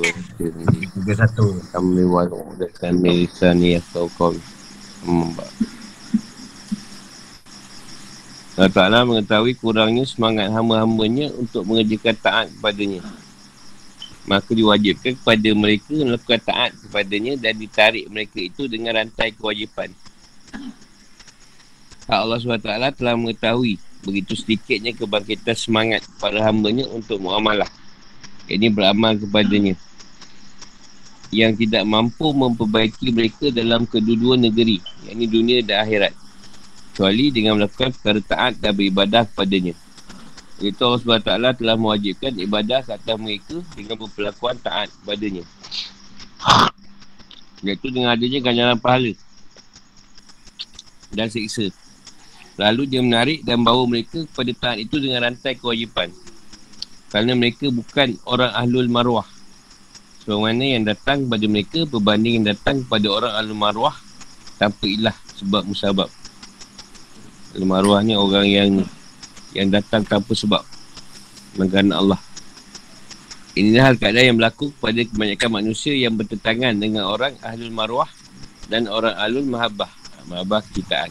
Wa. 0.00 0.08
Tiga 0.96 1.12
satu. 1.20 1.52
Kami 1.68 2.08
dan 2.08 2.32
kau 4.16 4.32
membak. 5.04 5.52
Allah 8.56 8.72
Ta'ala 8.72 9.04
mengetahui 9.04 9.52
kurangnya 9.60 10.08
semangat 10.08 10.48
hamba-hambanya 10.48 11.28
untuk 11.36 11.68
mengerjakan 11.68 12.16
taat 12.16 12.46
kepadanya. 12.56 13.04
Maka 14.24 14.48
diwajibkan 14.48 15.12
kepada 15.20 15.48
mereka 15.52 15.92
melakukan 15.92 16.40
taat 16.40 16.72
kepadanya 16.72 17.36
dan 17.36 17.52
ditarik 17.60 18.08
mereka 18.08 18.40
itu 18.40 18.64
dengan 18.64 18.96
rantai 18.96 19.36
kewajipan. 19.36 19.92
Allah 22.08 22.40
SWT 22.40 22.96
telah 22.96 23.12
mengetahui 23.12 23.76
begitu 24.00 24.32
sedikitnya 24.32 24.96
kebangkitan 24.96 25.52
semangat 25.52 26.00
para 26.16 26.40
hambanya 26.40 26.88
untuk 26.88 27.20
muamalah. 27.20 27.68
Ini 28.46 28.70
beramal 28.70 29.18
kepadanya. 29.18 29.74
Yang 31.34 31.66
tidak 31.66 31.84
mampu 31.84 32.30
memperbaiki 32.30 33.10
mereka 33.10 33.50
dalam 33.50 33.84
kedua-dua 33.84 34.38
negeri. 34.38 34.78
Yang 35.06 35.14
ini 35.14 35.26
dunia 35.26 35.58
dan 35.66 35.82
akhirat 35.82 36.14
kecuali 36.96 37.28
dengan 37.28 37.60
melakukan 37.60 37.92
perkara 37.92 38.20
taat 38.24 38.52
dan 38.56 38.72
beribadah 38.72 39.28
kepadanya. 39.28 39.76
Itu 40.56 40.80
Allah 40.88 41.20
SWT 41.20 41.60
telah 41.60 41.76
mewajibkan 41.76 42.32
ibadah 42.40 42.80
ke 42.80 42.96
atas 42.96 43.16
mereka 43.20 43.60
dengan 43.76 44.00
berpelakuan 44.00 44.56
taat 44.56 44.88
kepadanya. 45.04 45.44
Iaitu 47.60 47.92
dengan 47.92 48.16
adanya 48.16 48.40
ganjaran 48.40 48.80
pahala 48.80 49.12
dan 51.12 51.28
siksa. 51.28 51.68
Lalu 52.56 52.88
dia 52.88 53.04
menarik 53.04 53.44
dan 53.44 53.60
bawa 53.60 53.84
mereka 53.84 54.24
kepada 54.24 54.52
taat 54.56 54.80
itu 54.80 54.96
dengan 54.96 55.28
rantai 55.28 55.52
kewajipan. 55.52 56.08
Kerana 57.10 57.32
mereka 57.38 57.70
bukan 57.70 58.18
orang 58.26 58.52
ahlul 58.52 58.90
marwah. 58.90 59.26
Sebab 60.26 60.42
mana 60.42 60.64
yang 60.66 60.82
datang 60.82 61.26
kepada 61.26 61.46
mereka 61.46 61.78
berbanding 61.86 62.42
yang 62.42 62.46
datang 62.50 62.82
kepada 62.82 63.06
orang 63.08 63.32
ahlul 63.38 63.58
marwah 63.58 63.94
tanpa 64.58 64.84
ilah 64.90 65.16
sebab 65.38 65.62
musabab. 65.68 66.10
Al-Marwah 67.56 68.04
ni 68.04 68.12
orang 68.12 68.44
yang 68.44 68.70
yang 69.56 69.72
datang 69.72 70.04
tanpa 70.04 70.36
sebab 70.36 70.60
Menggana 71.56 71.96
Allah 71.96 72.20
Inilah 73.56 73.88
hal 73.88 73.96
keadaan 73.96 74.36
yang 74.36 74.36
berlaku 74.36 74.68
kepada 74.76 75.00
kebanyakan 75.08 75.50
manusia 75.64 75.96
yang 75.96 76.12
bertentangan 76.12 76.76
dengan 76.76 77.08
orang 77.08 77.32
Ahlul 77.40 77.72
Marwah 77.72 78.12
dan 78.68 78.84
orang 78.92 79.16
Ahlul 79.16 79.48
Mahabbah 79.48 79.88
Mahabbah 80.28 80.60
kitaan 80.76 81.08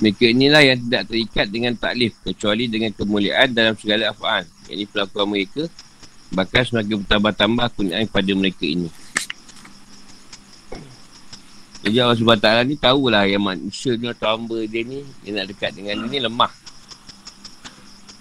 Mereka 0.00 0.32
inilah 0.32 0.64
yang 0.64 0.80
tidak 0.80 1.12
terikat 1.12 1.46
dengan 1.52 1.76
taklif 1.76 2.16
kecuali 2.24 2.64
dengan 2.72 2.88
kemuliaan 2.96 3.52
dalam 3.52 3.76
segala 3.76 4.08
af'an 4.16 4.48
Ini 4.72 4.88
pelakuan 4.88 5.28
mereka 5.28 5.68
Bahkan 6.30 6.62
semakin 6.62 7.02
bertambah-tambah 7.02 7.66
kunyian 7.74 8.06
pada 8.06 8.30
mereka 8.38 8.62
ini. 8.62 8.86
Jadi 11.80 11.96
Allah 11.96 12.14
SWT 12.14 12.48
ni 12.70 12.76
tahulah 12.78 13.24
yang 13.26 13.42
manusia 13.42 13.98
ni 13.98 14.06
atau 14.06 14.36
hamba 14.36 14.62
dia 14.62 14.86
ni 14.86 15.02
Dia 15.26 15.42
nak 15.42 15.46
dekat 15.50 15.74
dengan 15.74 16.06
dia 16.06 16.08
ni 16.08 16.18
lemah. 16.22 16.52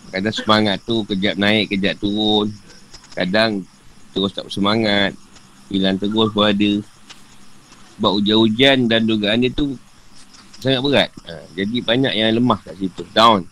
Kadang 0.09 0.33
semangat 0.33 0.81
tu 0.89 1.05
kejap 1.05 1.38
naik, 1.38 1.69
kejap 1.69 2.02
turun. 2.02 2.50
Kadang 3.13 3.61
terus 4.09 4.33
tak 4.33 4.50
bersemangat 4.50 5.13
Hilang 5.69 6.02
terus 6.02 6.33
pun 6.33 6.50
ada 6.50 6.72
Sebab 7.97 8.11
hujan-hujan 8.17 8.89
dan 8.89 9.05
dugaan 9.05 9.45
dia 9.45 9.53
tu 9.53 9.77
Sangat 10.60 10.80
berat. 10.84 11.10
Ha, 11.24 11.40
Jadi 11.56 11.80
banyak 11.80 12.14
yang 12.16 12.36
lemah 12.36 12.60
kat 12.60 12.76
situ, 12.76 13.08
down. 13.16 13.48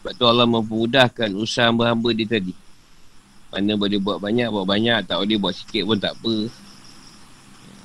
Sebab 0.00 0.12
tu 0.16 0.24
Allah 0.24 0.48
mempermudahkan 0.48 1.28
usaha 1.36 1.68
hamba-hamba 1.68 2.08
dia 2.16 2.24
tadi. 2.24 2.56
Mana 3.52 3.76
boleh 3.76 4.00
buat 4.00 4.16
banyak, 4.16 4.48
buat 4.48 4.64
banyak. 4.64 5.04
Tak 5.04 5.20
boleh 5.20 5.36
buat 5.36 5.52
sikit 5.52 5.84
pun 5.84 6.00
tak 6.00 6.16
apa. 6.16 6.48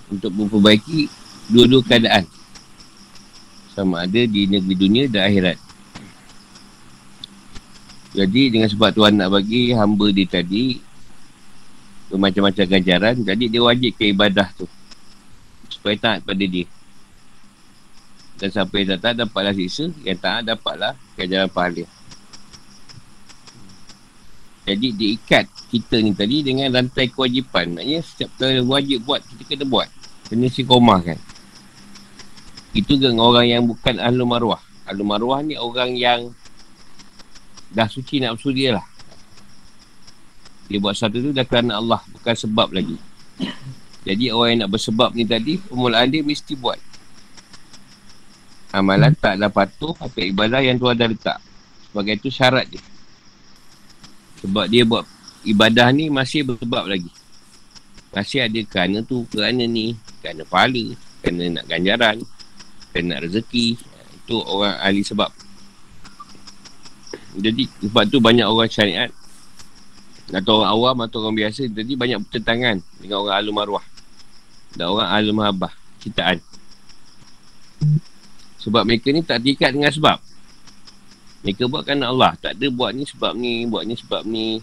Untuk 0.08 0.32
memperbaiki 0.32 1.12
dua-dua 1.52 1.84
keadaan. 1.84 2.24
Sama 3.76 4.08
ada 4.08 4.22
di 4.24 4.48
negeri 4.48 4.76
dunia 4.80 5.04
dan 5.12 5.28
akhirat. 5.28 5.60
Jadi 8.16 8.42
dengan 8.48 8.72
sebab 8.72 8.96
Tuhan 8.96 9.20
nak 9.20 9.28
bagi 9.36 9.76
hamba 9.76 10.08
dia 10.16 10.24
tadi 10.24 10.80
bermacam-macam 12.08 12.64
ganjaran 12.64 13.16
jadi 13.28 13.44
dia 13.52 13.60
wajib 13.60 13.92
ke 14.00 14.16
ibadah 14.16 14.48
tu. 14.56 14.64
Supaya 15.68 16.00
taat 16.00 16.20
pada 16.24 16.40
dia 16.48 16.64
dan 18.36 18.50
sampai 18.52 18.84
yang 18.84 19.00
tak 19.00 19.16
dapatlah 19.16 19.54
siksa 19.56 19.92
yang 20.04 20.20
tak 20.20 20.44
dapatlah 20.44 20.94
ganjaran 21.16 21.48
pahala 21.48 21.86
jadi 24.66 24.88
diikat 24.98 25.46
kita 25.70 26.02
ni 26.02 26.12
tadi 26.18 26.42
dengan 26.42 26.74
rantai 26.74 27.14
kewajipan. 27.14 27.78
Maknanya 27.78 28.02
setiap 28.02 28.34
perkara 28.34 28.66
wajib 28.66 29.06
buat, 29.06 29.22
kita 29.22 29.42
kena 29.46 29.66
buat. 29.70 29.88
Kena 30.26 30.50
si 30.50 30.66
komah 30.66 31.06
kan. 31.06 31.22
Itu 32.74 32.98
dengan 32.98 33.22
orang 33.30 33.46
yang 33.46 33.62
bukan 33.70 34.02
ahlu 34.02 34.26
marwah. 34.26 34.60
Ahlu 34.90 35.06
marwah 35.06 35.46
ni 35.46 35.54
orang 35.54 35.94
yang 35.94 36.34
dah 37.78 37.86
suci 37.86 38.26
bersuci 38.26 38.66
dia 38.66 38.82
lah. 38.82 38.86
Dia 40.66 40.82
buat 40.82 40.98
satu 40.98 41.22
tu 41.22 41.30
dah 41.30 41.46
kerana 41.46 41.78
Allah. 41.78 42.02
Bukan 42.10 42.34
sebab 42.34 42.74
lagi. 42.74 42.98
Jadi 44.02 44.34
orang 44.34 44.50
yang 44.50 44.60
nak 44.66 44.74
bersebab 44.74 45.14
ni 45.14 45.30
tadi, 45.30 45.62
permulaan 45.62 46.10
dia 46.10 46.26
mesti 46.26 46.58
buat. 46.58 46.82
Amalan 48.76 49.16
tak 49.16 49.40
dah 49.40 49.48
patuh, 49.48 49.96
apa 49.96 50.20
ibadah 50.20 50.60
yang 50.60 50.76
tu 50.76 50.92
ada 50.92 51.08
letak. 51.08 51.40
Sebagai 51.88 52.20
itu 52.20 52.28
syarat 52.28 52.68
dia. 52.68 52.84
Sebab 54.44 54.68
dia 54.68 54.84
buat 54.84 55.08
ibadah 55.48 55.96
ni 55.96 56.12
masih 56.12 56.44
bersebab 56.44 56.84
lagi. 56.84 57.08
Masih 58.12 58.44
ada 58.44 58.60
kerana 58.68 59.00
tu, 59.00 59.24
kerana 59.32 59.64
ni, 59.64 59.96
kerana 60.20 60.44
pahala, 60.44 60.92
kerana 61.24 61.56
nak 61.56 61.66
ganjaran, 61.72 62.18
kerana 62.92 63.08
nak 63.16 63.22
rezeki. 63.32 63.80
Itu 64.28 64.44
orang 64.44 64.76
ahli 64.84 65.08
sebab. 65.08 65.32
Jadi 67.40 67.72
sebab 67.80 68.04
tu 68.12 68.20
banyak 68.20 68.44
orang 68.44 68.68
syariat 68.68 69.12
atau 70.36 70.60
orang 70.60 70.72
awam 70.74 70.98
atau 71.06 71.22
orang 71.22 71.38
biasa 71.38 71.70
jadi 71.70 71.94
banyak 71.94 72.18
pertentangan 72.28 72.82
dengan 72.98 73.22
orang 73.22 73.36
alum 73.38 73.62
arwah 73.62 73.86
dan 74.76 74.92
orang 74.92 75.10
alum 75.16 75.38
habah 75.44 75.74
citaan. 76.02 76.42
Sebab 78.66 78.82
mereka 78.82 79.14
ni 79.14 79.22
tak 79.22 79.46
terikat 79.46 79.78
dengan 79.78 79.94
sebab. 79.94 80.18
Mereka 81.46 81.70
buat 81.70 81.86
kerana 81.86 82.10
Allah. 82.10 82.34
Tak 82.42 82.58
ada 82.58 82.68
buat 82.74 82.98
ni 82.98 83.06
sebab 83.06 83.38
ni, 83.38 83.70
buat 83.70 83.86
ni 83.86 83.94
sebab 83.94 84.26
ni. 84.26 84.58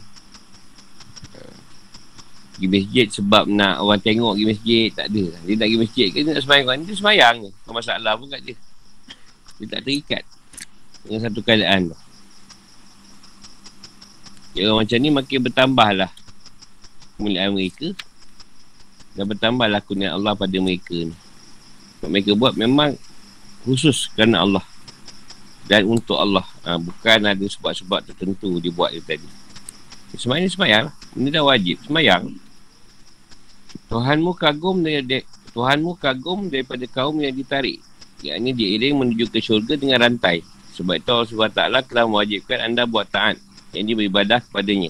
Pergi 2.53 2.67
masjid 2.69 3.07
sebab 3.09 3.47
nak 3.47 3.79
orang 3.79 4.03
tengok 4.03 4.35
pergi 4.35 4.51
masjid. 4.51 4.87
Tak 4.91 5.07
ada. 5.07 5.25
Dia 5.47 5.55
nak 5.55 5.67
pergi 5.71 5.79
masjid 5.79 6.07
ke 6.11 6.19
nak 6.27 6.43
semayang 6.43 6.83
dia 6.83 6.95
semayang 6.99 7.37
tak 7.63 7.73
masalah 7.73 8.13
pun 8.19 8.27
kat 8.27 8.43
dia. 8.43 8.57
Dia 9.63 9.67
tak 9.79 9.81
terikat 9.87 10.23
dengan 11.07 11.21
satu 11.23 11.41
keadaan. 11.41 11.81
Tu 11.95 11.99
dia 14.53 14.69
orang 14.69 14.85
macam 14.85 14.99
ni 15.01 15.09
makin 15.09 15.39
bertambah 15.49 15.89
lah 15.97 16.11
kemuliaan 17.17 17.55
mereka. 17.55 17.95
Dan 19.15 19.25
bertambah 19.31 19.67
lah 19.71 19.81
kunian 19.81 20.13
Allah 20.19 20.35
pada 20.35 20.57
mereka 20.59 20.93
ni. 20.93 21.15
Mereka 22.03 22.35
buat 22.35 22.59
memang 22.59 22.99
khusus 23.63 24.11
kerana 24.13 24.43
Allah 24.43 24.65
dan 25.71 25.87
untuk 25.87 26.19
Allah 26.19 26.45
ha, 26.67 26.77
bukan 26.77 27.21
ada 27.23 27.47
sebab-sebab 27.47 28.03
tertentu 28.03 28.59
dia 28.59 28.75
buat 28.75 28.91
dia 28.91 29.03
tadi 29.03 29.29
semayang 30.19 30.51
semayang 30.51 30.83
lah 30.91 30.95
ini 31.13 31.29
dah 31.29 31.45
wajib 31.45 31.77
semayang. 31.85 32.33
Tuhanmu 33.93 34.33
kagum 34.33 34.81
dari 34.81 35.21
Tuhanmu 35.53 36.01
kagum 36.01 36.49
daripada 36.49 36.89
kaum 36.89 37.21
yang 37.21 37.37
ditarik. 37.37 37.85
Yang 38.25 38.37
ini 38.41 38.51
diiring 38.57 38.95
menuju 38.97 39.29
ke 39.29 39.45
syurga 39.45 39.77
dengan 39.77 40.01
rantai. 40.01 40.41
Sebab 40.73 40.97
itu 40.97 41.11
Allah 41.13 41.29
SWT 41.29 41.93
telah 41.93 42.05
mewajibkan 42.09 42.65
anda 42.65 42.89
buat 42.89 43.13
taat. 43.13 43.37
Yang 43.77 44.01
beribadah 44.01 44.41
kepadanya. 44.41 44.89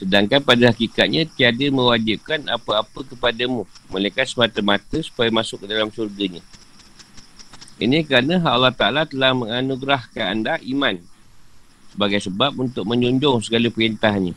Sedangkan 0.00 0.40
pada 0.40 0.72
hakikatnya 0.72 1.28
tiada 1.28 1.68
mewajibkan 1.68 2.48
apa-apa 2.48 3.04
kepadamu. 3.12 3.68
Melainkan 3.92 4.24
semata-mata 4.24 5.04
supaya 5.04 5.28
masuk 5.28 5.60
ke 5.60 5.66
dalam 5.68 5.92
syurganya. 5.92 6.40
Ini 7.80 8.04
kerana 8.04 8.44
Allah 8.44 8.76
Ta'ala 8.76 9.08
telah 9.08 9.32
menganugerahkan 9.32 10.24
anda 10.28 10.60
iman. 10.60 11.00
Sebagai 11.96 12.20
sebab 12.20 12.52
untuk 12.60 12.84
menjunjung 12.84 13.40
segala 13.40 13.72
perintahnya. 13.72 14.36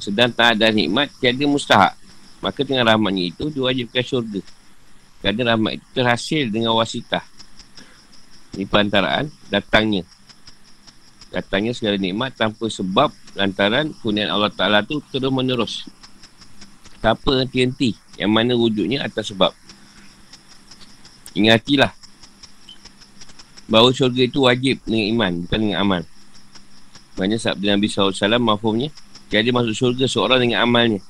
Sedang 0.00 0.32
tak 0.32 0.56
ada 0.56 0.72
nikmat, 0.72 1.12
tiada 1.20 1.44
mustahak. 1.44 1.92
Maka 2.40 2.64
dengan 2.64 2.88
rahmatnya 2.88 3.28
itu, 3.28 3.52
diwajibkan 3.52 4.00
syurga. 4.00 4.40
Kerana 5.20 5.54
rahmat 5.54 5.72
itu 5.76 5.86
terhasil 5.92 6.48
dengan 6.48 6.72
wasitah. 6.72 7.22
Ini 8.56 8.64
perantaraan 8.64 9.28
datangnya. 9.52 10.08
Datangnya 11.28 11.76
segala 11.76 12.00
nikmat 12.00 12.32
tanpa 12.32 12.72
sebab 12.72 13.12
lantaran 13.36 13.92
kunian 14.00 14.32
Allah 14.32 14.48
Ta'ala 14.48 14.80
tu 14.80 15.04
terus 15.12 15.28
menerus. 15.28 15.84
Tanpa 17.04 17.44
henti-henti. 17.44 17.92
Yang 18.16 18.30
mana 18.32 18.52
wujudnya 18.56 19.04
atas 19.04 19.36
sebab. 19.36 19.52
Ingatilah. 21.36 21.92
Bahawa 23.68 23.92
syurga 23.92 24.24
itu 24.24 24.48
wajib 24.48 24.80
dengan 24.88 25.04
iman, 25.12 25.32
bukan 25.44 25.58
dengan 25.60 25.78
amal. 25.84 26.02
Maksudnya 27.20 27.36
sabda 27.36 27.66
Nabi 27.76 27.86
SAW 27.92 28.40
mafumnya. 28.40 28.88
Tiada 29.28 29.52
masuk 29.52 29.76
syurga 29.76 30.08
seorang 30.08 30.40
dengan 30.40 30.64
amalnya. 30.64 31.04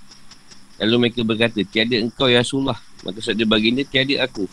Lalu 0.82 1.06
mereka 1.06 1.22
berkata, 1.22 1.62
tiada 1.62 1.94
engkau 1.94 2.26
ya 2.26 2.42
Rasulullah. 2.42 2.74
Maka 3.06 3.22
sabda 3.22 3.46
baginda, 3.46 3.86
tiada 3.86 4.26
aku. 4.26 4.50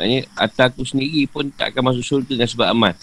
Maksudnya, 0.00 0.24
atas 0.32 0.64
aku 0.72 0.82
sendiri 0.88 1.28
pun 1.28 1.52
tak 1.52 1.76
akan 1.76 1.92
masuk 1.92 2.04
syurga 2.06 2.32
dengan 2.40 2.48
sebab 2.48 2.68
amal. 2.72 2.94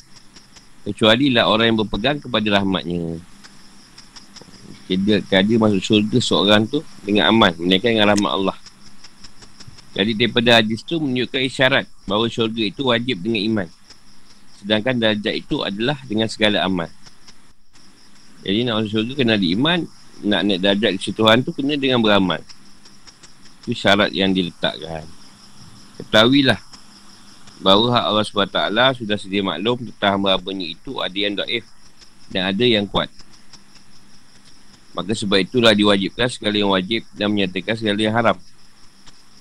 Kecuali 0.82 1.30
lah 1.30 1.46
orang 1.46 1.70
yang 1.70 1.78
berpegang 1.86 2.18
kepada 2.18 2.58
rahmatnya. 2.58 3.22
Tiada, 4.90 5.22
tiada 5.30 5.54
masuk 5.62 5.82
syurga 5.86 6.18
seorang 6.18 6.66
tu 6.66 6.82
dengan 7.06 7.30
amal. 7.30 7.54
Mereka 7.54 7.86
dengan 7.86 8.18
rahmat 8.18 8.32
Allah. 8.34 8.58
Jadi 9.94 10.12
daripada 10.18 10.58
hadis 10.58 10.82
tu 10.82 10.98
menunjukkan 10.98 11.42
isyarat 11.46 11.86
bahawa 12.06 12.26
syurga 12.30 12.64
itu 12.66 12.82
wajib 12.86 13.22
dengan 13.22 13.42
iman. 13.54 13.68
Sedangkan 14.62 14.98
darjat 14.98 15.36
itu 15.36 15.62
adalah 15.62 15.98
dengan 16.06 16.30
segala 16.30 16.66
amal. 16.66 16.90
Jadi 18.46 18.62
nak 18.66 18.82
masuk 18.82 18.90
syurga 18.94 19.14
kena 19.18 19.34
ada 19.38 19.48
iman. 19.58 19.80
Nak 20.26 20.42
naik 20.48 20.60
darjat 20.64 20.92
di 20.96 21.12
Tuhan 21.12 21.44
tu 21.44 21.52
kena 21.52 21.76
dengan 21.76 22.00
beramal. 22.00 22.40
Itu 23.66 23.74
syarat 23.74 24.14
yang 24.14 24.32
diletakkan. 24.32 25.04
Ketahuilah 26.00 26.62
bahawa 27.60 27.86
hak 28.00 28.06
Allah 28.06 28.26
SWT 28.26 28.60
sudah 29.00 29.18
sedia 29.18 29.40
maklum 29.40 29.80
tentang 29.92 30.20
hamba-hambanya 30.20 30.68
itu 30.68 31.00
ada 31.00 31.18
yang 31.18 31.34
daif 31.40 31.66
dan 32.30 32.52
ada 32.52 32.66
yang 32.66 32.86
kuat. 32.86 33.08
Maka 34.96 35.12
sebab 35.12 35.44
itulah 35.44 35.76
diwajibkan 35.76 36.32
segala 36.32 36.56
yang 36.56 36.72
wajib 36.72 37.04
dan 37.16 37.28
menyatakan 37.32 37.76
segala 37.76 38.00
yang 38.00 38.16
haram. 38.16 38.38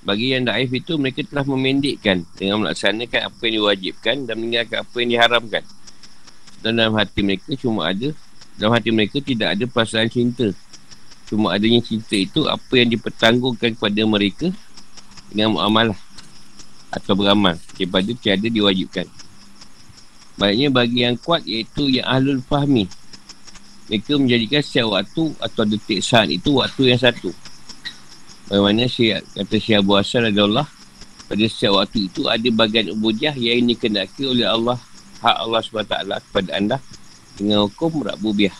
Bagi 0.05 0.37
yang 0.37 0.45
daif 0.45 0.69
itu 0.69 1.01
mereka 1.01 1.25
telah 1.25 1.41
memendekkan 1.49 2.21
dengan 2.37 2.61
melaksanakan 2.61 3.25
apa 3.25 3.41
yang 3.49 3.53
diwajibkan 3.57 4.15
dan 4.29 4.35
meninggalkan 4.37 4.77
apa 4.85 4.95
yang 5.01 5.09
diharamkan. 5.17 5.63
Dan 6.61 6.71
dalam 6.77 6.93
hati 6.93 7.25
mereka 7.25 7.57
cuma 7.57 7.89
ada 7.89 8.13
dalam 8.55 8.71
hati 8.77 8.93
mereka 8.93 9.17
tidak 9.17 9.57
ada 9.57 9.65
perasaan 9.65 10.05
cinta. 10.13 10.53
Cuma 11.25 11.57
adanya 11.57 11.81
cinta 11.81 12.13
itu 12.13 12.45
apa 12.45 12.73
yang 12.77 12.93
dipertanggungkan 12.93 13.73
kepada 13.73 14.01
mereka 14.05 14.47
dengan 15.33 15.57
muamalah 15.57 15.97
atau 16.93 17.17
beramal 17.17 17.57
daripada 17.73 18.13
tiada 18.13 18.45
diwajibkan. 18.45 19.09
Baiknya 20.37 20.69
bagi 20.69 21.01
yang 21.01 21.17
kuat 21.17 21.41
iaitu 21.49 21.89
yang 21.89 22.05
ahlul 22.05 22.45
fahmi. 22.45 22.85
Mereka 23.89 24.21
menjadikan 24.21 24.61
setiap 24.61 25.01
waktu 25.01 25.33
atau 25.41 25.63
detik 25.65 25.99
saat 26.05 26.29
itu 26.29 26.61
waktu 26.61 26.93
yang 26.93 27.01
satu. 27.01 27.33
Bagaimana 28.45 28.85
Syekh 28.85 29.25
kata 29.33 29.55
Syekh 29.57 29.81
Abu 29.81 29.97
Asal 29.97 30.29
adalah 30.29 30.69
pada 31.25 31.43
setiap 31.49 31.81
waktu 31.81 32.05
itu 32.05 32.29
ada 32.29 32.45
bagian 32.53 32.93
ubudiyah 32.93 33.33
yang 33.33 33.65
dikenaki 33.65 34.29
oleh 34.29 34.45
Allah 34.45 34.77
hak 35.25 35.37
Allah 35.41 35.61
SWT 35.65 35.93
kepada 36.29 36.49
anda 36.53 36.77
dengan 37.33 37.65
hukum 37.65 38.05
Rabubiah. 38.05 38.53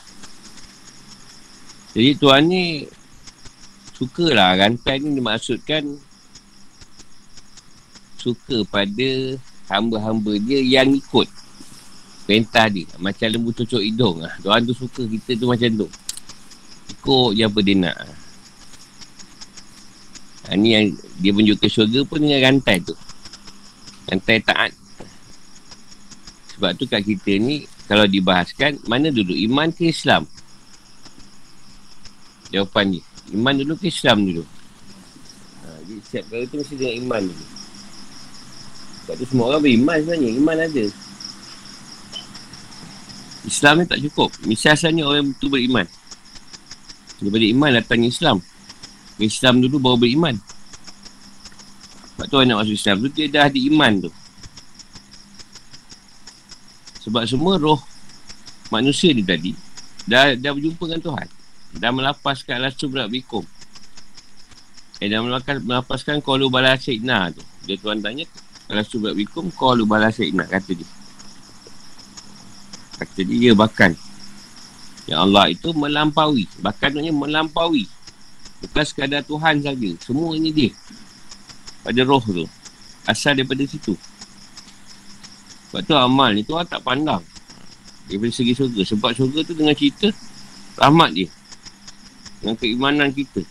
Jadi 1.94 2.12
tuan 2.18 2.50
ni 2.50 2.90
sukalah 3.96 4.58
rantai 4.58 5.00
ni 5.00 5.16
dimaksudkan 5.16 5.96
suka 8.20 8.66
pada 8.68 9.38
hamba-hamba 9.70 10.36
dia 10.42 10.60
yang 10.60 10.92
ikut 10.92 11.30
perintah 12.26 12.66
dia. 12.68 12.90
Macam 12.98 13.30
lembu 13.30 13.54
cocok 13.54 13.82
hidung 13.86 14.26
lah. 14.26 14.34
Tuan 14.42 14.66
tu 14.66 14.74
suka 14.74 15.06
kita 15.06 15.38
tu 15.38 15.46
macam 15.46 15.70
tu. 15.86 15.88
Ikut 16.90 17.30
je 17.38 17.44
apa 17.46 17.60
dia 17.62 17.76
nak. 17.78 18.25
Ha, 20.46 20.54
ni 20.54 20.78
yang 20.78 20.94
dia 21.18 21.34
menunjuk 21.34 21.58
ke 21.58 21.68
syurga 21.70 22.06
pun 22.06 22.22
dengan 22.22 22.40
rantai 22.46 22.78
tu. 22.82 22.94
Rantai 24.06 24.38
taat. 24.46 24.72
Sebab 26.54 26.72
tu 26.78 26.86
kat 26.86 27.02
kita 27.02 27.36
ni 27.42 27.66
kalau 27.90 28.06
dibahaskan, 28.06 28.82
mana 28.86 29.10
dulu? 29.10 29.34
Iman 29.34 29.74
ke 29.74 29.90
Islam? 29.90 30.30
Jawapan 32.54 32.98
ni. 32.98 33.00
Iman 33.34 33.58
dulu 33.58 33.74
ke 33.78 33.90
Islam 33.90 34.26
dulu? 34.26 34.44
Ha, 35.66 35.68
jadi 35.90 36.02
setiap 36.06 36.26
kali 36.30 36.46
tu 36.46 36.56
mesti 36.62 36.76
dengan 36.78 36.96
iman 37.06 37.22
dulu. 37.26 37.46
Sebab 39.06 39.16
tu 39.22 39.26
semua 39.30 39.46
orang 39.54 39.62
beriman 39.66 39.98
sebenarnya. 40.02 40.30
Iman 40.34 40.58
ada. 40.62 40.86
Islam 43.46 43.74
ni 43.78 43.86
tak 43.86 44.02
cukup. 44.02 44.30
Mesti 44.46 44.68
asalnya 44.74 45.06
orang 45.06 45.34
betul 45.34 45.54
beriman. 45.54 45.86
Daripada 47.22 47.46
iman 47.46 47.70
datangnya 47.78 48.10
Islam. 48.10 48.38
Islam 49.20 49.64
dulu 49.64 49.80
baru 49.80 49.98
beriman. 50.02 50.36
Sebab 52.16 52.26
tu 52.32 52.36
orang 52.40 52.48
nak 52.52 52.58
masuk 52.64 52.76
Islam 52.76 52.96
tu, 53.04 53.10
dia 53.12 53.28
dah 53.28 53.44
ada 53.48 53.60
iman 53.60 53.94
tu. 54.08 54.12
Sebab 57.06 57.24
semua 57.30 57.62
roh 57.62 57.80
manusia 58.74 59.14
ni 59.14 59.22
tadi 59.22 59.54
dah, 60.10 60.34
dah 60.34 60.52
berjumpa 60.56 60.84
dengan 60.90 61.02
Tuhan. 61.04 61.28
Dah 61.76 61.92
melapaskan 61.92 62.56
alastu 62.60 62.88
berat 62.88 63.12
bikum. 63.12 63.44
Eh, 65.04 65.12
dah 65.12 65.20
melapaskan, 65.20 65.60
melapaskan 65.62 66.16
kalu 66.24 66.48
bala 66.48 66.80
syikna 66.80 67.30
tu. 67.36 67.44
Dia 67.68 67.76
Tuhan 67.76 68.00
tanya, 68.00 68.24
alastu 68.72 69.04
berat 69.04 69.20
bikum, 69.20 69.52
kalu 69.52 69.84
bala 69.84 70.08
syikna, 70.08 70.48
kata 70.48 70.72
dia. 70.72 70.88
Kata 72.96 73.20
dia, 73.28 73.38
dia 73.38 73.54
bahkan. 73.54 73.92
Yang 75.06 75.20
Allah 75.20 75.46
itu 75.52 75.70
melampaui. 75.76 76.48
Bahkan 76.64 76.90
maknanya 76.96 77.14
melampaui. 77.14 77.86
Bukan 78.66 78.84
sekadar 78.86 79.22
Tuhan 79.22 79.62
saja. 79.62 79.90
Semua 80.02 80.34
ini 80.34 80.50
dia. 80.50 80.72
Pada 81.86 82.02
roh 82.02 82.22
tu. 82.22 82.46
Asal 83.06 83.38
daripada 83.38 83.62
situ. 83.70 83.94
Sebab 85.70 85.82
tu 85.86 85.94
amal 85.94 86.34
ni 86.34 86.42
tu 86.42 86.58
orang 86.58 86.66
tak 86.66 86.82
pandang. 86.82 87.22
Daripada 88.10 88.32
segi 88.34 88.58
surga. 88.58 88.82
Sebab 88.82 89.14
surga 89.14 89.40
tu 89.46 89.54
dengan 89.54 89.78
cerita 89.78 90.10
rahmat 90.82 91.10
dia. 91.14 91.28
Dengan 92.42 92.56
keimanan 92.58 93.10
kita. 93.14 93.46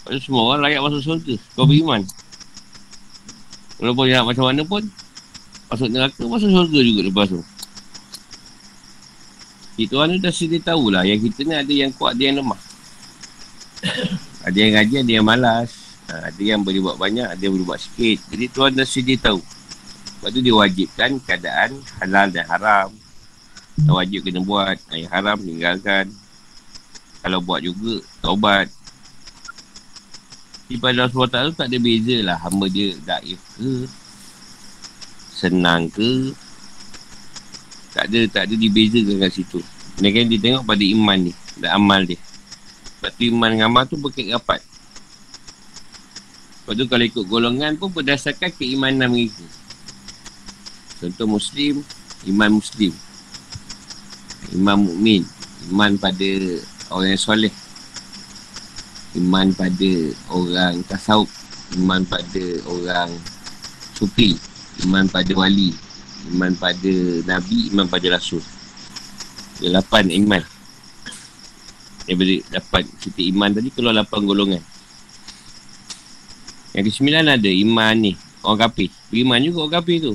Sebab 0.00 0.10
tu 0.14 0.20
semua 0.22 0.42
orang 0.54 0.70
layak 0.70 0.80
masuk 0.86 1.02
surga. 1.02 1.34
Kau 1.58 1.66
beriman. 1.66 2.06
Walaupun 3.82 4.06
yang 4.06 4.24
macam 4.28 4.46
mana 4.46 4.62
pun. 4.62 4.86
Masuk 5.70 5.90
neraka 5.90 6.22
masuk 6.22 6.50
surga 6.54 6.78
juga 6.82 7.00
lepas 7.10 7.26
tu. 7.30 7.42
Itu 9.80 9.96
orang 9.96 10.20
tu 10.20 10.22
dah 10.22 10.34
sedia 10.34 10.60
tahulah. 10.60 11.02
Yang 11.08 11.32
kita 11.32 11.40
ni 11.48 11.54
ada 11.56 11.72
yang 11.72 11.90
kuat, 11.96 12.14
ada 12.14 12.22
yang 12.22 12.36
lemah. 12.44 12.69
ada 14.46 14.56
yang 14.56 14.72
ngaji, 14.76 14.94
ada 15.04 15.12
yang 15.20 15.26
malas. 15.26 15.70
Ha, 16.10 16.32
ada 16.32 16.42
yang 16.42 16.60
boleh 16.66 16.82
buat 16.82 16.98
banyak, 16.98 17.26
ada 17.26 17.40
yang 17.40 17.54
boleh 17.54 17.66
buat 17.70 17.80
sikit. 17.80 18.18
Jadi 18.34 18.44
tuan 18.50 18.74
dah 18.74 18.86
sedia 18.86 19.16
tahu. 19.16 19.38
Sebab 20.20 20.28
tu 20.36 20.40
dia 20.44 20.52
wajibkan 20.52 21.16
keadaan 21.22 21.80
halal 22.02 22.28
dan 22.28 22.44
haram. 22.44 22.88
Yang 23.80 23.94
wajib 23.96 24.20
kena 24.26 24.40
buat, 24.44 24.76
yang 24.92 25.08
haram 25.08 25.38
tinggalkan. 25.40 26.12
Kalau 27.20 27.40
buat 27.40 27.60
juga, 27.64 28.04
taubat. 28.20 28.68
Di 30.70 30.78
pada 30.78 31.08
Allah 31.08 31.50
SWT 31.50 31.58
tak 31.58 31.66
ada 31.66 31.78
beza 31.82 32.16
lah. 32.22 32.38
Hamba 32.38 32.70
dia 32.70 32.94
daif 33.02 33.40
ke, 33.58 33.90
senang 35.34 35.90
ke. 35.90 36.30
Tak 37.90 38.06
ada, 38.06 38.20
tak 38.30 38.42
ada 38.46 38.54
dibezakan 38.54 39.18
kat 39.18 39.32
situ. 39.34 39.58
Kan 39.98 40.26
dia 40.30 40.38
tengok 40.38 40.62
pada 40.62 40.84
iman 40.84 41.18
ni 41.18 41.32
dan 41.58 41.76
amal 41.76 42.00
dia. 42.06 42.16
Tu 43.00 43.32
iman 43.32 43.48
dengan 43.48 43.72
amal 43.72 43.88
tu 43.88 43.96
berkait 43.96 44.28
rapat. 44.28 44.60
Sebab 46.60 46.72
tu 46.76 46.84
kalau 46.84 47.04
ikut 47.08 47.24
golongan 47.24 47.80
pun 47.80 47.88
berdasarkan 47.88 48.52
keimanan 48.52 49.08
mereka. 49.08 49.42
Contoh 51.00 51.40
Muslim, 51.40 51.80
iman 52.28 52.60
Muslim. 52.60 52.92
Iman 54.52 54.84
mukmin, 54.84 55.24
iman 55.72 55.96
pada 55.96 56.28
orang 56.92 57.16
yang 57.16 57.22
soleh. 57.22 57.54
Iman 59.16 59.50
pada 59.56 59.90
orang 60.30 60.84
tasawuf. 60.84 61.32
Iman 61.74 62.04
pada 62.04 62.44
orang 62.68 63.10
sufi. 63.96 64.36
Iman 64.84 65.08
pada 65.08 65.32
wali. 65.32 65.72
Iman 66.30 66.52
pada 66.54 66.92
Nabi, 67.24 67.72
iman 67.72 67.88
pada 67.88 68.06
Rasul. 68.12 68.44
Lapan 69.64 70.12
iman. 70.12 70.59
Daripada 72.10 72.34
dapat 72.58 72.82
kita 72.98 73.22
iman 73.30 73.54
tadi, 73.54 73.70
keluar 73.70 73.94
lapan 73.94 74.26
golongan. 74.26 74.62
Yang 76.74 76.84
kesembilan 76.90 77.38
ada 77.38 77.46
iman 77.46 77.94
ni. 77.94 78.18
Orang 78.42 78.66
kafir. 78.66 78.90
Beriman 79.14 79.38
juga 79.46 79.62
orang 79.62 79.74
kafir 79.78 79.96
tu. 80.02 80.14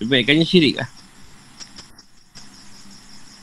Kebaikannya 0.00 0.48
syirik 0.48 0.80
lah. 0.80 0.88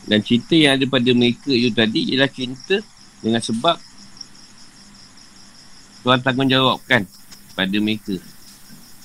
Dan 0.05 0.21
cinta 0.25 0.57
yang 0.57 0.81
ada 0.81 0.85
pada 0.89 1.09
mereka 1.13 1.49
itu 1.53 1.69
tadi 1.73 2.13
ialah 2.13 2.29
cinta 2.29 2.77
dengan 3.21 3.41
sebab 3.41 3.77
Tuhan 6.05 6.21
tanggungjawabkan 6.21 7.09
pada 7.57 7.77
mereka 7.81 8.13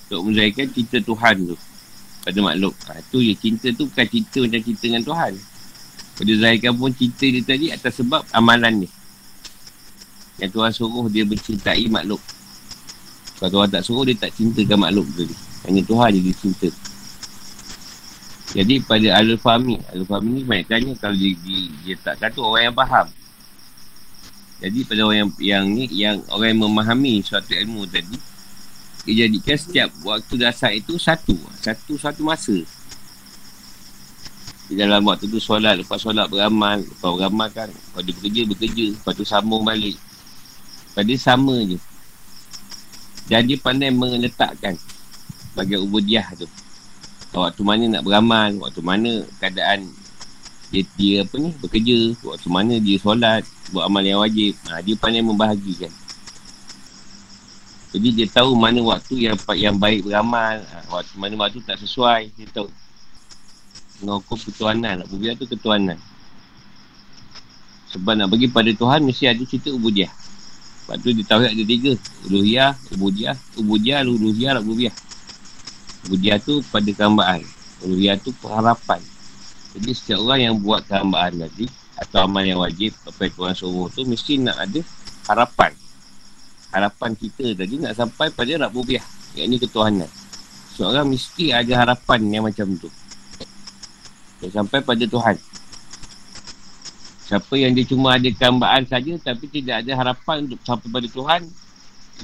untuk 0.08 0.20
menzahirkan 0.28 0.68
cinta 0.68 1.00
Tuhan 1.00 1.36
tu 1.48 1.56
pada 2.20 2.38
makhluk. 2.44 2.76
Ha, 2.84 3.00
tu 3.08 3.24
je 3.24 3.32
cinta 3.32 3.72
tu 3.72 3.88
bukan 3.88 4.06
cinta 4.08 4.38
macam 4.44 4.60
cinta 4.60 4.84
dengan 4.84 5.04
Tuhan. 5.08 5.32
Pada 6.20 6.32
zahirkan 6.36 6.76
pun 6.76 6.92
cinta 6.92 7.24
dia 7.24 7.40
tadi 7.40 7.72
atas 7.72 7.96
sebab 7.96 8.20
amalan 8.36 8.84
ni. 8.84 8.88
Yang 10.36 10.50
Tuhan 10.52 10.70
suruh 10.76 11.08
dia 11.08 11.24
mencintai 11.24 11.88
makhluk. 11.88 12.20
Kalau 13.40 13.56
Tuhan 13.56 13.68
tak 13.72 13.82
suruh 13.88 14.04
dia 14.04 14.12
tak 14.20 14.36
cintakan 14.36 14.84
makhluk 14.84 15.08
tu. 15.16 15.24
Hanya 15.64 15.80
Tuhan 15.80 16.12
je 16.12 16.20
dia 16.20 16.36
cinta. 16.36 16.68
Jadi 18.50 18.82
pada 18.82 19.22
Al-Fahmi 19.22 19.78
Al-Fahmi 19.94 20.28
ni 20.36 20.42
banyak 20.42 20.98
kalau 20.98 21.14
dia, 21.14 21.38
dia, 21.38 21.60
dia 21.86 21.94
tak 22.02 22.18
kata 22.18 22.42
orang 22.42 22.62
yang 22.66 22.74
faham 22.74 23.06
Jadi 24.58 24.78
pada 24.90 25.00
orang 25.06 25.18
yang, 25.22 25.30
yang 25.38 25.64
ni 25.70 25.84
Yang 25.94 26.26
orang 26.34 26.48
yang 26.50 26.60
memahami 26.66 27.22
suatu 27.22 27.54
ilmu 27.54 27.86
tadi 27.86 28.18
Dia 29.06 29.26
jadikan 29.26 29.54
setiap 29.54 29.94
waktu 30.02 30.34
dasar 30.34 30.74
itu 30.74 30.98
satu 30.98 31.38
Satu-satu 31.62 32.26
masa 32.26 32.58
di 34.70 34.78
dalam 34.78 35.02
waktu 35.02 35.26
tu 35.26 35.42
solat, 35.42 35.82
lepas 35.82 35.98
solat 35.98 36.30
beramal, 36.30 36.78
lepas 36.78 37.10
beramal 37.10 37.50
kan, 37.50 37.66
lepas 37.66 38.06
dia 38.06 38.14
bekerja, 38.14 38.42
bekerja, 38.46 38.86
lepas 38.94 39.12
tu 39.18 39.26
sambung 39.26 39.66
balik. 39.66 39.98
Lepas 40.94 41.02
dia 41.02 41.18
sama 41.18 41.58
je. 41.66 41.74
Dan 43.26 43.50
dia 43.50 43.58
pandai 43.58 43.90
meletakkan 43.90 44.78
bagian 45.58 45.82
ubudiah 45.82 46.22
tu. 46.38 46.46
Waktu 47.34 47.62
mana 47.66 47.98
nak 47.98 48.06
beramal, 48.06 48.54
waktu 48.62 48.78
mana 48.78 49.26
keadaan 49.42 49.90
dia, 50.70 50.86
dia 50.94 51.26
apa 51.26 51.34
ni, 51.34 51.50
bekerja, 51.58 52.14
waktu 52.22 52.46
mana 52.46 52.78
dia 52.78 52.94
solat, 53.02 53.42
buat 53.74 53.90
amal 53.90 54.06
yang 54.06 54.22
wajib. 54.22 54.54
Ha, 54.70 54.86
dia 54.86 54.94
pandai 54.94 55.18
membahagikan. 55.18 55.90
Jadi 57.90 58.22
dia 58.22 58.26
tahu 58.30 58.54
mana 58.54 58.78
waktu 58.86 59.18
yang 59.18 59.34
yang 59.58 59.74
baik 59.74 60.06
beramal, 60.06 60.62
ha, 60.62 60.78
waktu 60.94 61.14
mana 61.18 61.34
waktu 61.42 61.58
tak 61.66 61.74
sesuai, 61.82 62.30
dia 62.38 62.46
tahu 62.54 62.70
mengukur 64.00 64.36
ketuanan. 64.36 65.04
Ubudiah 65.08 65.36
tu 65.36 65.46
ketuanan. 65.48 65.96
Sebab 67.90 68.14
nak 68.14 68.28
bagi 68.30 68.46
pada 68.46 68.70
Tuhan 68.70 69.02
mesti 69.02 69.26
ada 69.26 69.42
cerita 69.42 69.74
ubudiah. 69.74 70.10
Sebab 70.86 70.96
tu 71.02 71.10
di 71.10 71.22
Tauhid 71.26 71.50
ada 71.54 71.64
tiga. 71.66 71.92
Uluhiyah, 72.30 72.72
ubudiah, 72.94 73.36
ubudiah, 73.58 74.00
uluhiyah, 74.06 74.62
ubudiah. 74.62 74.94
Ubudiah 76.06 76.38
tu 76.38 76.62
pada 76.70 76.86
kehambaan. 76.86 77.42
Uluhiyah 77.82 78.16
tu 78.22 78.30
pengharapan. 78.38 79.02
Jadi 79.74 79.90
setiap 79.94 80.18
orang 80.26 80.40
yang 80.50 80.54
buat 80.58 80.82
kehambaan 80.86 81.46
tadi 81.46 81.70
atau 81.94 82.26
amal 82.26 82.42
yang 82.42 82.58
wajib 82.58 82.96
apa 83.06 83.28
yang 83.28 83.34
Tuhan 83.36 83.54
suruh 83.54 83.88
tu 83.92 84.02
mesti 84.08 84.40
nak 84.40 84.56
ada 84.58 84.80
harapan. 85.30 85.72
Harapan 86.70 87.10
kita 87.18 87.54
tadi 87.54 87.74
nak 87.78 87.94
sampai 87.98 88.30
pada 88.30 88.66
Rabubiah. 88.66 89.02
Yang 89.34 89.46
ini 89.46 89.56
ketuhanan. 89.62 90.10
Seorang 90.74 91.06
mesti 91.06 91.54
ada 91.54 91.72
harapan 91.86 92.20
yang 92.30 92.46
macam 92.46 92.66
tu. 92.78 92.90
Dan 94.40 94.50
sampai 94.50 94.80
pada 94.80 95.04
Tuhan. 95.04 95.36
Siapa 97.30 97.54
yang 97.54 97.76
dia 97.78 97.86
cuma 97.86 98.18
ada 98.18 98.26
kambaan 98.34 98.82
saja 98.90 99.14
tapi 99.22 99.46
tidak 99.46 99.86
ada 99.86 99.92
harapan 99.94 100.50
untuk 100.50 100.58
sampai 100.66 100.88
pada 100.90 101.06
Tuhan, 101.06 101.40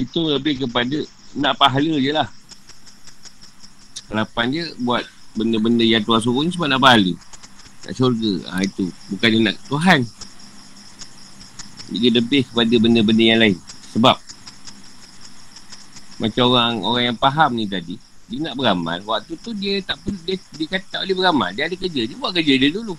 itu 0.02 0.20
lebih 0.26 0.66
kepada 0.66 0.98
nak 1.36 1.54
pahala 1.54 1.94
je 2.00 2.10
lah. 2.10 2.28
Harapan 4.10 4.44
dia 4.50 4.64
buat 4.82 5.06
benda-benda 5.36 5.84
yang 5.84 6.02
Tuhan 6.02 6.20
suruh 6.24 6.42
ni 6.42 6.50
sebab 6.50 6.68
nak 6.72 6.82
pahala. 6.82 7.14
Tak 7.86 7.92
syurga. 7.94 8.32
Ha, 8.50 8.66
itu. 8.66 8.90
Bukan 9.14 9.28
dia 9.30 9.40
nak 9.46 9.56
Tuhan. 9.70 10.00
Dia 11.94 12.10
lebih 12.10 12.42
kepada 12.50 12.74
benda-benda 12.82 13.22
yang 13.22 13.38
lain. 13.38 13.56
Sebab 13.94 14.18
macam 16.16 16.44
orang 16.50 16.74
orang 16.82 17.02
yang 17.12 17.18
faham 17.20 17.50
ni 17.54 17.68
tadi, 17.68 18.00
dia 18.26 18.38
nak 18.42 18.54
beramal. 18.58 18.98
Waktu 19.06 19.38
tu 19.38 19.54
dia 19.54 19.78
tak 19.86 20.02
perlu 20.02 20.18
dia, 20.26 20.34
dia 20.58 20.66
kata 20.66 20.86
tak 20.90 21.00
boleh 21.06 21.16
beramal. 21.22 21.50
Dia 21.54 21.70
ada 21.70 21.76
kerja. 21.78 22.02
Dia 22.02 22.16
buat 22.18 22.34
kerja 22.34 22.54
dia 22.58 22.70
dulu. 22.74 22.98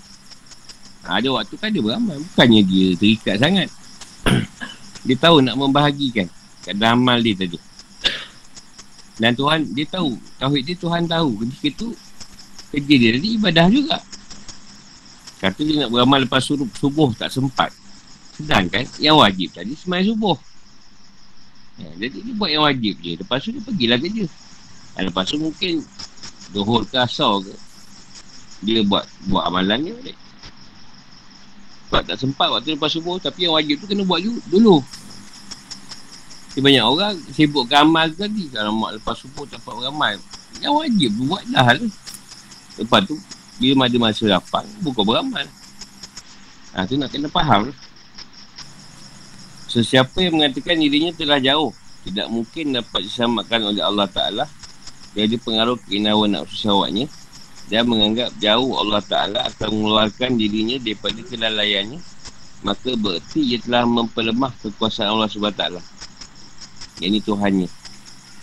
Ha, 1.03 1.19
ada 1.19 1.27
waktu 1.35 1.55
kan 1.59 1.69
dia 1.71 1.83
beramal. 1.83 2.15
Bukannya 2.31 2.61
dia 2.63 2.85
terikat 2.95 3.35
sangat. 3.39 3.69
Dia 5.07 5.15
tahu 5.15 5.39
nak 5.39 5.55
membahagikan. 5.55 6.27
Keadaan 6.67 6.99
amal 6.99 7.23
dia 7.23 7.31
tadi. 7.31 7.55
Dan 9.15 9.31
Tuhan 9.39 9.71
dia 9.71 9.87
tahu. 9.87 10.19
Tauhid 10.35 10.67
dia 10.67 10.75
Tuhan 10.75 11.07
tahu. 11.07 11.47
Ketika 11.47 11.69
tu 11.79 11.87
kerja 12.75 12.95
dia 12.99 13.09
tadi 13.15 13.29
ibadah 13.39 13.71
juga. 13.71 14.03
Kata 15.39 15.63
dia 15.63 15.87
nak 15.87 15.95
beramal 15.95 16.27
lepas 16.27 16.43
suruh, 16.43 16.67
subuh 16.75 17.15
tak 17.15 17.31
sempat. 17.31 17.71
Sedangkan 18.35 18.83
yang 18.99 19.15
wajib 19.15 19.55
tadi 19.55 19.79
semai 19.79 20.03
subuh. 20.03 20.35
Ya, 21.79 21.87
jadi 22.03 22.27
dia 22.27 22.33
buat 22.35 22.51
yang 22.51 22.67
wajib 22.67 22.99
je. 22.99 23.11
Lepas 23.15 23.47
tu 23.47 23.55
dia 23.55 23.63
pergilah 23.63 23.95
kerja 24.03 24.27
dan 24.97 25.13
lepas 25.13 25.29
tu 25.29 25.37
mungkin 25.37 25.85
Dohor 26.49 26.81
ke 26.89 26.97
asal 26.97 27.45
ke 27.45 27.53
Dia 28.65 28.81
buat 28.81 29.05
buat 29.29 29.45
amalannya 29.45 29.93
balik. 29.93 30.17
Sebab 31.87 32.01
tak 32.03 32.17
sempat 32.17 32.49
waktu 32.49 32.73
lepas 32.73 32.89
subuh 32.89 33.21
Tapi 33.21 33.45
yang 33.45 33.53
wajib 33.53 33.77
tu 33.77 33.85
kena 33.85 34.01
buat 34.01 34.25
dulu. 34.49 34.81
Dia 36.57 36.61
banyak 36.65 36.83
orang 36.89 37.15
sibuk 37.29 37.69
ke 37.69 37.77
amal 37.77 38.09
tadi. 38.17 38.49
Kalau 38.49 38.73
mak 38.73 38.97
lepas 38.97 39.13
subuh 39.21 39.45
tak 39.45 39.61
dapat 39.61 39.85
beramal 39.85 40.17
Yang 40.57 40.73
wajib 40.73 41.11
buat 41.29 41.43
dah 41.53 41.69
lah 41.77 41.91
Lepas 42.81 43.01
tu 43.05 43.15
Bila 43.61 43.85
ada 43.85 43.97
masa 44.01 44.23
lapang 44.25 44.65
Buka 44.81 45.05
beramal. 45.05 45.45
Ha 46.73 46.89
tu 46.89 46.97
nak 46.97 47.13
kena 47.13 47.29
faham. 47.29 47.69
Lah 47.69 47.77
Sesiapa 49.69 50.25
yang 50.25 50.41
mengatakan 50.41 50.81
dirinya 50.81 51.13
telah 51.13 51.37
jauh 51.37 51.69
tidak 52.07 52.31
mungkin 52.31 52.71
dapat 52.71 53.03
diselamatkan 53.03 53.67
oleh 53.67 53.83
Allah 53.83 54.07
Ta'ala 54.07 54.47
dia 55.17 55.25
ada 55.25 55.37
pengaruh 55.41 55.81
keinginan 55.89 56.29
nafsu 56.29 56.69
syahwatnya 56.69 57.09
dan 57.73 57.89
menganggap 57.89 58.29
jauh 58.37 58.77
Allah 58.77 59.01
Ta'ala 59.01 59.49
akan 59.49 59.69
mengeluarkan 59.73 60.37
dirinya 60.37 60.77
daripada 60.77 61.17
kelalaiannya 61.25 61.97
maka 62.61 62.93
berarti 62.93 63.41
ia 63.41 63.57
telah 63.57 63.89
memperlemah 63.89 64.53
kekuasaan 64.61 65.09
Allah 65.09 65.25
SWT 65.25 65.63
yang 67.01 67.13
ini 67.13 67.21
Tuhannya. 67.21 67.69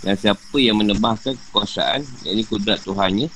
Dan 0.02 0.14
siapa 0.18 0.56
yang 0.58 0.82
menemahkan 0.82 1.38
kekuasaan 1.38 2.02
yang 2.26 2.42
ini 2.42 2.42
kudrat 2.42 2.82
Tuhannya 2.82 3.30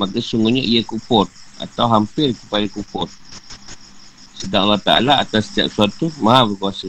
maka 0.00 0.16
sungguhnya 0.24 0.64
ia 0.64 0.80
kupur 0.80 1.28
atau 1.60 1.92
hampir 1.92 2.32
kepada 2.32 2.64
kupur 2.72 3.12
sedang 4.32 4.64
Allah 4.64 4.80
Ta'ala 4.80 5.12
atas 5.20 5.52
setiap 5.52 5.68
sesuatu 5.68 6.08
maha 6.24 6.48
berkuasa 6.48 6.88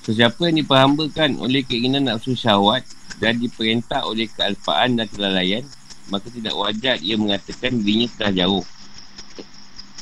Sesiapa 0.00 0.48
yang 0.48 0.64
diperhambakan 0.64 1.36
oleh 1.44 1.60
keinginan 1.60 2.08
nafsu 2.08 2.32
syahwat 2.32 2.88
dan 3.20 3.36
diperintah 3.36 4.08
oleh 4.08 4.32
kealpaan 4.32 4.96
dan 4.96 5.04
kelalaian 5.12 5.64
maka 6.08 6.26
tidak 6.32 6.56
wajar 6.56 6.96
ia 6.98 7.14
mengatakan 7.20 7.84
dirinya 7.84 8.08
telah 8.18 8.32
jauh. 8.34 8.64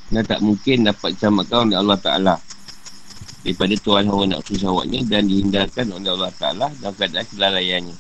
Dan 0.09 0.25
tak 0.25 0.41
mungkin 0.41 0.89
dapat 0.89 1.19
diselamatkan 1.19 1.69
oleh 1.69 1.77
Allah 1.77 1.99
Ta'ala. 2.01 2.35
Daripada 3.45 3.75
tuan 3.83 4.09
hawa 4.09 4.25
nafsu 4.25 4.57
syawatnya 4.57 5.05
dan 5.05 5.29
dihindarkan 5.29 5.93
oleh 5.93 6.11
Allah 6.15 6.33
Ta'ala 6.33 6.67
dalam 6.81 6.95
keadaan 6.97 7.27
kelalaiannya. 7.29 7.97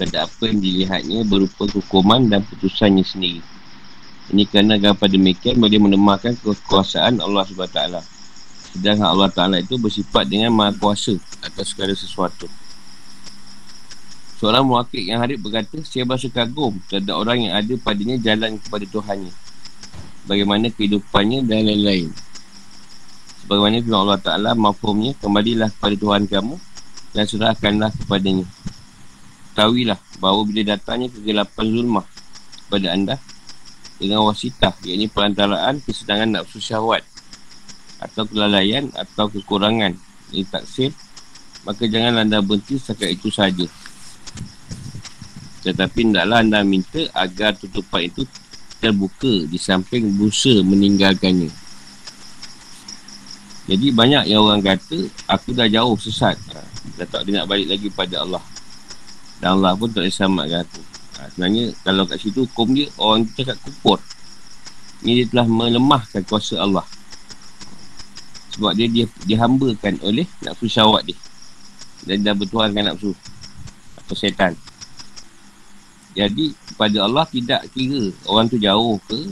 Keadaan 0.00 0.26
apa 0.26 0.42
yang 0.48 0.58
dilihatnya 0.58 1.18
berupa 1.28 1.68
hukuman 1.70 2.26
dan 2.26 2.42
putusannya 2.48 3.04
sendiri. 3.06 3.44
Ini 4.34 4.42
kerana 4.48 4.80
agar 4.80 4.96
pada 4.98 5.14
demikian 5.14 5.60
boleh 5.60 5.78
menemahkan 5.78 6.34
kekuasaan 6.40 7.22
Allah 7.22 7.44
SWT 7.46 8.19
sedangkan 8.76 9.08
Allah 9.10 9.30
Ta'ala 9.30 9.56
itu 9.58 9.74
bersifat 9.76 10.30
dengan 10.30 10.54
maha 10.54 10.74
kuasa 10.76 11.18
atas 11.42 11.74
segala 11.74 11.94
sesuatu 11.94 12.46
Seorang 14.40 14.64
muakik 14.64 15.04
yang 15.04 15.20
harip 15.20 15.36
berkata, 15.36 15.84
saya 15.84 16.08
berasa 16.08 16.24
kagum 16.32 16.80
terhadap 16.88 17.12
orang 17.12 17.44
yang 17.44 17.52
ada 17.60 17.76
padanya 17.76 18.16
jalan 18.16 18.56
kepada 18.56 18.88
Tuhannya. 18.88 19.36
Bagaimana 20.24 20.72
kehidupannya 20.72 21.44
dan 21.44 21.68
lain-lain. 21.68 22.08
Sebagaimana 23.44 23.84
firman 23.84 24.00
Allah 24.00 24.16
Ta'ala, 24.16 24.50
mafumnya, 24.56 25.12
kembalilah 25.20 25.68
kepada 25.68 25.92
Tuhan 25.92 26.24
kamu 26.24 26.56
dan 27.12 27.24
serahkanlah 27.28 27.92
kepadanya. 28.00 28.48
Tahuilah 29.52 30.00
bahawa 30.24 30.40
bila 30.48 30.72
datangnya 30.72 31.12
kegelapan 31.12 31.66
zulmah 31.68 32.06
kepada 32.64 32.86
anda 32.96 33.16
dengan 34.00 34.24
wasitah, 34.24 34.72
iaitu 34.88 35.12
perantaraan 35.12 35.84
kesedangan 35.84 36.40
nafsu 36.40 36.64
syahwat 36.64 37.04
atau 38.00 38.24
kelalaian 38.24 38.88
atau 38.96 39.28
kekurangan 39.28 39.94
ini 40.32 40.44
taksir 40.48 40.90
maka 41.68 41.84
jangan 41.84 42.24
anda 42.24 42.40
berhenti 42.40 42.80
setakat 42.80 43.20
itu 43.20 43.28
saja 43.28 43.68
tetapi 45.60 46.08
hendaklah 46.08 46.40
anda 46.40 46.64
minta 46.64 47.04
agar 47.12 47.52
tutupan 47.52 48.08
itu 48.08 48.24
terbuka 48.80 49.44
di 49.44 49.60
samping 49.60 50.16
busa 50.16 50.64
meninggalkannya. 50.64 51.52
Jadi 53.68 53.86
banyak 53.92 54.24
yang 54.26 54.48
orang 54.48 54.64
kata, 54.64 55.06
aku 55.28 55.52
dah 55.52 55.68
jauh 55.68 55.94
sesat. 56.00 56.34
Ha, 56.56 56.64
dah 56.98 57.06
tak 57.06 57.28
dia 57.28 57.38
nak 57.38 57.46
balik 57.46 57.70
lagi 57.70 57.92
pada 57.92 58.24
Allah. 58.24 58.42
Dan 59.38 59.60
Allah 59.60 59.76
pun 59.76 59.92
tak 59.92 60.02
boleh 60.02 60.10
selamatkan 60.10 60.64
aku. 60.64 60.82
Ha, 61.20 61.20
sebenarnya 61.30 61.64
kalau 61.84 62.02
kat 62.08 62.18
situ 62.18 62.40
hukum 62.48 62.72
dia, 62.72 62.88
orang 62.96 63.28
cakap 63.36 63.60
kupur. 63.62 64.00
Ini 65.04 65.22
dia 65.22 65.26
telah 65.28 65.46
melemahkan 65.46 66.24
kuasa 66.24 66.58
Allah. 66.58 66.82
Sebab 68.56 68.74
dia, 68.74 68.86
dia 68.90 69.06
dihambakan 69.26 70.02
oleh 70.02 70.26
nafsu 70.42 70.66
syawat 70.66 71.06
dia. 71.06 71.18
Dan 72.06 72.26
dah 72.26 72.34
bertuhankan 72.34 72.94
nafsu. 72.94 73.14
Atau 73.98 74.16
setan. 74.18 74.58
Jadi 76.18 76.52
pada 76.74 77.06
Allah 77.06 77.22
tidak 77.30 77.70
kira 77.70 78.10
orang 78.26 78.50
tu 78.50 78.58
jauh 78.58 78.98
ke 79.06 79.30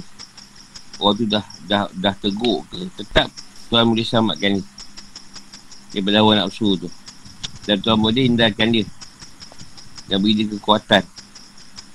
orang 1.03 1.15
tu 1.19 1.27
dah 1.27 1.45
dah 1.67 1.91
dah 1.95 2.15
teguk 2.23 2.63
ke 2.71 2.87
tetap 3.03 3.31
Tuhan 3.67 3.87
boleh 3.87 4.07
selamatkan 4.07 4.59
dia 4.59 4.67
daripada 5.91 6.23
hawa 6.23 6.33
nafsu 6.39 6.79
tu 6.79 6.87
dan 7.67 7.83
Tuhan 7.83 7.99
boleh 7.99 8.31
hindarkan 8.31 8.69
dia 8.71 8.87
dan 10.07 10.23
beri 10.23 10.39
dia 10.39 10.47
kekuatan 10.55 11.03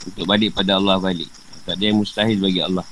untuk 0.03 0.25
balik 0.27 0.51
pada 0.51 0.75
Allah 0.75 0.99
balik 0.99 1.31
Tak 1.63 1.79
ada 1.79 1.83
yang 1.83 1.97
mustahil 2.03 2.37
bagi 2.43 2.59
Allah. 2.59 2.83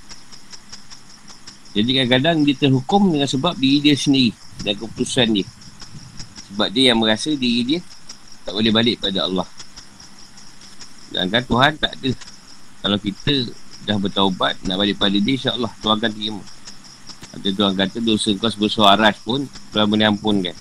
Jadi 1.72 1.90
kadang-kadang 1.96 2.44
dia 2.44 2.56
terhukum 2.60 3.16
dengan 3.16 3.30
sebab 3.32 3.56
diri 3.56 3.80
dia 3.80 3.96
sendiri 3.96 4.36
dan 4.68 4.76
keputusan 4.76 5.28
dia. 5.32 5.48
Sebab 6.52 6.68
dia 6.76 6.92
yang 6.92 7.00
merasa 7.00 7.32
diri 7.32 7.62
dia 7.64 7.80
tak 8.44 8.52
boleh 8.52 8.72
balik 8.76 9.00
pada 9.00 9.24
Allah. 9.24 9.48
Sedangkan 11.08 11.44
Tuhan 11.48 11.72
tak 11.80 11.92
ada. 11.96 12.12
Kalau 12.82 12.98
kita 13.00 13.34
dah 13.88 13.98
bertaubat, 13.98 14.60
nak 14.68 14.76
balik 14.80 14.98
pada 15.00 15.16
dia, 15.16 15.34
insyaAllah 15.38 15.72
Tuhan 15.80 15.96
akan 15.96 16.12
terima. 16.12 16.44
Atau 17.32 17.50
Tuhan 17.56 17.74
kata 17.80 17.98
dosa 18.04 18.30
kau 18.36 18.52
sebesar 18.52 19.00
pun, 19.24 19.48
Tuhan 19.72 19.86
boleh 19.88 20.08
ampunkan. 20.12 20.56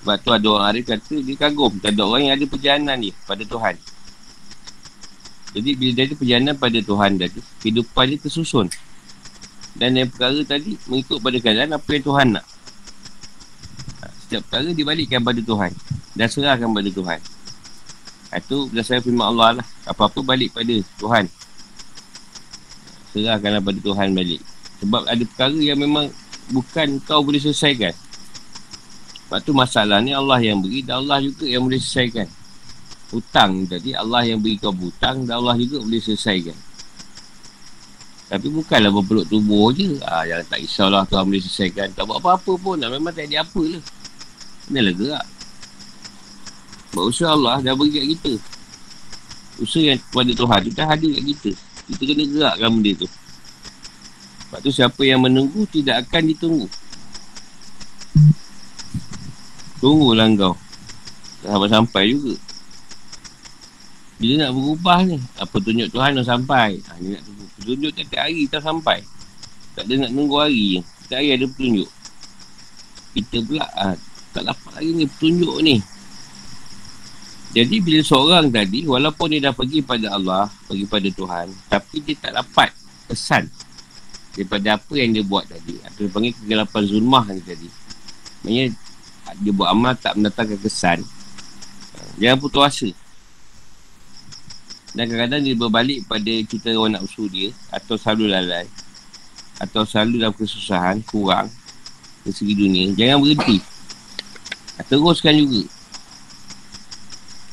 Sebab 0.00 0.16
tu 0.22 0.30
ada 0.32 0.46
orang 0.48 0.66
Arif 0.72 0.84
kata, 0.88 1.14
dia 1.20 1.34
kagum. 1.36 1.76
Tak 1.82 1.92
ada 1.92 2.02
orang 2.06 2.30
yang 2.30 2.34
ada 2.38 2.46
perjalanan 2.46 2.96
dia 3.02 3.12
pada 3.26 3.42
Tuhan. 3.44 3.74
Jadi 5.50 5.70
bila 5.74 5.90
dia 5.98 6.04
ada 6.06 6.14
perjalanan 6.14 6.54
pada 6.54 6.78
Tuhan 6.78 7.10
tadi, 7.18 7.40
kehidupan 7.60 8.04
dia 8.06 8.18
tersusun. 8.22 8.70
Dan 9.78 9.94
yang 9.94 10.08
perkara 10.10 10.40
tadi 10.42 10.74
mengikut 10.90 11.18
pada 11.22 11.36
keadaan 11.38 11.70
apa 11.76 11.88
yang 11.94 12.04
Tuhan 12.04 12.28
nak. 12.34 12.46
Setiap 14.26 14.42
perkara 14.46 14.68
dibalikkan 14.74 15.20
pada 15.22 15.40
Tuhan. 15.42 15.72
Dan 16.14 16.26
serahkan 16.26 16.70
pada 16.70 16.90
Tuhan. 16.90 17.20
Itu 18.30 18.70
berdasarkan 18.70 19.02
firman 19.02 19.26
Allah 19.26 19.48
lah. 19.62 19.66
Apa-apa 19.90 20.22
balik 20.22 20.54
pada 20.54 20.74
Tuhan. 20.98 21.26
Serahkanlah 23.10 23.62
pada 23.62 23.78
Tuhan 23.82 24.08
balik. 24.14 24.42
Sebab 24.80 25.02
ada 25.06 25.22
perkara 25.26 25.58
yang 25.58 25.78
memang 25.82 26.08
bukan 26.54 27.02
kau 27.02 27.26
boleh 27.26 27.42
selesaikan. 27.42 27.94
Sebab 29.26 29.38
tu 29.46 29.54
masalah 29.54 29.98
ni 30.02 30.14
Allah 30.14 30.38
yang 30.42 30.62
beri 30.62 30.82
dan 30.82 31.06
Allah 31.06 31.22
juga 31.22 31.46
yang 31.46 31.62
boleh 31.66 31.78
selesaikan. 31.78 32.26
Hutang 33.10 33.66
tadi 33.66 33.90
Allah 33.94 34.22
yang 34.22 34.38
beri 34.38 34.58
kau 34.58 34.70
hutang 34.70 35.26
dan 35.26 35.42
Allah 35.42 35.58
juga 35.58 35.82
boleh 35.82 35.98
selesaikan. 35.98 36.69
Tapi 38.30 38.46
bukanlah 38.46 38.94
berpeluk 38.94 39.26
tubuh 39.26 39.74
je. 39.74 39.98
Ah, 40.06 40.22
yang 40.22 40.46
tak 40.46 40.62
risaulah 40.62 41.02
Tuhan 41.10 41.26
boleh 41.26 41.42
selesaikan. 41.42 41.90
Tak 41.98 42.06
buat 42.06 42.22
apa-apa 42.22 42.52
pun. 42.62 42.78
Nah, 42.78 42.86
memang 42.86 43.10
tak 43.10 43.26
ada 43.26 43.42
apa 43.42 43.58
lah. 43.58 43.82
Inilah 44.70 44.94
gerak. 44.94 45.26
Sebab 46.94 47.04
usaha 47.10 47.34
Allah 47.34 47.58
dah 47.58 47.74
beri 47.74 47.90
kat 47.90 48.06
kita. 48.14 48.34
Usaha 49.58 49.82
yang 49.82 49.98
kepada 49.98 50.30
Tuhan 50.30 50.58
tu 50.62 50.72
dah 50.78 50.88
ada 50.94 51.08
kat 51.10 51.24
kita. 51.26 51.50
Kita 51.90 52.02
kena 52.06 52.24
gerakkan 52.30 52.70
benda 52.70 52.92
tu. 53.02 53.08
Sebab 54.46 54.58
tu 54.62 54.70
siapa 54.70 55.02
yang 55.02 55.26
menunggu 55.26 55.66
tidak 55.66 56.06
akan 56.06 56.22
ditunggu. 56.30 56.66
Tunggulah 59.82 60.30
kau. 60.38 60.54
Dah 61.42 61.66
sampai 61.66 62.14
juga. 62.14 62.38
Bila 64.20 64.46
nak 64.46 64.52
berubah 64.52 64.98
ni? 65.08 65.16
Apa 65.40 65.56
tunjuk 65.58 65.88
Tuhan 65.88 66.12
dah 66.14 66.26
sampai? 66.26 66.78
Ha, 66.78 67.00
ni 67.00 67.16
nak 67.16 67.24
tunggu. 67.24 67.39
Petunjuk 67.60 67.92
tiap 67.92 68.16
hari 68.16 68.48
tak 68.48 68.64
sampai. 68.64 69.04
Tak 69.76 69.84
ada 69.84 70.08
nak 70.08 70.10
tunggu 70.16 70.36
hari 70.40 70.64
je. 70.76 70.80
Tiap 71.06 71.18
hari 71.20 71.28
ada 71.36 71.44
petunjuk. 71.44 71.90
Kita 73.10 73.36
pula 73.44 73.66
ha, 73.76 73.92
tak 74.32 74.42
dapat 74.48 74.70
lagi 74.80 74.90
ni 74.96 75.04
petunjuk 75.04 75.56
ni. 75.60 75.76
Jadi 77.50 77.76
bila 77.82 78.00
seorang 78.06 78.46
tadi, 78.48 78.86
walaupun 78.86 79.26
dia 79.34 79.50
dah 79.50 79.54
pergi 79.54 79.82
pada 79.82 80.14
Allah, 80.14 80.46
pergi 80.70 80.86
pada 80.86 81.08
Tuhan, 81.10 81.46
tapi 81.66 81.96
dia 81.98 82.14
tak 82.14 82.32
dapat 82.38 82.70
kesan 83.10 83.50
daripada 84.38 84.78
apa 84.78 84.94
yang 84.94 85.10
dia 85.10 85.26
buat 85.26 85.50
tadi. 85.50 85.82
Atau 85.82 86.06
dia 86.06 86.14
panggil 86.14 86.32
kegelapan 86.38 86.82
zulmah 86.86 87.26
ni 87.34 87.42
tadi. 87.42 87.68
Maksudnya, 88.46 88.64
dia 89.42 89.52
buat 89.52 89.68
amal 89.74 89.98
tak 89.98 90.14
mendatangkan 90.14 90.58
kesan. 90.62 91.02
Jangan 92.22 92.38
putus 92.38 92.62
asa. 92.62 92.88
Dan 94.90 95.06
kadang-kadang 95.06 95.42
dia 95.46 95.54
berbalik 95.54 96.02
pada 96.10 96.32
kita 96.42 96.74
orang 96.74 96.98
nak 96.98 97.06
usul 97.06 97.30
dia 97.30 97.54
Atau 97.70 97.94
selalu 97.94 98.34
lalai. 98.34 98.66
Atau 99.62 99.86
selalu 99.86 100.18
dalam 100.18 100.34
kesusahan, 100.34 100.98
kurang 101.06 101.46
Dari 102.26 102.34
segi 102.34 102.54
dunia. 102.58 102.90
Jangan 102.98 103.22
berhenti. 103.22 103.58
Teruskan 104.90 105.36
juga. 105.36 105.62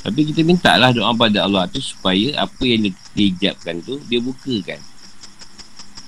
Tapi 0.07 0.23
kita 0.31 0.41
minta 0.47 0.71
lah 0.79 0.95
doa 0.95 1.11
pada 1.11 1.43
Allah 1.43 1.67
tu 1.67 1.83
Supaya 1.83 2.39
apa 2.39 2.63
yang 2.63 2.87
dia 2.87 3.27
hijabkan 3.27 3.83
tu 3.83 3.99
Dia 4.07 4.23
bukakan. 4.23 4.79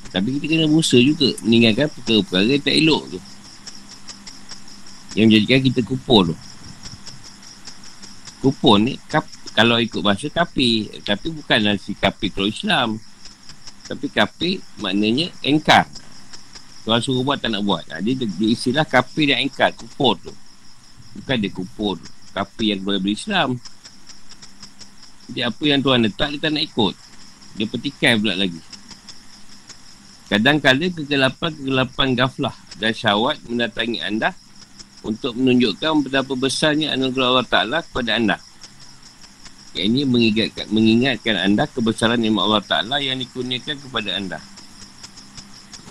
Tapi 0.10 0.28
kita 0.40 0.46
kena 0.50 0.66
berusaha 0.72 1.04
juga 1.04 1.36
Meninggalkan 1.44 1.92
perkara-perkara 1.92 2.48
yang 2.48 2.64
tak 2.64 2.76
elok 2.80 3.04
tu. 3.12 3.20
Yang 5.20 5.26
menjadikan 5.28 5.60
kita 5.68 5.80
kupur 5.84 6.22
tu. 6.32 6.36
Kupur 8.40 8.80
ni 8.80 8.96
kap, 9.12 9.28
kalau 9.54 9.82
ikut 9.82 10.02
bahasa 10.06 10.30
kafir 10.30 10.94
tapi 11.02 11.34
bukanlah 11.34 11.76
si 11.82 11.98
kafir 11.98 12.30
kalau 12.30 12.50
Islam. 12.50 12.90
Tapi 13.90 14.06
kafir 14.14 14.62
maknanya 14.78 15.34
engkar. 15.42 15.90
Tuhan 16.86 17.02
suruh 17.02 17.26
buat 17.26 17.42
tak 17.42 17.58
nak 17.58 17.66
buat. 17.66 17.82
Ha, 17.90 18.02
dia, 18.06 18.14
dia 18.14 18.50
istilah 18.54 18.86
kafir 18.86 19.34
yang 19.34 19.42
engkar 19.50 19.74
kupur 19.74 20.14
tu. 20.22 20.34
Bukan 21.18 21.38
dia 21.42 21.50
kupur 21.50 21.98
kafir 22.32 22.78
yang 22.78 22.86
boleh 22.86 23.02
berislam. 23.02 23.58
Jadi 25.30 25.42
apa 25.42 25.64
yang 25.66 25.82
Tuhan 25.82 26.06
letak 26.06 26.30
dia 26.38 26.40
tak 26.42 26.52
nak 26.54 26.64
ikut. 26.66 26.96
Dia 27.58 27.66
petikai 27.66 28.14
pula 28.22 28.38
lagi. 28.38 28.62
Kadang-kadang 30.30 30.94
kegelapan-kegelapan 30.94 32.08
gaflah 32.14 32.54
dan 32.78 32.94
syawat 32.94 33.42
mendatangi 33.50 33.98
anda 34.06 34.38
untuk 35.02 35.34
menunjukkan 35.34 36.06
betapa 36.06 36.38
besarnya 36.38 36.94
anugerah 36.94 37.28
Allah 37.34 37.48
Ta'ala 37.50 37.78
kepada 37.82 38.14
anda 38.14 38.38
yang 39.78 39.86
ini 39.94 40.02
mengingatkan, 40.02 40.66
mengingatkan 40.74 41.36
anda 41.38 41.70
kebesaran 41.70 42.18
nikmat 42.18 42.42
Allah 42.42 42.64
Ta'ala 42.66 42.98
yang 42.98 43.22
dikurniakan 43.22 43.78
kepada 43.78 44.10
anda. 44.18 44.40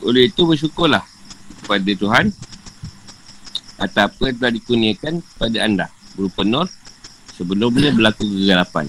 Oleh 0.02 0.26
itu 0.30 0.42
bersyukurlah 0.46 1.02
kepada 1.62 1.90
Tuhan 1.94 2.34
atas 3.78 4.02
apa 4.10 4.22
yang 4.26 4.36
telah 4.42 4.52
dikurniakan 4.54 5.14
kepada 5.22 5.58
anda. 5.62 5.86
Berupa 6.18 6.42
nur 6.42 6.66
sebelumnya 7.38 7.94
berlaku 7.94 8.26
kegelapan. 8.26 8.86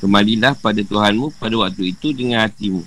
Kembalilah 0.00 0.54
pada 0.56 0.80
Tuhanmu 0.80 1.36
pada 1.36 1.54
waktu 1.60 1.92
itu 1.92 2.16
dengan 2.16 2.48
hatimu. 2.48 2.86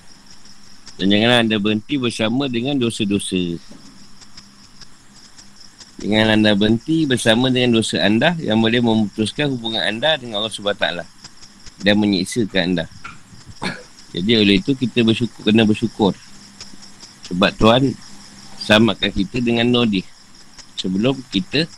Dan 0.98 1.14
janganlah 1.14 1.40
anda 1.46 1.58
berhenti 1.62 2.00
bersama 2.02 2.50
dengan 2.50 2.78
dosa-dosa. 2.80 3.60
Dengan 6.02 6.34
anda 6.34 6.58
berhenti 6.58 7.06
bersama 7.06 7.54
dengan 7.54 7.78
dosa 7.78 8.02
anda 8.02 8.34
yang 8.42 8.58
boleh 8.58 8.82
memutuskan 8.82 9.54
hubungan 9.54 9.86
anda 9.86 10.18
dengan 10.18 10.42
Allah 10.42 10.50
SWT 10.50 11.06
dan 11.86 11.94
menyiksakan 12.02 12.62
anda. 12.74 12.86
Jadi 14.10 14.32
oleh 14.34 14.58
itu 14.58 14.74
kita 14.74 15.06
bersyukur, 15.06 15.46
kena 15.46 15.62
bersyukur. 15.62 16.18
Sebab 17.30 17.54
Tuhan 17.54 17.94
selamatkan 18.58 19.14
kita 19.14 19.46
dengan 19.46 19.70
nodih 19.70 20.04
sebelum 20.74 21.22
kita 21.30 21.70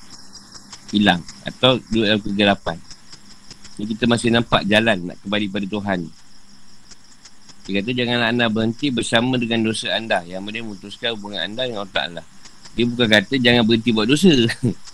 hilang 0.95 1.19
atau 1.43 1.83
duduk 1.91 2.05
dalam 2.07 2.21
kegelapan. 2.23 2.77
Ni 3.75 3.83
kita 3.91 4.07
masih 4.07 4.31
nampak 4.31 4.63
jalan 4.63 5.11
nak 5.11 5.17
kembali 5.19 5.45
pada 5.51 5.67
Tuhan. 5.67 5.99
Dia 7.63 7.79
kata 7.79 7.91
janganlah 7.95 8.27
anda 8.31 8.45
berhenti 8.47 8.87
bersama 8.91 9.35
dengan 9.35 9.67
dosa 9.67 9.91
anda 9.95 10.23
yang 10.23 10.43
boleh 10.43 10.63
memutuskan 10.63 11.15
hubungan 11.15 11.43
anda 11.43 11.67
dengan 11.67 11.83
Allah 11.83 11.95
Ta'ala. 11.95 12.23
Dia 12.73 12.85
bukan 12.89 13.05
kata 13.05 13.37
jangan 13.37 13.63
berhenti 13.65 13.89
buat 13.93 14.09
dosa. 14.09 14.33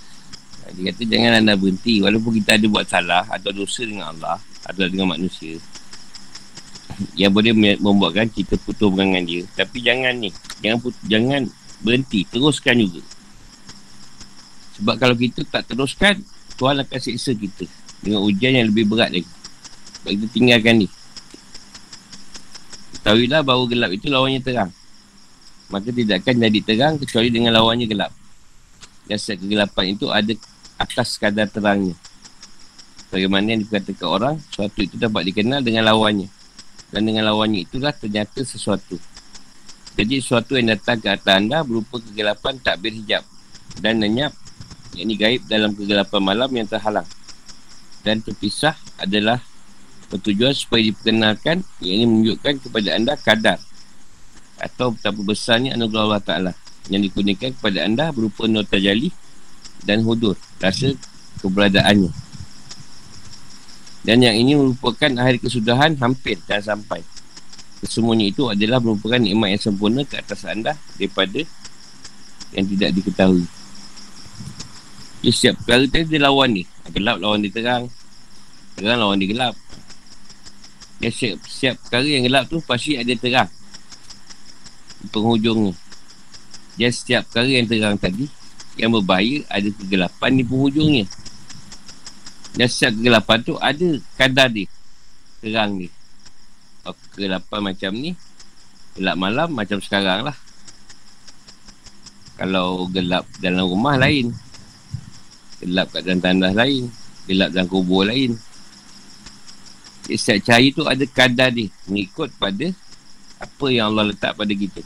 Dia 0.75 0.83
kata 0.91 1.03
jangan 1.07 1.31
anda 1.39 1.55
berhenti. 1.55 2.03
Walaupun 2.03 2.31
kita 2.43 2.59
ada 2.59 2.67
buat 2.67 2.85
salah 2.85 3.23
atau 3.31 3.49
dosa 3.55 3.81
dengan 3.87 4.11
Allah 4.11 4.37
atau 4.67 4.85
dengan 4.85 5.15
manusia. 5.15 5.55
Yang 7.15 7.31
boleh 7.31 7.53
membuatkan 7.79 8.27
kita 8.27 8.59
putus 8.59 8.91
dengan 8.91 9.23
dia. 9.23 9.47
Tapi 9.55 9.77
jangan 9.79 10.13
ni. 10.19 10.29
Jangan 10.59 10.77
put- 10.83 11.05
jangan 11.07 11.47
berhenti. 11.79 12.27
Teruskan 12.27 12.75
juga. 12.75 13.01
Sebab 14.75 14.95
kalau 14.99 15.15
kita 15.15 15.47
tak 15.47 15.63
teruskan, 15.71 16.19
Tuhan 16.59 16.83
akan 16.83 16.99
seksa 16.99 17.31
kita. 17.31 17.63
Dengan 18.03 18.19
ujian 18.27 18.51
yang 18.59 18.67
lebih 18.67 18.91
berat 18.91 19.15
lagi. 19.15 19.31
Sebab 20.01 20.11
kita 20.11 20.25
tinggalkan 20.35 20.75
ni. 20.83 20.87
Ketahuilah 22.99 23.41
bahawa 23.47 23.63
gelap 23.71 23.91
itu 23.95 24.11
lawannya 24.11 24.43
terang 24.43 24.71
maka 25.69 25.89
tidak 25.93 26.25
akan 26.25 26.35
jadi 26.49 26.59
terang 26.65 26.95
kecuali 26.97 27.29
dengan 27.29 27.53
lawannya 27.53 27.85
gelap. 27.85 28.11
Setiap 29.09 29.41
kegelapan 29.41 29.85
itu 29.97 30.05
ada 30.09 30.33
atas 30.77 31.17
kadar 31.17 31.49
terangnya. 31.49 31.97
Bagaimana 33.09 33.57
yang 33.57 33.65
dikatakan 33.65 34.05
orang, 34.05 34.35
sesuatu 34.49 34.85
itu 34.85 34.95
dapat 35.01 35.33
dikenal 35.33 35.65
dengan 35.65 35.89
lawannya. 35.89 36.29
Dan 36.93 37.09
dengan 37.09 37.25
lawannya 37.29 37.65
itulah 37.65 37.89
ternyata 37.93 38.41
sesuatu. 38.45 39.01
Jadi 39.97 40.21
sesuatu 40.21 40.57
yang 40.57 40.73
datang 40.73 41.01
ke 41.01 41.09
atas 41.09 41.33
anda 41.33 41.65
berupa 41.65 41.97
kegelapan 41.97 42.61
tak 42.61 42.81
berhijab 42.81 43.25
dan 43.81 43.97
lenyap 43.99 44.31
yang 44.93 45.09
ini 45.09 45.13
gaib 45.17 45.41
dalam 45.49 45.73
kegelapan 45.73 46.21
malam 46.21 46.49
yang 46.53 46.69
terhalang. 46.69 47.05
Dan 48.05 48.21
terpisah 48.23 48.77
adalah 48.97 49.41
bertujuan 50.09 50.55
supaya 50.55 50.81
diperkenalkan 50.87 51.61
yang 51.83 51.93
ini 52.01 52.05
menunjukkan 52.09 52.53
kepada 52.65 52.89
anda 52.95 53.13
kadar 53.19 53.59
atau 54.59 54.91
betapa 54.93 55.19
besarnya 55.23 55.73
anugerah 55.79 56.03
Allah 56.05 56.23
Ta'ala 56.23 56.51
yang 56.91 57.01
dikurniakan 57.05 57.55
kepada 57.55 57.85
anda 57.85 58.11
berupa 58.11 58.45
nota 58.45 58.75
jali 58.75 59.09
dan 59.83 60.03
hudur 60.03 60.35
rasa 60.59 60.93
keberadaannya 61.39 62.11
Dan 64.03 64.23
yang 64.23 64.35
ini 64.35 64.55
merupakan 64.55 65.11
akhir 65.19 65.43
kesudahan 65.43 65.99
hampir 65.99 66.39
dan 66.47 66.63
sampai. 66.63 67.03
Kesemuanya 67.83 68.31
itu 68.31 68.47
adalah 68.47 68.79
merupakan 68.79 69.19
nikmat 69.19 69.55
yang 69.55 69.63
sempurna 69.71 70.01
ke 70.07 70.19
atas 70.19 70.47
anda 70.47 70.75
daripada 70.95 71.43
yang 72.55 72.65
tidak 72.65 72.89
diketahui. 72.95 73.45
Dia 75.19 75.31
setiap 75.35 75.59
perkara 75.63 75.83
tadi 75.91 76.05
dia 76.07 76.21
lawan 76.23 76.49
ni. 76.55 76.63
Gelap 76.95 77.19
lawan 77.19 77.43
dia 77.43 77.51
terang. 77.51 77.91
Terang 78.79 78.97
lawan 79.03 79.19
dia 79.19 79.29
gelap. 79.29 79.55
Dia 81.03 81.11
setiap, 81.11 81.43
setiap 81.43 81.75
perkara 81.83 82.07
yang 82.07 82.23
gelap 82.23 82.43
tu 82.47 82.63
pasti 82.63 82.95
ada 82.95 83.13
terang. 83.19 83.51
Penghujungnya. 85.07 85.71
Dia 86.75 86.91
setiap 86.91 87.27
perkara 87.31 87.47
yang 87.47 87.67
terang 87.67 87.95
tadi 87.95 88.27
yang 88.79 88.95
berbahaya 88.95 89.43
ada 89.51 89.67
kegelapan 89.67 90.31
di 90.39 90.43
penghujungnya. 90.47 91.05
Dan 92.55 92.67
setiap 92.71 92.91
kegelapan 92.95 93.37
tu 93.43 93.53
ada 93.59 93.89
kadar 94.15 94.47
dia. 94.51 94.67
Terang 95.43 95.79
dia. 95.79 95.91
Oh, 96.87 96.95
kegelapan 97.11 97.59
macam 97.59 97.91
ni. 97.95 98.11
Gelap 98.95 99.15
malam 99.19 99.49
macam 99.51 99.79
sekarang 99.83 100.27
lah. 100.27 100.35
Kalau 102.39 102.87
gelap 102.87 103.27
dalam 103.43 103.67
rumah 103.67 103.99
lain. 103.99 104.31
Gelap 105.59 105.91
kat 105.91 106.07
dalam 106.07 106.23
tandas 106.23 106.55
lain. 106.55 106.87
Gelap 107.27 107.51
dalam 107.51 107.67
kubur 107.67 108.07
lain. 108.07 108.39
Setiap 110.07 110.49
cahaya 110.49 110.67
tu 110.71 110.83
ada 110.87 111.05
kadar 111.05 111.51
dia. 111.51 111.67
Mengikut 111.85 112.31
pada 112.39 112.71
apa 113.39 113.65
yang 113.71 113.95
Allah 113.95 114.11
letak 114.11 114.35
pada 114.35 114.51
kita. 114.51 114.83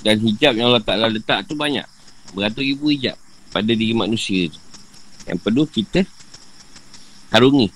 Dan 0.00 0.16
hijab 0.24 0.56
yang 0.56 0.72
Allah 0.72 0.84
Ta'ala 0.84 1.12
letak 1.12 1.44
tu 1.48 1.56
banyak. 1.56 1.84
Beratus 2.32 2.64
ribu 2.64 2.88
hijab 2.92 3.16
pada 3.52 3.68
diri 3.72 3.92
manusia 3.92 4.48
tu. 4.48 4.60
Yang 5.28 5.38
perlu 5.44 5.64
kita 5.68 6.04
harungi. 7.32 7.68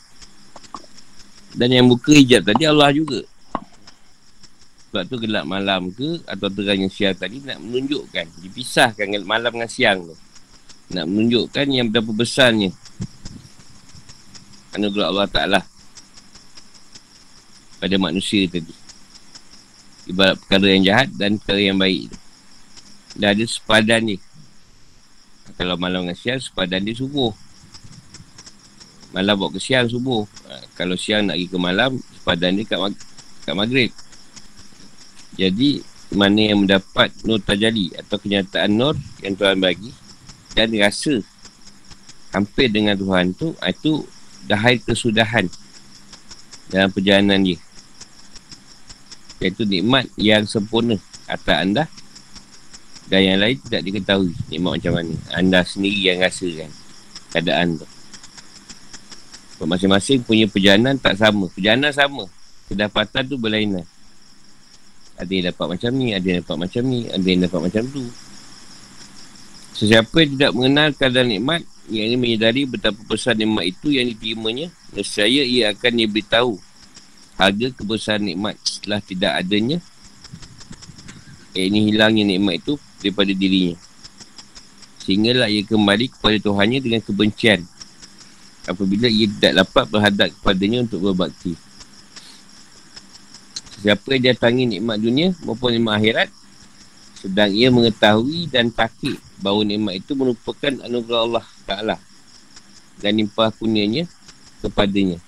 Dan 1.52 1.68
yang 1.72 1.86
buka 1.88 2.12
hijab 2.12 2.48
tadi 2.48 2.64
Allah 2.64 2.92
juga. 2.92 3.20
Sebab 4.88 5.10
tu 5.10 5.18
gelap 5.18 5.44
malam 5.44 5.90
ke 5.90 6.22
atau 6.22 6.48
terang 6.48 6.86
yang 6.86 6.92
siang 6.92 7.18
tadi 7.18 7.42
nak 7.42 7.58
menunjukkan. 7.60 8.30
Dipisahkan 8.46 9.10
malam 9.26 9.50
dengan 9.52 9.68
siang 9.68 10.06
tu. 10.06 10.16
Nak 10.94 11.04
menunjukkan 11.10 11.66
yang 11.68 11.90
berapa 11.90 12.12
besarnya. 12.14 12.70
Anugerah 14.72 15.08
Allah 15.10 15.28
Ta'ala. 15.28 15.60
Pada 17.84 18.00
manusia 18.00 18.48
tadi. 18.48 18.72
Ibarat 20.08 20.40
perkara 20.40 20.72
yang 20.72 20.84
jahat 20.88 21.12
dan 21.12 21.36
perkara 21.36 21.60
yang 21.60 21.76
baik. 21.76 22.08
Dah 23.12 23.36
ada 23.36 23.44
sepadan 23.44 24.08
ni. 24.08 24.16
Kalau 25.60 25.76
malam 25.76 26.08
dengan 26.08 26.16
siang 26.16 26.40
sepadan 26.40 26.80
dia 26.80 26.96
subuh. 26.96 27.28
Malam 29.12 29.36
buat 29.36 29.52
ke 29.52 29.60
siang 29.60 29.84
subuh. 29.84 30.24
Ha, 30.48 30.64
kalau 30.80 30.96
siang 30.96 31.28
nak 31.28 31.36
pergi 31.36 31.52
ke 31.52 31.58
malam 31.60 32.00
sepadan 32.16 32.56
dia 32.56 32.64
kat, 32.64 32.80
mag- 32.80 33.04
kat 33.44 33.52
maghrib. 33.52 33.92
Jadi 35.36 35.84
mana 36.08 36.40
yang 36.40 36.64
mendapat 36.64 37.12
nur 37.28 37.36
tajali 37.44 37.92
atau 38.00 38.16
kenyataan 38.16 38.72
nur 38.72 38.96
yang 39.20 39.36
Tuhan 39.36 39.60
bagi 39.60 39.92
dan 40.56 40.72
rasa 40.72 41.20
hampir 42.32 42.72
dengan 42.72 42.96
Tuhan 42.96 43.36
tu 43.36 43.52
itu 43.60 44.08
dah 44.48 44.56
hari 44.56 44.80
kesudahan 44.80 45.52
dalam 46.70 46.88
perjalanan 46.88 47.42
dia 47.42 47.58
Iaitu 49.44 49.68
nikmat 49.68 50.08
yang 50.16 50.48
sempurna 50.48 50.96
atas 51.28 51.56
anda 51.60 51.84
dan 53.04 53.20
yang 53.20 53.38
lain 53.44 53.60
tidak 53.68 53.84
diketahui 53.84 54.32
nikmat 54.48 54.80
macam 54.80 54.92
mana. 54.96 55.14
Anda 55.36 55.60
sendiri 55.60 56.00
yang 56.08 56.24
rasakan 56.24 56.72
keadaan 57.28 57.76
tu. 57.76 57.86
Masing-masing 59.64 60.24
punya 60.24 60.44
perjalanan 60.48 60.96
tak 60.96 61.16
sama. 61.20 61.48
Perjalanan 61.52 61.92
sama. 61.92 62.24
Kedapatan 62.68 63.22
tu 63.28 63.36
berlainan. 63.36 63.84
Ada 65.20 65.30
yang 65.30 65.44
dapat 65.52 65.66
macam 65.76 65.90
ni, 65.94 66.06
ada 66.10 66.26
yang 66.26 66.38
dapat 66.42 66.56
macam 66.58 66.82
ni, 66.84 67.00
ada 67.06 67.26
yang 67.28 67.40
dapat 67.44 67.60
macam 67.70 67.82
tu. 67.92 68.04
Sesiapa 69.76 70.16
yang 70.20 70.30
tidak 70.36 70.50
mengenal 70.56 70.88
keadaan 70.96 71.28
nikmat, 71.28 71.60
yang 71.92 72.04
ini 72.12 72.16
menyedari 72.16 72.62
betapa 72.66 72.98
besar 73.04 73.36
nikmat 73.36 73.68
itu 73.68 73.94
yang 73.94 74.10
diterimanya, 74.10 74.72
nescaya 74.96 75.42
ia 75.44 75.70
akan 75.70 75.92
diberitahu 76.02 76.52
harga 77.34 77.66
kebesaran 77.74 78.24
nikmat 78.26 78.54
setelah 78.62 79.00
tidak 79.02 79.32
adanya. 79.38 79.78
Eh, 81.54 81.70
ini 81.70 81.90
hilangnya 81.90 82.26
nikmat 82.26 82.62
itu 82.62 82.74
daripada 82.98 83.30
dirinya. 83.30 83.78
Sehinggalah 85.04 85.52
ia 85.52 85.62
kembali 85.62 86.10
kepada 86.10 86.36
Tuhannya 86.40 86.80
dengan 86.80 87.02
kebencian. 87.04 87.62
Apabila 88.64 89.06
ia 89.06 89.28
tidak 89.28 89.62
dapat 89.62 89.84
berhadap 89.92 90.28
kepadanya 90.40 90.88
untuk 90.88 91.12
berbakti. 91.12 91.52
Siapa 93.84 94.16
yang 94.16 94.32
datangi 94.32 94.64
nikmat 94.64 94.96
dunia 94.96 95.36
maupun 95.44 95.76
nikmat 95.76 96.00
akhirat 96.00 96.28
sedang 97.20 97.52
ia 97.52 97.68
mengetahui 97.68 98.48
dan 98.48 98.72
takik 98.72 99.20
bahawa 99.40 99.64
nikmat 99.64 100.00
itu 100.00 100.16
merupakan 100.16 100.72
anugerah 100.84 101.20
Allah 101.24 101.46
Ta'ala 101.68 101.96
dan 103.00 103.16
limpah 103.16 103.52
kunianya 103.56 104.08
kepadanya 104.64 105.20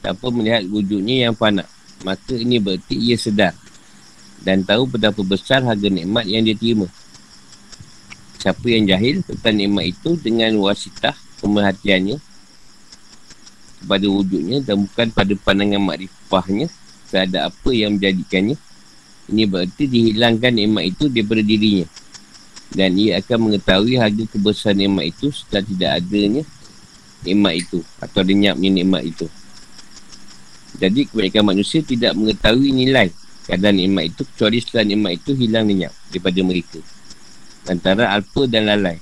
tanpa 0.00 0.32
melihat 0.32 0.64
wujudnya 0.68 1.28
yang 1.28 1.34
fana. 1.36 1.64
Maka 2.00 2.32
ini 2.32 2.56
berarti 2.56 2.96
ia 2.96 3.16
sedar 3.16 3.52
dan 4.40 4.64
tahu 4.64 4.88
betapa 4.88 5.20
besar 5.20 5.60
harga 5.60 5.88
nikmat 5.88 6.24
yang 6.24 6.44
dia 6.44 6.56
terima. 6.56 6.88
Siapa 8.40 8.64
yang 8.72 8.88
jahil 8.88 9.20
tentang 9.20 9.54
nikmat 9.60 9.92
itu 9.92 10.16
dengan 10.16 10.56
wasitah 10.64 11.12
pemerhatiannya 11.44 12.16
kepada 13.80 14.06
wujudnya 14.08 14.64
dan 14.64 14.84
bukan 14.84 15.08
pada 15.12 15.32
pandangan 15.40 15.80
makrifahnya 15.80 16.68
terhadap 17.08 17.52
apa 17.52 17.70
yang 17.72 17.96
menjadikannya 17.96 18.56
ini 19.30 19.44
berarti 19.46 19.84
dihilangkan 19.88 20.52
nikmat 20.52 20.84
itu 20.92 21.04
daripada 21.08 21.42
dirinya 21.42 21.86
dan 22.70 22.94
ia 22.94 23.18
akan 23.18 23.50
mengetahui 23.50 23.98
harga 23.98 24.24
kebesaran 24.30 24.78
nikmat 24.78 25.10
itu 25.10 25.32
setelah 25.32 25.64
tidak 25.64 25.90
adanya 25.96 26.42
nikmat 27.24 27.54
itu 27.56 27.78
atau 27.98 28.20
lenyapnya 28.20 28.68
nikmat 28.70 29.02
itu 29.08 29.26
jadi 30.80 31.04
kebanyakan 31.04 31.44
manusia 31.44 31.84
tidak 31.84 32.16
mengetahui 32.16 32.72
nilai 32.72 33.12
keadaan 33.44 33.76
nikmat 33.76 34.08
itu 34.08 34.22
kecuali 34.24 34.56
setelah 34.64 34.84
nikmat 34.88 35.12
itu 35.20 35.30
hilang 35.36 35.68
lenyap 35.68 35.92
daripada 36.08 36.40
mereka. 36.40 36.80
Antara 37.68 38.08
alpa 38.16 38.48
dan 38.48 38.64
lalai. 38.64 38.96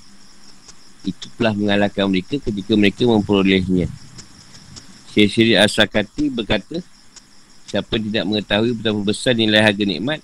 Itu 1.06 1.30
telah 1.38 1.54
mengalahkan 1.54 2.10
mereka 2.10 2.42
ketika 2.42 2.74
mereka 2.74 3.06
memperolehnya. 3.06 3.86
Syekh 5.14 5.54
Asakati 5.54 6.28
berkata, 6.34 6.82
siapa 7.70 7.94
tidak 7.96 8.26
mengetahui 8.26 8.74
betapa 8.74 9.00
besar 9.06 9.38
nilai 9.38 9.62
harga 9.62 9.84
nikmat, 9.86 10.20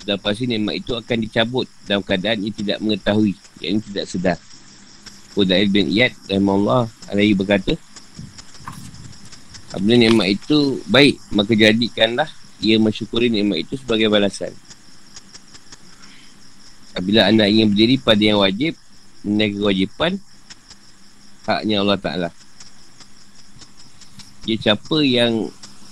sudah 0.00 0.16
pasti 0.16 0.48
nikmat 0.48 0.80
itu 0.80 0.96
akan 0.96 1.16
dicabut 1.20 1.66
dalam 1.84 2.00
keadaan 2.00 2.40
ia 2.40 2.52
tidak 2.56 2.78
mengetahui, 2.80 3.36
yang 3.60 3.78
tidak 3.84 4.08
sedar. 4.08 4.38
Qudail 5.36 5.68
bin 5.68 5.92
Iyad, 5.92 6.16
rahimahullah, 6.32 6.88
alaihi 7.12 7.36
berkata, 7.36 7.76
Apabila 9.74 9.98
nikmat 9.98 10.38
itu 10.38 10.78
baik, 10.86 11.18
maka 11.34 11.52
jadikanlah 11.58 12.30
ia 12.62 12.78
mensyukuri 12.78 13.26
nikmat 13.26 13.66
itu 13.66 13.74
sebagai 13.74 14.06
balasan. 14.06 14.54
Apabila 16.94 17.26
anda 17.26 17.50
ingin 17.50 17.74
berdiri 17.74 18.00
pada 18.00 18.22
yang 18.22 18.40
wajib, 18.40 18.78
menaik 19.26 19.58
kewajipan, 19.58 20.12
haknya 21.44 21.82
Allah 21.82 21.98
Ta'ala. 21.98 22.30
Dia 24.46 24.56
siapa 24.56 25.02
yang 25.02 25.50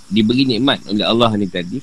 diberi 0.08 0.46
nikmat 0.46 0.80
oleh 0.87 1.04
Allah 1.04 1.34
ni 1.34 1.50
tadi, 1.50 1.82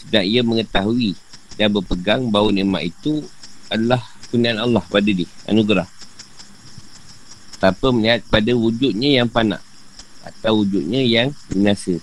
sedang 0.00 0.26
ia 0.26 0.40
mengetahui 0.40 1.14
dan 1.54 1.70
berpegang 1.70 2.32
bahawa 2.32 2.50
nikmat 2.50 2.88
itu 2.88 3.22
adalah 3.68 4.00
kunian 4.32 4.58
Allah 4.58 4.82
pada 4.88 5.06
dia, 5.06 5.28
anugerah. 5.46 5.86
Tanpa 7.60 7.92
melihat 7.92 8.24
pada 8.26 8.50
wujudnya 8.56 9.20
yang 9.20 9.28
panak 9.28 9.60
atau 10.20 10.60
wujudnya 10.62 11.00
yang 11.00 11.32
binasa. 11.48 11.96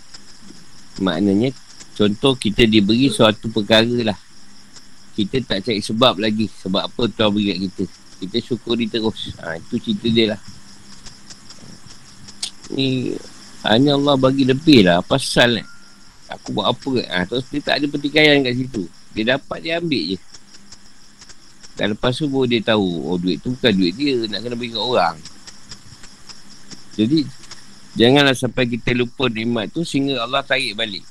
Maknanya, 0.97 1.53
contoh 1.93 2.34
kita 2.34 2.65
diberi 2.65 3.13
suatu 3.13 3.49
perkara 3.53 4.13
lah. 4.13 4.17
Kita 5.13 5.41
tak 5.45 5.65
cari 5.65 5.82
sebab 5.82 6.21
lagi. 6.21 6.49
Sebab 6.49 6.89
apa 6.89 7.01
Tuhan 7.10 7.30
beri 7.34 7.53
kat 7.53 7.60
kita. 7.69 7.84
Kita 8.25 8.38
syukuri 8.41 8.86
terus. 8.89 9.34
Ha, 9.41 9.58
itu 9.58 9.77
cerita 9.82 10.08
dia 10.10 10.25
lah. 10.34 10.41
Ni, 12.73 13.13
hanya 13.65 13.97
Allah 13.97 14.17
bagi 14.17 14.45
lebih 14.45 14.86
lah. 14.86 15.01
Pasal 15.06 15.62
eh. 15.62 15.67
Aku 16.27 16.53
buat 16.53 16.69
apa 16.69 16.88
ke? 17.01 17.03
Ha, 17.08 17.25
terus 17.25 17.45
dia 17.49 17.62
tak 17.62 17.82
ada 17.82 17.86
pertikaian 17.89 18.41
kat 18.41 18.53
situ. 18.58 18.89
Dia 19.13 19.38
dapat, 19.38 19.65
dia 19.65 19.82
ambil 19.82 20.13
je. 20.13 20.17
Dan 21.77 21.93
lepas 21.93 22.10
tu 22.17 22.25
baru 22.25 22.49
dia 22.49 22.62
tahu, 22.73 22.86
oh 23.06 23.21
duit 23.21 23.38
tu 23.38 23.53
bukan 23.53 23.69
duit 23.69 23.93
dia, 23.93 24.25
nak 24.25 24.41
kena 24.41 24.58
bagi 24.58 24.73
kat 24.73 24.82
orang. 24.82 25.15
Jadi, 26.97 27.19
Janganlah 27.97 28.38
sampai 28.38 28.69
kita 28.69 28.93
lupa 28.93 29.25
nikmat 29.25 29.73
tu 29.73 29.81
sehingga 29.81 30.21
Allah 30.21 30.45
tarik 30.45 30.77
balik. 30.77 31.01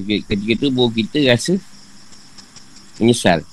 Ketika 0.00 0.52
tu 0.56 0.72
baru 0.72 0.88
kita 0.88 1.20
rasa 1.28 1.60
menyesal. 2.96 3.44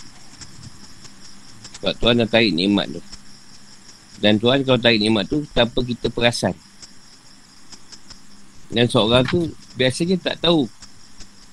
Sebab 1.77 1.93
Tuhan 1.99 2.23
dah 2.23 2.29
tarik 2.31 2.55
nikmat 2.55 2.87
tu. 2.95 3.03
Dan 4.23 4.39
Tuhan 4.39 4.63
kalau 4.63 4.79
tarik 4.79 5.03
nikmat 5.03 5.27
tu 5.27 5.43
tanpa 5.51 5.83
kita 5.83 6.07
perasan. 6.07 6.55
Dan 8.71 8.87
seorang 8.87 9.27
tu 9.27 9.51
biasanya 9.75 10.15
tak 10.19 10.47
tahu 10.47 10.63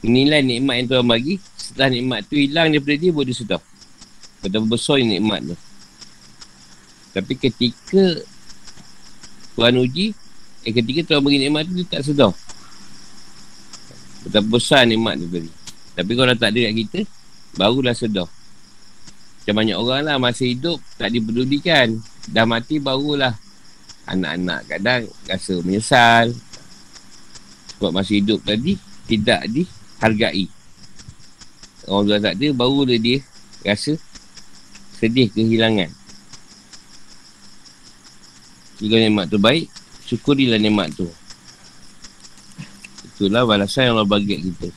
nilai 0.06 0.38
nikmat 0.38 0.86
yang 0.86 0.88
Tuhan 0.94 1.06
bagi. 1.10 1.34
Setelah 1.58 1.90
nikmat 1.90 2.20
tu 2.30 2.38
hilang 2.38 2.70
daripada 2.70 2.94
dia, 2.94 3.10
boleh 3.10 3.34
sedar. 3.34 3.62
Betapa 4.38 4.66
besar 4.70 5.02
nikmat 5.02 5.42
tu. 5.50 5.56
Tapi 7.10 7.34
ketika 7.38 8.22
Tuhan 9.58 9.74
uji, 9.82 10.14
eh 10.64 10.72
ketika 10.72 11.00
Tuhan 11.12 11.20
bagi 11.20 11.38
nikmat 11.44 11.68
tu, 11.68 11.72
dia 11.76 11.86
tak 11.86 12.02
sedar. 12.08 12.32
Betapa 14.24 14.48
besar 14.48 14.88
nikmat 14.88 15.20
tu 15.20 15.28
tadi. 15.28 15.50
Tapi 15.94 16.12
kalau 16.16 16.34
tak 16.34 16.50
ada 16.56 16.60
kat 16.64 16.74
kita, 16.80 17.00
barulah 17.60 17.94
sedar. 17.94 18.28
Macam 19.44 19.54
banyak 19.60 19.76
orang 19.76 20.02
lah 20.08 20.16
masa 20.16 20.48
hidup 20.48 20.80
tak 20.96 21.12
dipedulikan. 21.12 22.00
Dah 22.32 22.48
mati 22.48 22.80
barulah 22.80 23.36
anak-anak 24.08 24.60
kadang 24.72 25.04
rasa 25.28 25.60
menyesal. 25.60 26.32
Sebab 27.76 27.92
masa 27.92 28.16
hidup 28.16 28.40
tadi 28.40 28.80
tidak 29.04 29.44
dihargai. 29.52 30.48
Orang 31.84 32.08
tua 32.08 32.16
tak 32.16 32.40
ada 32.40 32.48
barulah 32.56 32.96
dia 32.96 33.20
rasa 33.60 34.00
sedih 34.96 35.28
kehilangan. 35.28 35.92
Jika 38.80 38.96
nikmat 38.96 39.28
tu 39.28 39.36
baik, 39.36 39.68
syukurilah 40.14 40.62
nikmat 40.62 40.94
tu. 40.94 41.10
Itulah 43.14 43.42
balasan 43.42 43.90
yang 43.90 43.98
Allah 43.98 44.06
bagi 44.06 44.38
kita. 44.38 44.70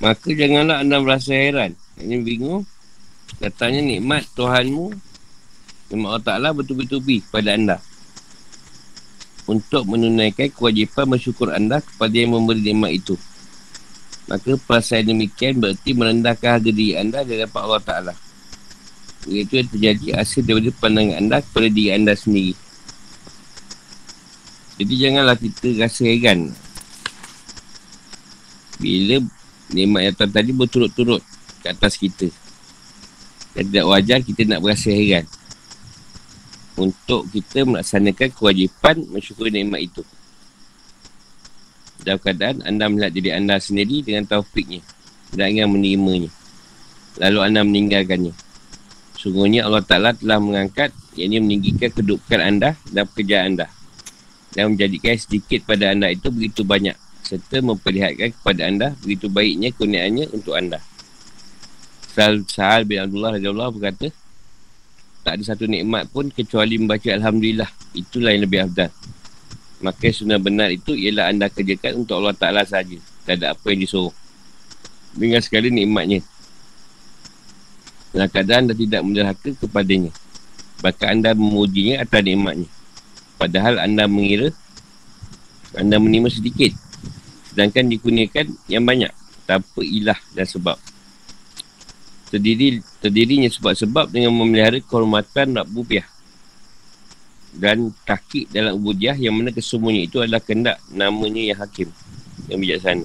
Maka 0.00 0.28
janganlah 0.32 0.80
anda 0.80 0.96
merasa 0.98 1.36
heran 1.36 1.76
ini 2.00 2.24
bingung. 2.24 2.64
Katanya 3.40 3.80
nikmat 3.80 4.28
Tuhanmu 4.36 4.92
Nikmat 5.90 6.08
Allah 6.08 6.24
Ta'ala 6.24 6.48
betul-betul 6.52 7.00
kepada 7.02 7.56
anda 7.56 7.76
Untuk 9.48 9.88
menunaikan 9.88 10.52
kewajipan 10.52 11.08
bersyukur 11.08 11.48
anda 11.50 11.80
kepada 11.80 12.12
yang 12.12 12.36
memberi 12.36 12.60
nikmat 12.60 12.92
itu 13.02 13.16
Maka 14.28 14.54
perasaan 14.54 15.10
demikian 15.10 15.58
berarti 15.58 15.90
merendahkan 15.90 16.60
harga 16.60 16.70
diri 16.70 16.94
anda 16.94 17.26
di 17.26 17.40
hadapan 17.40 17.60
Allah 17.66 17.82
Ta'ala 17.82 18.14
Itu 19.26 19.58
yang 19.58 19.68
terjadi 19.72 20.06
hasil 20.22 20.44
daripada 20.44 20.70
pandangan 20.78 21.16
anda 21.18 21.36
kepada 21.42 21.68
diri 21.72 21.90
anda 21.90 22.14
sendiri 22.14 22.54
Jadi 24.82 24.94
janganlah 24.98 25.38
kita 25.38 25.78
rasa 25.78 26.02
heran 26.02 26.50
Bila 28.82 29.22
nikmat 29.70 30.10
yang 30.10 30.16
tadi 30.18 30.50
berturut-turut 30.50 31.22
ke 31.62 31.70
atas 31.70 31.94
kita. 31.94 32.26
Dan 33.54 33.70
tidak 33.70 33.86
wajar 33.86 34.18
kita 34.26 34.42
nak 34.42 34.58
berasa 34.58 34.90
heran. 34.90 35.22
Untuk 36.74 37.30
kita 37.30 37.62
melaksanakan 37.62 38.34
kewajipan 38.34 39.06
mensyukuri 39.06 39.54
nikmat 39.54 39.86
itu. 39.86 40.02
Dalam 42.02 42.18
keadaan 42.18 42.66
anda 42.66 42.90
melihat 42.90 43.14
diri 43.14 43.30
anda 43.30 43.62
sendiri 43.62 44.02
dengan 44.02 44.26
taufiknya. 44.26 44.82
Dan 45.30 45.54
ingin 45.54 45.70
menerimanya. 45.70 46.30
Lalu 47.22 47.38
anda 47.38 47.60
meninggalkannya. 47.62 48.34
Sungguhnya 49.14 49.70
Allah 49.70 49.86
Ta'ala 49.86 50.10
telah 50.10 50.42
mengangkat 50.42 50.90
yang 51.14 51.30
ini 51.30 51.38
meninggikan 51.38 51.94
kedudukan 51.94 52.42
anda 52.42 52.74
dan 52.90 53.06
pekerjaan 53.06 53.54
anda. 53.54 53.70
Dan 54.52 54.76
menjadikan 54.76 55.16
sedikit 55.16 55.64
pada 55.64 55.92
anda 55.92 56.12
itu 56.12 56.28
begitu 56.28 56.62
banyak. 56.62 56.96
Serta 57.24 57.64
memperlihatkan 57.64 58.36
kepada 58.36 58.68
anda 58.68 58.88
begitu 59.00 59.32
baiknya 59.32 59.72
kurniaannya 59.72 60.28
untuk 60.36 60.52
anda. 60.52 60.78
Sal 62.12 62.44
Sa'al 62.44 62.84
bin 62.84 63.00
Abdullah 63.00 63.40
radhiyallahu 63.40 63.80
berkata 63.80 64.12
tak 65.22 65.38
ada 65.38 65.44
satu 65.54 65.70
nikmat 65.70 66.10
pun 66.10 66.28
kecuali 66.34 66.76
membaca 66.76 67.08
Alhamdulillah. 67.08 67.70
Itulah 67.94 68.34
yang 68.34 68.42
lebih 68.42 68.66
afdal. 68.66 68.90
Maka 69.82 70.10
sunnah 70.10 70.38
benar 70.38 70.70
itu 70.74 70.98
ialah 70.98 71.30
anda 71.30 71.46
kerjakan 71.46 72.02
untuk 72.02 72.18
Allah 72.18 72.34
Ta'ala 72.34 72.62
sahaja. 72.66 72.98
Tak 73.22 73.38
ada 73.38 73.54
apa 73.54 73.66
yang 73.70 73.86
disuruh. 73.86 74.14
Dengan 75.14 75.38
sekali 75.38 75.70
nikmatnya. 75.70 76.26
Dalam 78.10 78.28
keadaan 78.28 78.60
anda 78.66 78.74
tidak 78.74 79.00
menderhaka 79.06 79.50
kepadanya. 79.62 80.10
Bahkan 80.82 81.08
anda 81.08 81.30
memujinya 81.38 82.02
atas 82.02 82.22
nikmatnya. 82.26 82.68
Padahal 83.42 83.82
anda 83.82 84.06
mengira 84.06 84.54
anda 85.74 85.98
menerima 85.98 86.30
sedikit. 86.30 86.70
Sedangkan 87.50 87.90
dikurniakan 87.90 88.54
yang 88.70 88.86
banyak. 88.86 89.10
Tanpa 89.50 89.82
ilah 89.82 90.14
dan 90.30 90.46
sebab. 90.46 90.78
Terdiri 92.30 92.78
terdirinya 93.02 93.50
sebab-sebab 93.50 94.14
dengan 94.14 94.30
memelihara 94.30 94.78
kehormatan 94.78 95.58
Rabbubiah 95.58 96.06
dan 97.52 97.92
kaki 98.06 98.48
dalam 98.48 98.78
ubudiah 98.80 99.12
yang 99.12 99.36
mana 99.36 99.52
kesemuanya 99.52 100.08
itu 100.08 100.16
adalah 100.22 100.40
kendak 100.40 100.80
namanya 100.88 101.42
yang 101.42 101.58
hakim 101.58 101.90
yang 102.46 102.62
bijaksana. 102.62 103.04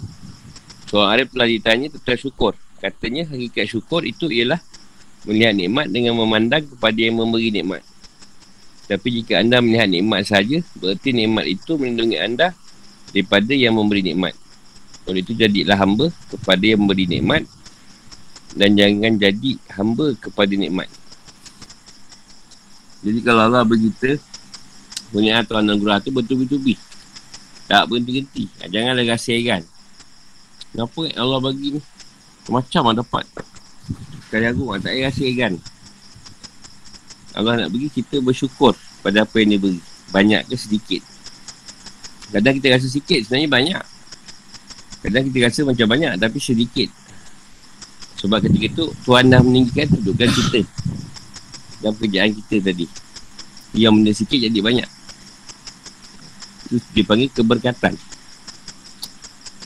Seorang 0.88 1.10
Arif 1.18 1.28
telah 1.34 1.50
ditanya 1.50 1.88
tentang 1.92 2.16
syukur. 2.16 2.54
Katanya 2.80 3.28
hakikat 3.28 3.68
syukur 3.68 4.06
itu 4.06 4.30
ialah 4.32 4.62
melihat 5.28 5.58
nikmat 5.58 5.92
dengan 5.92 6.16
memandang 6.16 6.64
kepada 6.64 6.96
yang 6.96 7.20
memberi 7.20 7.52
nikmat 7.52 7.84
tapi 8.88 9.22
jika 9.22 9.44
anda 9.44 9.60
melihat 9.60 9.92
nikmat 9.92 10.24
saja 10.24 10.64
berarti 10.80 11.12
nikmat 11.12 11.46
itu 11.46 11.76
melindungi 11.76 12.18
anda 12.18 12.56
daripada 13.12 13.52
yang 13.52 13.76
memberi 13.76 14.02
nikmat 14.02 14.34
oleh 15.08 15.24
itu 15.24 15.32
jadilah 15.32 15.80
hamba 15.80 16.12
kepada 16.28 16.64
yang 16.64 16.84
memberi 16.84 17.08
nikmat 17.08 17.48
dan 18.58 18.74
jangan 18.74 19.14
jadi 19.16 19.52
hamba 19.78 20.18
kepada 20.20 20.54
nikmat. 20.58 20.90
Jadi 23.06 23.20
kalau 23.22 23.48
Allah 23.48 23.64
berkata 23.64 24.20
punya 25.14 25.40
atau 25.40 25.62
anugerah 25.62 26.04
tu 26.04 26.12
betul-betul 26.12 26.60
Tak 27.70 27.88
berhenti-henti. 27.88 28.50
Ha, 28.60 28.72
janganlah 28.72 29.06
rasa 29.08 29.32
heran. 29.36 29.64
Kenapa 30.72 31.00
Allah 31.16 31.40
bagi 31.40 31.78
ni? 31.78 31.82
Macam 32.48 32.92
lah 32.92 32.96
dapat. 33.04 33.26
Sekali 34.28 34.46
aku 34.48 34.76
tak 34.80 34.92
payah 34.92 35.12
rasa. 35.12 35.54
Allah 37.38 37.54
nak 37.66 37.70
bagi 37.70 37.94
kita 37.94 38.18
bersyukur 38.20 38.74
pada 39.06 39.24
apa 39.24 39.36
yang 39.38 39.54
dia 39.54 39.62
beri. 39.62 39.82
Banyak 40.10 40.50
ke 40.50 40.56
sedikit. 40.58 41.02
Kadang 42.34 42.58
kita 42.58 42.74
rasa 42.74 42.88
sikit 42.90 43.20
sebenarnya 43.24 43.50
banyak. 43.50 43.84
Kadang 45.06 45.24
kita 45.30 45.38
rasa 45.46 45.62
macam 45.64 45.88
banyak 45.88 46.14
tapi 46.18 46.40
sedikit. 46.42 46.90
Sebab 48.18 48.42
ketika 48.42 48.66
itu 48.66 48.86
Tuhan 49.06 49.30
dah 49.30 49.42
meninggikan 49.46 49.86
kedudukan 49.94 50.30
kita 50.34 50.62
Dan 51.86 51.92
pekerjaan 51.94 52.34
kita 52.34 52.56
tadi 52.66 52.86
Yang 53.78 53.92
benda 53.94 54.12
sikit 54.18 54.40
jadi 54.42 54.60
banyak 54.60 54.90
Itu 56.66 56.82
dipanggil 56.98 57.30
keberkatan 57.30 57.94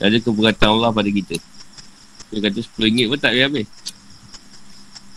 Ada 0.04 0.18
keberkatan 0.20 0.68
Allah 0.68 0.92
pada 0.92 1.08
kita 1.08 1.40
Dia 2.32 2.40
kata 2.44 2.60
RM10 2.60 3.08
pun 3.08 3.20
tak 3.20 3.32
habis 3.40 3.68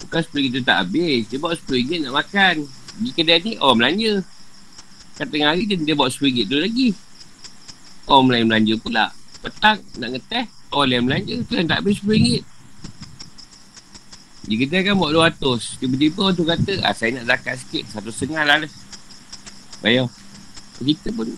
Bukan 0.04 0.20
RM10 0.20 0.52
tu 0.52 0.60
tak 0.60 0.76
habis. 0.84 1.24
Dia 1.32 1.38
bawa 1.40 1.56
RM10 1.56 2.04
nak 2.04 2.14
makan. 2.20 2.54
Di 3.00 3.10
kedai 3.10 3.40
ni 3.40 3.52
orang 3.56 3.78
belanja. 3.80 4.12
Kan 5.16 5.26
tengah 5.32 5.48
hari 5.56 5.64
dia, 5.64 5.80
dia 5.80 5.96
bawa 5.96 6.12
RM10 6.12 6.44
tu 6.44 6.56
lagi. 6.60 6.88
Orang 8.04 8.28
lain 8.28 8.46
belanja 8.52 8.74
pula. 8.84 9.06
Petang 9.40 9.80
nak 9.96 10.08
ngeteh 10.12 10.44
Orang 10.76 10.88
lain 10.92 11.02
belanja. 11.08 11.34
Tu 11.48 11.52
yang 11.56 11.68
tak 11.68 11.80
habis 11.80 12.04
RM10 12.04 12.44
dia 14.44 14.60
kita 14.60 14.84
kan 14.84 15.00
buat 15.00 15.08
200 15.40 15.80
Tiba-tiba 15.80 16.20
orang 16.20 16.36
tu 16.36 16.44
kata 16.44 16.72
ah, 16.84 16.92
Saya 16.92 17.16
nak 17.16 17.32
zakat 17.32 17.56
sikit. 17.64 17.84
Satu 17.88 18.12
setengah 18.12 18.44
lah. 18.44 18.60
Bayar. 19.80 20.04
Kita 20.84 21.08
pun 21.16 21.32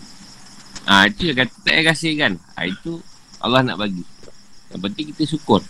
Ah 0.83 1.07
Itu 1.07 1.31
yang 1.31 1.39
kata 1.39 1.55
Tak 1.63 1.71
payah 1.71 1.83
kasih 1.87 2.11
kan. 2.19 2.35
Ah, 2.59 2.67
Itu 2.67 2.99
Allah 3.39 3.63
nak 3.63 3.79
bagi. 3.79 4.03
Yang 4.75 4.81
penting 4.91 5.05
kita 5.15 5.23
syukur 5.23 5.63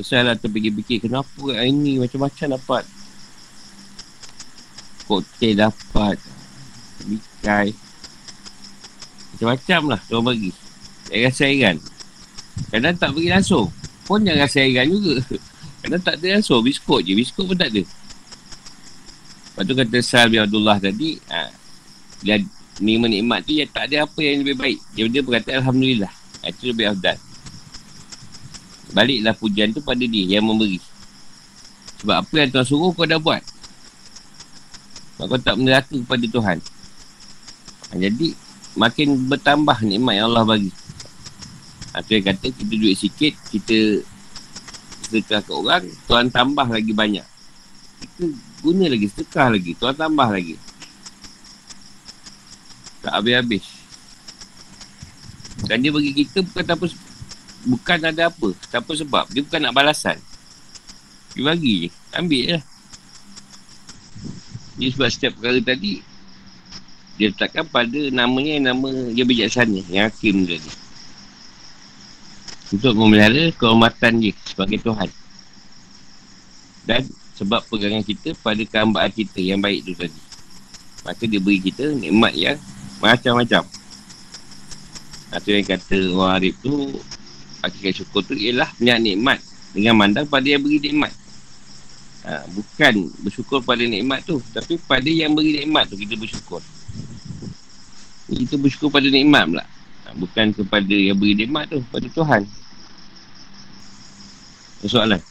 Saya 0.00 0.32
lah 0.32 0.36
terfikir-fikir 0.40 1.04
Kenapa 1.04 1.44
hari 1.52 1.76
ni 1.76 2.00
macam-macam 2.00 2.56
dapat 2.56 2.84
Koktel 5.04 5.60
dapat 5.60 6.16
Bikai 7.04 7.76
Macam-macam 9.36 9.80
lah 9.92 10.00
Dia 10.08 10.18
bagi 10.24 10.52
Saya 11.04 11.28
rasa 11.28 11.44
kan 11.44 11.76
Kadang 12.72 12.96
tak 12.96 13.10
bagi 13.12 13.28
langsung 13.28 13.68
pun 14.12 14.20
jangan 14.28 14.44
rasa 14.44 14.58
hairan 14.60 14.86
juga. 14.92 15.14
Kerana 15.80 15.96
tak 16.04 16.14
ada 16.20 16.26
langsung. 16.36 16.60
Biskut 16.60 17.00
je. 17.00 17.16
Biskut 17.16 17.48
pun 17.48 17.56
tak 17.56 17.72
ada. 17.72 17.82
Lepas 17.82 19.62
tu 19.64 19.72
kata 19.72 19.98
Sal 20.04 20.28
bin 20.28 20.40
Abdullah 20.44 20.76
tadi, 20.80 21.20
ha, 21.28 21.48
dia 22.24 22.40
ni 22.80 22.96
menikmat 22.96 23.44
tu, 23.44 23.52
ya, 23.52 23.68
tak 23.68 23.88
ada 23.88 24.08
apa 24.08 24.20
yang 24.20 24.44
lebih 24.44 24.56
baik. 24.56 24.78
Dia, 24.96 25.04
dia 25.08 25.22
berkata, 25.24 25.48
Alhamdulillah. 25.60 26.12
Ha, 26.44 26.52
itu 26.52 26.72
lebih 26.72 26.92
afdal. 26.92 27.16
Baliklah 28.92 29.32
pujian 29.36 29.72
tu 29.72 29.80
pada 29.80 30.04
dia 30.04 30.38
yang 30.38 30.44
memberi. 30.44 30.78
Sebab 32.04 32.16
apa 32.24 32.34
yang 32.36 32.50
Tuhan 32.52 32.66
suruh 32.66 32.92
kau 32.92 33.08
dah 33.08 33.16
buat. 33.16 33.40
Sebab 35.16 35.26
kau 35.32 35.40
tak 35.40 35.56
meneraka 35.56 35.96
kepada 35.96 36.26
Tuhan. 36.28 36.58
Ha, 37.88 37.92
jadi, 37.96 38.28
makin 38.76 39.08
bertambah 39.28 39.78
nikmat 39.84 40.14
yang 40.20 40.26
Allah 40.32 40.44
bagi. 40.44 40.72
Atau 41.92 42.16
yang 42.16 42.26
kata 42.32 42.48
kita 42.52 42.72
duit 42.72 42.96
sikit, 42.96 43.32
kita 43.52 44.00
sedekah 45.12 45.44
ke 45.44 45.52
orang, 45.52 45.84
Tuhan 46.08 46.32
tambah 46.32 46.64
lagi 46.64 46.92
banyak. 46.96 47.26
kita 48.02 48.34
guna 48.64 48.90
lagi, 48.90 49.06
sedekah 49.12 49.52
lagi, 49.52 49.72
tuan 49.78 49.94
tambah 49.94 50.26
lagi. 50.26 50.56
Tak 53.04 53.12
habis-habis. 53.20 53.66
Dan 55.68 55.84
dia 55.84 55.92
bagi 55.94 56.10
kita 56.16 56.42
bukan 56.42 56.66
apa 56.66 56.86
bukan 57.62 57.98
ada 58.02 58.28
apa, 58.28 58.48
tak 58.70 58.82
apa 58.82 58.92
sebab. 58.94 59.24
Dia 59.30 59.42
bukan 59.46 59.60
nak 59.62 59.74
balasan. 59.74 60.18
Dia 61.32 61.42
bagi 61.46 61.86
je, 61.86 61.88
ambil 62.12 62.42
je. 62.44 62.58
Dia 64.80 64.88
sebab 64.92 65.08
setiap 65.08 65.32
perkara 65.38 65.58
tadi, 65.62 66.02
dia 67.16 67.28
letakkan 67.30 67.64
pada 67.68 68.00
namanya 68.10 68.50
yang 68.58 68.66
nama 68.72 68.88
dia 69.12 69.24
bijaksana, 69.24 69.80
yang 69.88 70.08
hakim 70.08 70.48
tadi. 70.48 70.70
Untuk 72.72 72.96
memelihara 72.96 73.52
kehormatan 73.52 74.20
dia 74.20 74.32
sebagai 74.48 74.80
Tuhan. 74.80 75.08
Dan 76.82 77.04
sebab 77.36 77.62
pegangan 77.68 78.02
kita 78.02 78.34
pada 78.40 78.60
kehambaan 78.64 79.12
kita 79.12 79.38
yang 79.38 79.60
baik 79.60 79.86
tu 79.86 79.92
tadi. 79.94 80.20
Maka 81.04 81.22
dia 81.28 81.38
beri 81.42 81.58
kita 81.60 81.92
nikmat 81.92 82.32
yang 82.34 82.56
macam-macam. 83.02 83.66
Atau 85.32 85.50
yang 85.52 85.66
kata 85.66 85.98
Arif 86.32 86.54
tu, 86.60 86.96
hakikat 87.62 88.02
syukur 88.02 88.26
tu 88.26 88.34
ialah 88.34 88.68
punya 88.74 88.98
nikmat 88.98 89.38
dengan 89.72 89.94
mandang 89.96 90.26
pada 90.26 90.44
yang 90.44 90.60
beri 90.60 90.82
nikmat. 90.82 91.14
Ha, 92.22 92.46
bukan 92.54 93.10
bersyukur 93.26 93.58
pada 93.66 93.82
nikmat 93.82 94.22
tu, 94.22 94.38
tapi 94.54 94.78
pada 94.78 95.10
yang 95.10 95.34
beri 95.34 95.62
nikmat 95.62 95.90
tu 95.90 95.98
kita 95.98 96.14
bersyukur. 96.14 96.62
Kita 98.30 98.54
bersyukur 98.58 98.90
pada 98.90 99.06
nikmat 99.10 99.46
pula. 99.48 99.64
Ha, 100.06 100.14
bukan 100.18 100.54
kepada 100.54 100.94
yang 100.94 101.18
beri 101.18 101.34
nikmat 101.34 101.70
tu, 101.70 101.82
pada 101.90 102.06
Tuhan. 102.06 102.42
Soalan. 104.82 105.22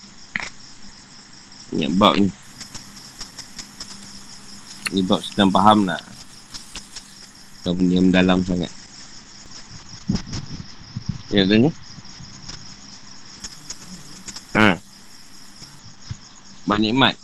Ni 1.75 1.87
bab 1.95 2.15
ni. 2.15 2.27
Ni 4.95 5.03
bab 5.03 5.19
sedang 5.23 5.51
faham 5.51 5.87
lah. 5.87 5.99
Kau 7.63 7.75
punya 7.75 7.99
mendalam 7.99 8.43
sangat. 8.43 8.71
Ya, 11.31 11.47
tanya. 11.47 11.71
Manikmat. 16.71 17.15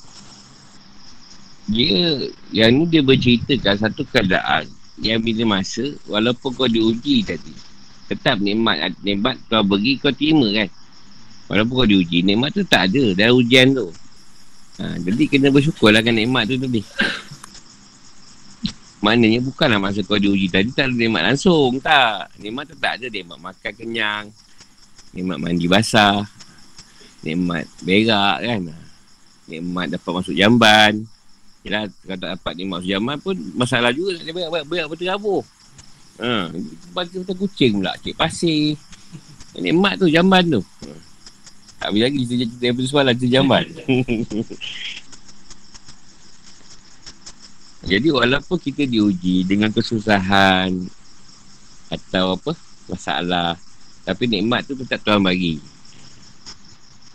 Dia, 1.68 2.28
yang 2.56 2.72
ni 2.80 2.84
dia 2.88 3.04
berceritakan 3.04 3.76
satu 3.76 4.08
keadaan 4.08 4.68
yang 5.04 5.20
bila 5.20 5.60
masa, 5.60 5.96
walaupun 6.08 6.56
kau 6.56 6.68
diuji 6.68 7.24
tadi, 7.28 7.52
tetap 8.08 8.40
nikmat, 8.40 8.96
nikmat 9.04 9.36
kau 9.52 9.64
beri, 9.64 10.00
kau 10.00 10.12
terima 10.12 10.48
kan. 10.52 10.70
Walaupun 11.52 11.74
kau 11.84 11.88
diuji, 11.88 12.24
nikmat 12.24 12.56
tu 12.56 12.64
tak 12.64 12.92
ada 12.92 13.16
dah 13.16 13.32
ujian 13.36 13.76
tu. 13.76 13.88
Ha, 14.78 14.96
jadi 15.02 15.24
kena 15.28 15.50
bersyukur 15.50 15.90
lah 15.90 16.04
kan 16.04 16.16
nikmat 16.16 16.48
tu 16.48 16.56
tadi. 16.56 16.82
Maknanya 18.98 19.40
bukanlah 19.46 19.78
masa 19.78 20.02
kau 20.02 20.18
diuji 20.18 20.50
tadi 20.50 20.74
tak 20.74 20.90
ada 20.90 20.96
nikmat 20.98 21.22
langsung. 21.34 21.78
Tak. 21.78 22.34
Nikmat 22.42 22.74
tu 22.74 22.76
tak 22.82 22.98
ada. 22.98 23.06
Nikmat 23.08 23.38
makan 23.38 23.72
kenyang. 23.78 24.26
Nikmat 25.14 25.38
mandi 25.38 25.70
basah. 25.70 26.26
Nikmat 27.22 27.70
berak 27.86 28.38
kan. 28.42 28.87
Nikmat 29.48 29.96
dapat 29.96 30.12
masuk 30.22 30.36
jamban. 30.36 31.08
Yalah, 31.64 31.88
kalau 32.04 32.20
tak 32.20 32.30
dapat 32.36 32.54
nikmat 32.60 32.80
masuk 32.80 32.92
jamban 32.92 33.18
pun 33.24 33.36
masalah 33.56 33.92
juga 33.96 34.20
nak 34.20 34.52
berak-berak 34.52 34.88
berterabur. 34.92 35.44
Ha, 36.18 36.50
bagi 36.92 37.16
macam 37.22 37.36
kucing 37.40 37.80
pula. 37.80 37.94
Cik 38.04 38.16
pasir. 38.18 38.76
Nikmat 39.58 39.98
tu 40.00 40.12
jamban 40.12 40.44
tu. 40.46 40.62
Ha. 40.62 40.92
Tak 41.78 41.94
boleh 41.94 42.10
lagi 42.10 42.26
cerita 42.26 42.50
cerita 42.50 42.58
daripada 42.62 42.88
semalam 42.90 43.14
cerita 43.16 43.34
jamban. 43.34 43.66
Jadi 47.88 48.08
walaupun 48.12 48.58
kita 48.60 48.84
diuji 48.84 49.48
dengan 49.48 49.72
kesusahan 49.72 50.76
atau 51.88 52.36
apa 52.36 52.52
masalah 52.92 53.56
tapi 54.04 54.24
nikmat 54.24 54.64
tu 54.64 54.76
tetap 54.76 55.04
Tuhan 55.04 55.20
bagi. 55.20 55.60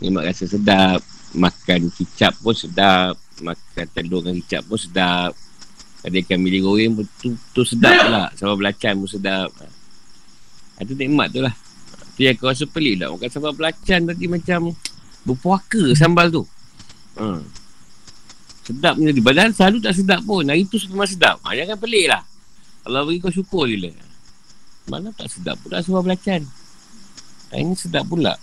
Nikmat 0.01 0.29
rasa 0.29 0.45
sedap, 0.45 1.01
makan 1.33 1.89
kicap 1.93 2.37
pun 2.41 2.53
sedap, 2.53 3.17
makan 3.41 3.87
telur 3.93 4.21
dengan 4.21 4.39
kicap 4.45 4.63
pun 4.69 4.79
sedap. 4.79 5.33
Ada 6.03 6.19
ikan 6.19 6.39
milik 6.43 6.67
goreng 6.67 6.99
pun 6.99 7.07
tu, 7.23 7.33
tu 7.55 7.63
sedap 7.63 7.95
pula. 8.07 8.25
Sama 8.35 8.59
belacan 8.59 8.99
pun 8.99 9.09
sedap. 9.09 9.49
Itu 10.83 10.99
nikmat 10.99 11.31
tu 11.31 11.41
lah. 11.41 11.55
Tu 12.19 12.27
yang 12.27 12.37
kau 12.37 12.51
rasa 12.51 12.67
pelik 12.67 13.01
tak? 13.01 13.09
Makan 13.09 13.29
sambal 13.31 13.55
belacan 13.55 14.01
tadi 14.11 14.25
macam 14.29 14.61
Berpuaka 15.23 15.95
sambal 15.95 16.35
tu. 16.35 16.43
Ha. 17.17 17.39
Sedap 18.67 18.99
ni 18.99 19.07
tadi. 19.15 19.23
Padahal 19.23 19.55
selalu 19.55 19.79
tak 19.79 19.95
sedap 19.95 20.21
pun. 20.27 20.43
Hari 20.43 20.67
tu 20.67 20.83
memang 20.91 21.07
sedap. 21.07 21.39
Ha, 21.47 21.55
Jangan 21.55 21.79
pelik 21.79 22.11
lah. 22.11 22.27
Kalau 22.83 23.07
bagi 23.07 23.23
kau 23.23 23.31
syukur 23.31 23.71
je 23.71 23.79
lah. 23.87 23.95
Mana 24.91 25.15
tak 25.15 25.31
sedap 25.31 25.55
pula 25.63 25.79
sambal 25.79 26.03
belacan. 26.03 26.43
Hari 27.55 27.63
ni 27.63 27.79
sedap 27.79 28.11
pula 28.11 28.35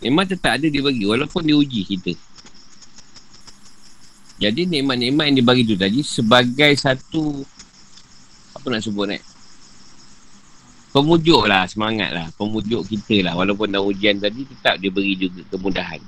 Memang 0.00 0.24
tetap 0.28 0.56
ada 0.56 0.66
dia 0.66 0.80
bagi. 0.80 1.04
Walaupun 1.04 1.44
dia 1.44 1.56
uji 1.56 1.84
kita. 1.84 2.12
Jadi 4.40 4.64
nikmat-nikmat 4.64 5.24
yang 5.28 5.36
dia 5.36 5.44
bagi 5.44 5.68
tu 5.68 5.76
tadi 5.76 6.00
Sebagai 6.00 6.72
satu 6.72 7.44
Apa 8.56 8.72
nak 8.72 8.80
sebut 8.80 9.04
ni 9.04 9.20
pemujuk 10.90 11.46
lah 11.46 11.66
semangat 11.70 12.10
lah. 12.10 12.26
Pemujuk 12.34 12.82
kita 12.86 13.30
lah. 13.30 13.34
Walaupun 13.38 13.70
dah 13.70 13.82
ujian 13.82 14.18
tadi 14.18 14.42
tetap 14.46 14.78
dia 14.78 14.90
beri 14.90 15.14
juga 15.14 15.42
kemudahan. 15.50 16.02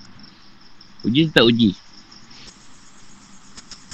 Uji 1.06 1.30
tetap 1.30 1.46
uji. 1.46 1.74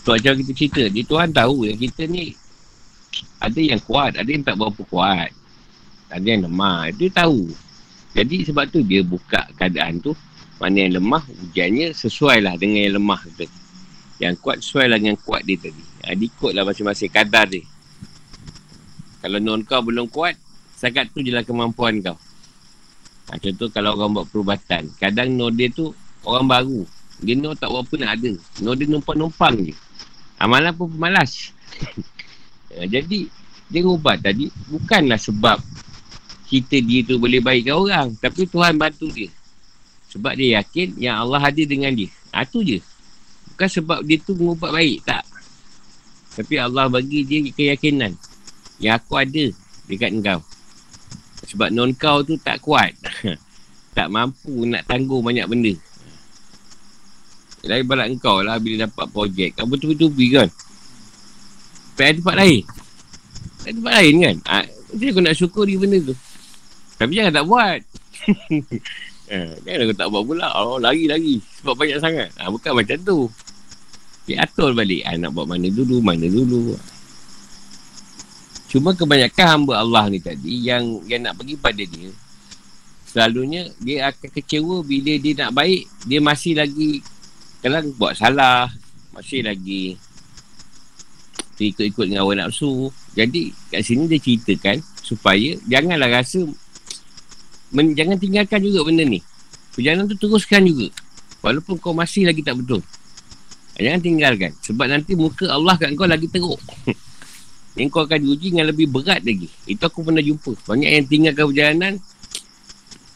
Tu 0.04 0.08
macam 0.08 0.32
kita 0.40 0.52
cerita 0.56 0.82
dia 0.88 1.04
Tuhan 1.04 1.28
tahu 1.32 1.68
yang 1.68 1.76
kita 1.76 2.08
ni 2.08 2.32
ada 3.42 3.60
yang 3.60 3.80
kuat 3.84 4.16
ada 4.16 4.28
yang 4.28 4.44
tak 4.44 4.56
berapa 4.56 4.82
kuat. 4.88 5.30
Ada 6.08 6.24
yang 6.24 6.48
lemah. 6.48 6.88
Dia 6.96 7.08
tahu 7.12 7.52
jadi 8.18 8.36
sebab 8.50 8.66
tu 8.74 8.82
dia 8.82 9.06
buka 9.06 9.46
keadaan 9.54 10.02
tu 10.02 10.12
mana 10.58 10.74
yang 10.82 10.98
lemah 10.98 11.22
ujiannya 11.22 11.94
sesuai 11.94 12.42
lah 12.42 12.54
dengan 12.58 12.82
yang 12.82 12.94
lemah 12.98 13.22
tu 13.38 13.46
yang 14.18 14.34
kuat 14.34 14.58
sesuai 14.58 14.90
lah 14.90 14.98
dengan 14.98 15.14
kuat 15.22 15.46
dia 15.46 15.54
tadi 15.54 15.82
ha, 16.02 16.18
dia 16.18 16.26
ikut 16.26 16.50
lah 16.50 16.66
masing-masing 16.66 17.14
kadar 17.14 17.46
dia 17.46 17.62
kalau 19.22 19.38
non 19.38 19.62
kau 19.62 19.82
belum 19.82 20.10
kuat 20.10 20.34
Setakat 20.78 21.10
tu 21.10 21.26
je 21.26 21.34
lah 21.34 21.42
kemampuan 21.42 21.98
kau. 21.98 22.14
Ha, 22.14 23.34
contoh 23.42 23.66
kalau 23.74 23.98
orang 23.98 24.14
buat 24.14 24.26
perubatan. 24.30 24.86
Kadang 24.94 25.34
no 25.34 25.50
dia 25.50 25.66
tu 25.74 25.90
orang 26.22 26.46
baru. 26.46 26.86
Dia 27.18 27.34
no 27.34 27.50
tak 27.58 27.74
apa 27.74 27.94
nak 27.98 28.14
ada. 28.14 28.32
No 28.62 28.78
dia 28.78 28.86
numpang-numpang 28.86 29.58
je. 29.66 29.74
Amalan 30.38 30.70
pun 30.70 30.86
pemalas. 30.94 31.50
ha, 32.78 32.86
jadi, 32.86 33.26
dia 33.66 33.82
ubat 33.82 34.22
tadi 34.22 34.46
bukanlah 34.70 35.18
sebab 35.18 35.58
kita 36.48 36.80
dia 36.80 37.04
tu 37.04 37.20
boleh 37.20 37.44
baikkan 37.44 37.76
orang. 37.76 38.08
Tapi 38.16 38.48
Tuhan 38.48 38.80
bantu 38.80 39.12
dia. 39.12 39.28
Sebab 40.08 40.32
dia 40.32 40.58
yakin 40.60 40.96
yang 40.96 41.20
Allah 41.20 41.44
hadir 41.44 41.68
dengan 41.68 41.92
dia. 41.92 42.08
Ha, 42.32 42.48
tu 42.48 42.64
je. 42.64 42.80
Bukan 43.52 43.68
sebab 43.68 44.00
dia 44.00 44.16
tu 44.16 44.32
mengubat 44.32 44.72
baik. 44.72 45.04
Tak. 45.04 45.24
Tapi 46.40 46.54
Allah 46.56 46.88
bagi 46.88 47.28
dia 47.28 47.44
keyakinan. 47.52 48.16
Yang 48.80 48.94
aku 49.04 49.12
ada 49.20 49.44
dekat 49.92 50.10
engkau. 50.16 50.40
Sebab 51.52 51.68
non 51.68 51.92
kau 51.92 52.24
tu 52.24 52.40
tak 52.40 52.64
kuat. 52.64 52.96
tak 53.96 54.08
mampu 54.08 54.64
nak 54.64 54.88
tanggung 54.88 55.20
banyak 55.20 55.44
benda. 55.44 55.76
Lain 57.68 57.84
balak 57.84 58.08
kau 58.22 58.40
lah 58.40 58.56
bila 58.56 58.88
dapat 58.88 59.06
projek. 59.12 59.52
Kau 59.52 59.68
pergi 59.68 60.28
kan. 60.32 60.48
Pergi 61.98 62.16
tempat 62.22 62.34
lain. 62.40 62.62
Pergi 63.60 63.72
tempat 63.76 63.92
lain 64.00 64.14
kan. 64.24 64.36
Ha, 64.48 64.56
macam 64.64 65.08
aku 65.12 65.20
nak 65.20 65.36
syukuri 65.36 65.76
benda 65.76 65.98
tu. 66.00 66.16
Tapi 66.98 67.12
jangan 67.14 67.32
tak 67.32 67.46
buat. 67.46 67.78
ha, 69.30 69.38
jangan 69.62 69.94
tak 69.94 70.08
buat 70.10 70.22
pula. 70.26 70.48
Oh, 70.58 70.82
lagi-lagi. 70.82 71.38
Sebab 71.62 71.74
banyak 71.78 71.98
sangat. 72.02 72.28
Ha, 72.36 72.50
bukan 72.50 72.72
macam 72.74 72.98
tu. 73.06 73.18
Dia 74.26 74.44
atur 74.44 74.74
balik. 74.74 75.06
Ha, 75.06 75.14
nak 75.14 75.30
buat 75.32 75.46
mana 75.46 75.70
dulu, 75.70 76.02
mana 76.02 76.26
dulu. 76.26 76.74
Cuma 78.68 78.92
kebanyakan 78.92 79.46
hamba 79.48 79.80
Allah 79.80 80.12
ni 80.12 80.20
tadi 80.20 80.60
yang 80.60 81.00
yang 81.08 81.24
nak 81.24 81.40
pergi 81.40 81.56
pada 81.56 81.80
dia 81.80 82.12
selalunya 83.08 83.72
dia 83.80 84.12
akan 84.12 84.28
kecewa 84.28 84.84
bila 84.84 85.16
dia 85.16 85.32
nak 85.40 85.56
baik 85.56 85.88
dia 86.04 86.20
masih 86.20 86.52
lagi 86.52 87.00
kadang 87.64 87.88
buat 87.96 88.12
salah 88.12 88.68
masih 89.16 89.40
lagi 89.40 89.96
ikut-ikut 91.58 92.06
dengan 92.06 92.22
awal 92.22 92.38
nafsu 92.38 92.92
jadi 93.16 93.50
kat 93.72 93.82
sini 93.82 94.06
dia 94.06 94.20
ceritakan 94.20 94.84
supaya 95.02 95.56
janganlah 95.66 96.20
rasa 96.20 96.44
men, 97.74 97.96
jangan 97.96 98.16
tinggalkan 98.16 98.60
juga 98.62 98.86
benda 98.86 99.04
ni 99.04 99.20
perjalanan 99.74 100.08
tu 100.10 100.16
teruskan 100.16 100.64
juga 100.64 100.92
walaupun 101.42 101.78
kau 101.78 101.94
masih 101.94 102.26
lagi 102.28 102.42
tak 102.42 102.58
betul 102.58 102.82
jangan 103.78 104.00
tinggalkan 104.02 104.52
sebab 104.62 104.86
nanti 104.90 105.14
muka 105.14 105.46
Allah 105.48 105.78
kat 105.78 105.94
kau 105.94 106.08
lagi 106.08 106.26
teruk 106.26 106.58
yang 107.78 107.88
kau 107.94 108.02
akan 108.02 108.18
diuji 108.18 108.50
dengan 108.50 108.74
lebih 108.74 108.90
berat 108.90 109.22
lagi. 109.22 109.46
Itu 109.70 109.86
aku 109.86 110.02
pernah 110.02 110.18
jumpa. 110.18 110.58
Banyak 110.66 110.90
yang 110.90 111.06
tinggalkan 111.06 111.44
perjalanan, 111.54 111.92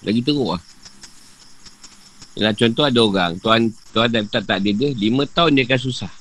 lagi 0.07 0.21
teruk 0.23 0.49
lah. 0.55 0.63
Yalah, 2.33 2.55
contoh 2.57 2.85
ada 2.89 3.01
orang, 3.03 3.33
tuan 3.43 3.61
Tuhan 3.93 4.09
dah 4.09 4.23
tak 4.25 4.49
tak 4.49 4.59
dia, 4.65 4.73
lima 4.73 5.29
tahun 5.29 5.59
dia 5.59 5.69
akan 5.69 5.81
susah. 5.83 6.13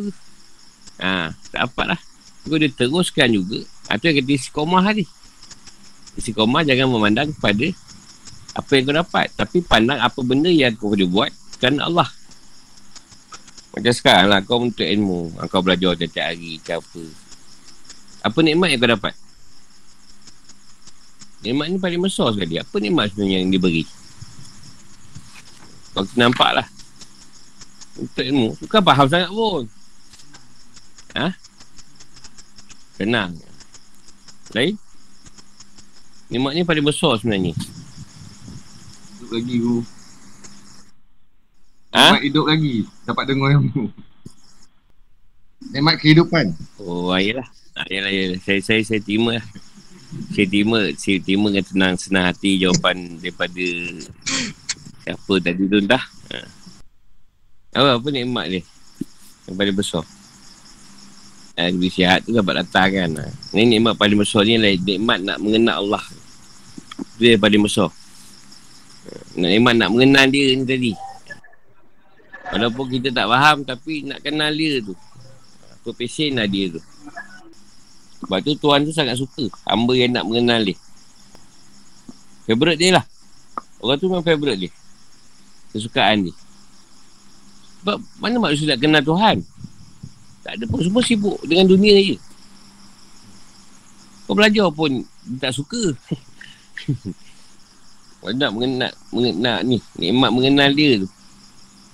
Ha, 1.00 1.32
tak 1.54 1.60
dapat 1.70 1.96
lah. 1.96 2.00
Kau 2.42 2.58
dia 2.58 2.74
teruskan 2.74 3.30
juga. 3.32 3.62
Ha, 3.88 4.02
tu 4.02 4.10
yang 4.10 4.18
kata 4.20 4.32
istiqomah 4.34 4.82
tadi. 4.82 5.06
Istiqomah 6.18 6.66
jangan 6.68 6.92
memandang 6.92 7.32
kepada 7.32 7.72
apa 8.52 8.70
yang 8.76 8.84
kau 8.84 8.96
dapat. 8.98 9.28
Tapi 9.38 9.58
pandang 9.64 10.00
apa 10.02 10.20
benda 10.26 10.52
yang 10.52 10.76
kau 10.76 10.92
boleh 10.92 11.08
buat 11.08 11.32
kerana 11.62 11.88
Allah. 11.88 12.10
Macam 13.72 13.94
sekarang 13.96 14.28
lah 14.28 14.40
kau 14.44 14.60
untuk 14.60 14.84
ilmu. 14.84 15.32
Kau 15.48 15.64
belajar 15.64 15.96
tiap 15.96 16.36
hari 16.36 16.60
ke 16.60 16.76
apa. 16.76 17.04
Apa 18.28 18.40
nikmat 18.44 18.76
yang 18.76 18.82
kau 18.84 18.92
dapat? 18.92 19.14
Nikmat 21.42 21.66
ni 21.74 21.78
paling 21.82 22.02
besar 22.06 22.36
sekali. 22.38 22.62
Apa 22.62 22.76
nikmat 22.78 23.10
sebenarnya 23.14 23.38
yang 23.42 23.50
diberi? 23.50 23.84
Kau 25.96 26.06
nampak 26.14 26.62
lah. 26.62 26.68
Untuk 27.98 28.24
ilmu. 28.24 28.54
Bukan 28.62 28.82
faham 28.86 29.08
sangat 29.10 29.30
pun. 29.32 29.66
Ha? 31.18 31.28
Tenang. 32.96 33.36
Lain? 34.56 34.76
Nikmat 36.32 36.52
ni 36.56 36.64
paling 36.64 36.86
besar 36.86 37.20
sebenarnya 37.20 37.56
lagi 39.32 39.56
tu. 39.64 39.76
Ha? 41.92 42.00
Nikmat 42.12 42.24
hidup 42.28 42.46
lagi. 42.48 42.76
Dapat 43.08 43.24
dengar 43.28 43.50
ilmu. 43.60 43.84
Nikmat 45.72 45.96
kehidupan. 46.00 46.46
Oh, 46.84 47.16
ayolah. 47.16 47.48
Ayolah, 47.88 48.12
ayolah. 48.12 48.40
Saya, 48.44 48.60
saya, 48.60 48.82
saya 48.84 49.00
terima 49.00 49.40
lah. 49.40 49.46
Saya 50.36 50.48
terima, 50.52 50.80
saya 51.00 51.18
terima 51.24 51.48
dengan 51.48 51.66
tenang, 51.66 51.96
senang 51.96 52.26
hati 52.28 52.60
jawapan 52.60 53.16
daripada 53.24 53.68
siapa 55.08 55.34
tadi 55.40 55.64
tu 55.72 55.80
dah. 55.88 56.04
Ha. 56.36 56.38
Apa, 57.80 57.90
apa 57.96 58.08
nikmat 58.12 58.46
dia? 58.52 58.62
Yang 59.48 59.56
paling 59.56 59.78
besar. 59.80 60.04
Ha, 61.62 61.70
lebih 61.70 61.94
sihat 61.94 62.26
tu 62.26 62.34
dapat 62.34 62.66
datang 62.66 62.90
kan. 62.90 63.10
Ini 63.54 63.78
nikmat 63.78 63.94
paling 63.94 64.18
besar 64.18 64.42
ni 64.50 64.58
lah. 64.58 64.74
Nikmat 64.74 65.22
nak 65.22 65.38
mengenal 65.38 65.86
Allah. 65.86 66.02
Itu 67.22 67.38
yang 67.38 67.38
paling 67.38 67.62
besar. 67.62 67.94
Nak 69.38 69.52
iman 69.62 69.76
nak 69.78 69.90
mengenal 69.94 70.26
dia 70.34 70.58
ni 70.58 70.66
tadi. 70.66 70.94
Walaupun 72.50 72.86
kita 72.90 73.14
tak 73.14 73.30
faham 73.30 73.62
tapi 73.62 74.10
nak 74.10 74.26
kenal 74.26 74.50
dia 74.58 74.82
tu. 74.82 74.98
Apa 75.70 75.94
pesen 75.94 76.42
lah 76.42 76.50
dia 76.50 76.74
tu. 76.74 76.82
Sebab 78.26 78.42
tu 78.42 78.58
Tuhan 78.58 78.82
tu 78.82 78.90
sangat 78.90 79.22
suka. 79.22 79.46
Hamba 79.70 79.94
yang 79.94 80.18
nak 80.18 80.26
mengenal 80.26 80.66
dia. 80.66 80.74
Favorite 82.50 82.82
dia 82.82 82.98
lah. 82.98 83.06
Orang 83.78 84.02
tu 84.02 84.10
memang 84.10 84.26
favorite 84.26 84.66
dia. 84.66 84.72
Kesukaan 85.78 86.26
dia. 86.26 86.34
Sebab 87.86 88.02
mana 88.18 88.50
maksud 88.50 88.66
nak 88.66 88.82
kenal 88.82 89.06
Tuhan? 89.06 89.46
Tak 90.52 90.60
ada 90.60 90.68
pun. 90.68 90.84
Semua 90.84 91.00
sibuk 91.00 91.40
dengan 91.48 91.64
dunia 91.64 91.96
je. 91.96 92.20
Kau 94.28 94.36
belajar 94.36 94.68
pun 94.68 95.00
tak 95.40 95.56
suka. 95.56 95.80
Kalau 98.20 98.36
nak 98.36 98.52
mengenal, 98.52 98.92
mengenal 99.16 99.64
ni, 99.64 99.80
nikmat 99.96 100.28
mengenal 100.36 100.76
dia 100.76 101.00
tu. 101.00 101.08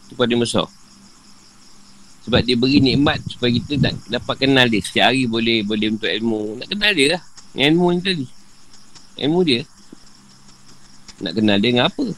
Itu 0.10 0.18
paling 0.18 0.42
besar. 0.42 0.66
Sebab 2.26 2.42
dia 2.42 2.58
beri 2.58 2.82
nikmat 2.82 3.22
supaya 3.30 3.54
kita 3.54 3.78
tak 3.78 3.94
dapat 4.10 4.36
kenal 4.42 4.66
dia. 4.66 4.82
Setiap 4.82 5.14
hari 5.14 5.30
boleh 5.30 5.62
boleh 5.62 5.94
untuk 5.94 6.10
ilmu. 6.10 6.58
Nak 6.58 6.68
kenal 6.74 6.98
dia 6.98 7.14
lah. 7.14 7.22
Ilmu 7.54 7.86
ni 7.94 8.00
tadi. 8.02 8.26
Ilmu 9.22 9.40
dia. 9.46 9.62
Nak 11.22 11.34
kenal 11.38 11.62
dia 11.62 11.70
dengan 11.78 11.94
apa? 11.94 12.10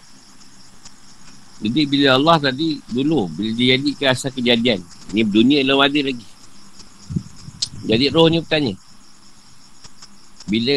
Jadi 1.60 1.82
bila 1.84 2.16
Allah 2.16 2.48
tadi 2.48 2.80
dulu, 2.88 3.28
bila 3.28 3.52
dia 3.52 3.76
jadi 3.76 3.92
ke 3.92 4.08
asal 4.08 4.32
kejadian. 4.32 4.80
Ni 5.16 5.26
dunia 5.26 5.66
belum 5.66 5.82
ada 5.82 6.00
lagi. 6.06 6.28
Jadi 7.90 8.06
roh 8.14 8.30
ni 8.30 8.44
bertanya. 8.44 8.74
Bila 10.50 10.76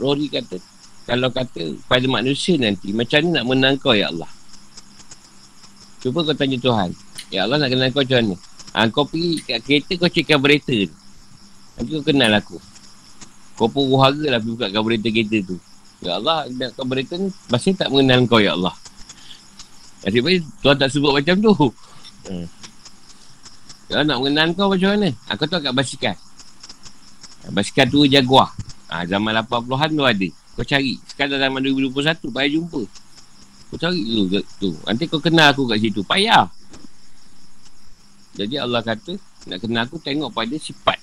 roh 0.00 0.14
ni 0.16 0.28
kata, 0.28 0.56
kalau 1.06 1.30
kata 1.30 1.78
pada 1.86 2.02
manusia 2.10 2.58
nanti 2.58 2.90
macam 2.90 3.22
mana 3.22 3.40
nak 3.40 3.44
menang 3.46 3.76
kau 3.78 3.94
ya 3.94 4.10
Allah 4.10 4.28
cuba 6.02 6.26
kau 6.26 6.34
tanya 6.34 6.58
Tuhan 6.58 6.90
ya 7.30 7.46
Allah 7.46 7.62
nak 7.62 7.70
kenal 7.70 7.88
kau 7.94 8.02
macam 8.02 8.18
mana 8.18 8.34
ha, 8.74 8.90
kau 8.90 9.06
pergi 9.06 9.38
kat 9.46 9.58
kereta 9.62 9.92
kau 10.02 10.10
cek 10.10 10.26
carburetor 10.26 10.90
nanti 11.78 11.90
kau 11.94 12.04
kenal 12.04 12.34
aku 12.34 12.58
kau 13.56 13.70
pun 13.70 13.86
ruhaga 13.86 14.34
lah 14.34 14.38
pergi 14.42 14.52
buka 14.58 14.66
carburetor 14.74 15.10
kereta 15.14 15.38
tu 15.46 15.56
ya 16.02 16.18
Allah 16.18 16.50
nak 16.50 16.74
carburetor 16.74 17.16
ni 17.22 17.30
masih 17.54 17.72
tak 17.78 17.88
mengenal 17.88 18.26
kau 18.26 18.42
ya 18.42 18.58
Allah 18.58 18.74
Nasib 20.02 20.22
baik 20.22 20.42
Tuhan 20.62 20.76
tak 20.78 20.90
sebut 20.90 21.12
macam 21.14 21.34
tu 21.38 21.52
hmm. 22.30 22.46
Kalau 23.86 24.02
nak 24.02 24.18
mengenal 24.18 24.50
kau 24.58 24.68
macam 24.72 24.98
mana 24.98 25.10
Aku 25.30 25.46
tahu 25.46 25.62
kat 25.62 25.74
basikal 25.74 26.16
Basikal 27.54 27.86
tu 27.86 28.02
Jaguar 28.10 28.50
ha, 28.90 29.06
Zaman 29.06 29.30
80-an 29.46 29.90
tu 29.94 30.02
ada 30.02 30.28
kau 30.56 30.64
cari. 30.64 30.96
Sekarang 31.04 31.36
dalam 31.36 31.60
2021, 31.60 32.32
payah 32.32 32.50
jumpa. 32.56 32.82
Kau 33.68 33.76
cari 33.76 34.00
dulu 34.00 34.40
tu. 34.56 34.72
Nanti 34.88 35.04
kau 35.04 35.20
kenal 35.20 35.52
aku 35.52 35.68
kat 35.68 35.84
situ. 35.84 36.00
Payah. 36.00 36.48
Jadi 38.40 38.56
Allah 38.56 38.80
kata, 38.80 39.20
nak 39.52 39.60
kenal 39.60 39.84
aku 39.84 40.00
tengok 40.00 40.32
pada 40.32 40.56
sifat. 40.56 40.96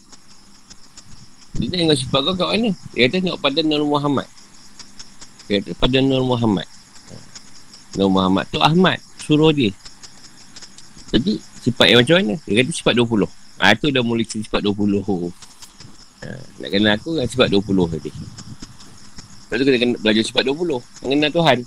Dia 1.62 1.70
tengok 1.70 1.98
sifat 2.02 2.20
kau 2.26 2.34
kat 2.34 2.50
mana? 2.50 2.70
Dia 2.98 3.06
kata 3.06 3.16
tengok 3.22 3.40
pada 3.46 3.60
Nur 3.62 3.86
Muhammad. 3.86 4.28
Dia 5.46 5.62
kata 5.62 5.72
pada 5.78 5.98
Nur 6.02 6.26
Muhammad. 6.26 6.68
Nur 7.94 8.10
Muhammad 8.10 8.50
tu 8.50 8.58
Ahmad. 8.58 8.98
Suruh 9.22 9.54
dia. 9.54 9.70
Jadi, 11.14 11.38
sifat 11.64 11.88
yang 11.88 12.00
macam 12.04 12.16
mana? 12.20 12.36
Dia 12.44 12.54
kata 12.60 12.72
sifat 12.76 12.94
20. 13.00 13.24
Ha, 13.64 13.74
tu 13.80 13.88
dah 13.90 14.04
mula 14.04 14.24
sifat 14.28 14.60
20. 14.60 15.00
Ha, 15.00 16.28
nak 16.60 16.70
kenal 16.70 16.92
aku 17.00 17.16
dengan 17.16 17.30
sifat 17.32 17.48
20 17.48 17.96
tadi. 17.96 18.12
Lepas 19.54 19.62
tu 19.62 19.70
kita 19.70 19.78
kena 19.86 19.96
belajar 20.02 20.24
sifat 20.26 20.44
20 20.50 21.06
Mengenal 21.06 21.30
Tuhan 21.30 21.58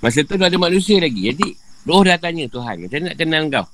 Masa 0.00 0.24
tu 0.24 0.40
dah 0.40 0.48
ada 0.48 0.56
manusia 0.56 0.96
lagi 0.96 1.28
Jadi 1.28 1.52
roh 1.84 2.00
dah 2.00 2.16
tanya 2.16 2.48
Tuhan 2.48 2.88
Macam 2.88 2.98
nak 3.04 3.14
kenal 3.20 3.42
kau 3.52 3.66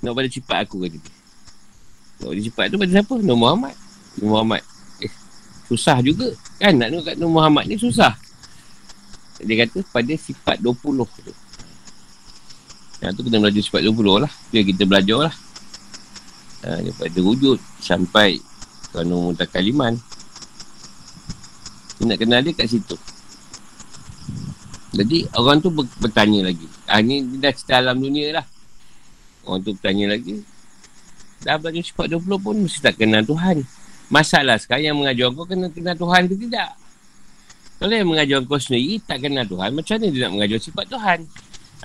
Nak 0.00 0.12
pada 0.16 0.28
sifat 0.32 0.58
aku 0.64 0.88
kata 0.88 0.96
Nak 2.24 2.26
pada 2.32 2.40
sifat 2.40 2.64
tu 2.72 2.76
pada 2.80 2.88
siapa? 2.96 3.14
Nur 3.20 3.36
Muhammad 3.36 3.76
Nur 4.16 4.32
Muhammad 4.32 4.64
Eh 5.04 5.12
susah 5.68 6.00
juga 6.00 6.32
Kan 6.56 6.80
nak 6.80 6.88
tengok 6.88 7.04
kat 7.04 7.16
Nur 7.20 7.28
Muhammad 7.28 7.68
ni 7.68 7.76
susah 7.76 8.16
Dia 9.44 9.68
kata 9.68 9.84
pada 9.92 10.12
sifat 10.16 10.56
20 10.64 11.04
tu 11.04 11.36
yang 13.04 13.12
tu 13.12 13.22
kita 13.24 13.36
belajar 13.36 13.60
sifat 13.60 13.84
20 13.84 14.24
lah 14.24 14.32
Biar 14.48 14.64
kita 14.64 14.82
belajar 14.88 15.28
lah 15.28 15.34
ha, 16.64 16.80
Daripada 16.80 17.18
wujud 17.20 17.60
Sampai 17.76 18.40
Kanu 18.96 19.32
mutakaliman 19.32 20.00
dia 21.96 22.04
nak 22.12 22.18
kenal 22.20 22.40
dia 22.44 22.52
kat 22.52 22.68
situ. 22.68 22.96
Jadi 24.96 25.28
orang 25.36 25.60
tu 25.60 25.72
bertanya 25.72 26.48
lagi. 26.48 26.68
Ah, 26.88 27.00
ni 27.00 27.24
dah 27.40 27.52
cerita 27.52 27.80
alam 27.80 27.96
dunia 28.00 28.40
lah. 28.40 28.46
Orang 29.48 29.64
tu 29.64 29.72
bertanya 29.76 30.16
lagi. 30.16 30.44
Dah 31.44 31.56
belajar 31.60 31.84
sifat 31.84 32.16
20 32.16 32.40
pun 32.40 32.56
mesti 32.56 32.80
tak 32.80 33.00
kenal 33.00 33.24
Tuhan. 33.24 33.64
Masalah 34.08 34.56
sekarang 34.60 34.92
yang 34.92 34.96
mengajar 34.96 35.32
kau 35.32 35.44
kena 35.48 35.68
kenal 35.72 35.96
Tuhan 35.96 36.28
ke 36.28 36.34
tidak? 36.36 36.70
Kalau 37.76 37.92
yang 37.92 38.08
mengajar 38.08 38.38
kau 38.44 38.60
sendiri 38.60 39.00
tak 39.04 39.20
kenal 39.20 39.44
Tuhan, 39.44 39.70
macam 39.76 39.92
mana 40.00 40.06
dia 40.08 40.20
nak 40.24 40.32
mengajar 40.32 40.58
sifat 40.60 40.84
Tuhan? 40.88 41.18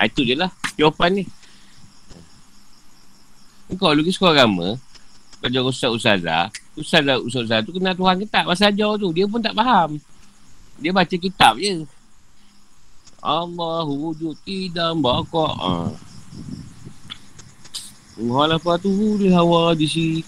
Ha, 0.02 0.10
itu 0.10 0.26
je 0.26 0.34
lah 0.34 0.50
jawapan 0.82 1.22
ni. 1.22 1.24
Kau 3.78 3.94
lagi 3.94 4.10
sekolah 4.10 4.34
agama, 4.34 4.82
kau 5.38 5.46
jaga 5.46 5.70
ustaz 5.70 5.94
ustazah, 5.94 6.50
ustaz 6.74 7.06
ustaz 7.06 7.22
ustazah 7.22 7.62
tu 7.62 7.78
kenal 7.78 7.94
Tuhan 7.94 8.18
ke 8.18 8.26
tak? 8.26 8.50
Masa 8.50 8.74
ajar 8.74 8.98
tu, 8.98 9.14
dia 9.14 9.30
pun 9.30 9.38
tak 9.38 9.54
faham. 9.54 10.02
Dia 10.82 10.90
baca 10.90 11.14
kitab 11.14 11.62
je. 11.62 11.86
Allah 13.22 13.86
wujud 13.86 14.34
tidak. 14.42 14.98
Ha. 14.98 15.94
Muhalafah 18.18 18.82
tu 18.82 19.22
di 19.22 19.30
hawa 19.30 19.78
di 19.78 19.86
si. 19.86 20.26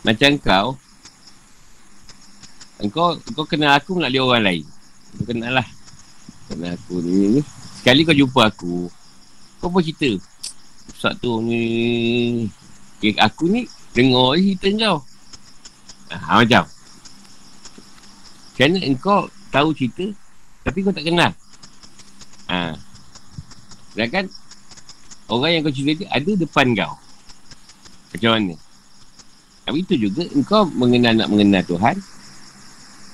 Macam 0.00 0.40
kau, 0.40 0.66
Engkau 2.82 3.14
kau 3.36 3.46
kenal 3.46 3.78
aku 3.78 3.94
nak 4.00 4.10
dia 4.10 4.24
orang 4.24 4.42
lain. 4.42 4.64
Kau 5.20 5.28
kenal 5.28 5.60
lah. 5.60 5.68
Kenal 6.52 6.76
aku 6.76 7.00
ni, 7.00 7.40
ni. 7.40 7.40
Sekali 7.80 8.04
kau 8.04 8.12
jumpa 8.12 8.52
aku. 8.52 8.92
Kau 9.56 9.72
pun 9.72 9.80
cerita. 9.80 10.20
Ustaz 10.92 11.16
tu 11.16 11.40
ni. 11.40 11.64
Okay, 13.00 13.16
aku 13.16 13.48
ni 13.48 13.64
dengar 13.96 14.36
cerita 14.36 14.68
kau. 14.76 14.98
Ha, 16.12 16.44
macam. 16.44 16.64
Kerana 18.52 18.78
engkau 18.84 19.32
tahu 19.48 19.72
cerita. 19.72 20.12
Tapi 20.60 20.78
kau 20.84 20.92
tak 20.92 21.08
kenal. 21.08 21.32
Ha. 22.52 22.76
Sedangkan 23.96 24.28
orang 25.32 25.50
yang 25.56 25.62
kau 25.64 25.72
cerita 25.72 26.04
ada 26.12 26.30
depan 26.36 26.76
kau. 26.76 26.92
Macam 28.12 28.30
mana? 28.36 28.54
Tapi 29.64 29.78
itu 29.80 29.94
juga 29.96 30.28
engkau 30.36 30.68
mengenal 30.76 31.16
nak 31.16 31.32
mengenal 31.32 31.64
Tuhan. 31.64 31.96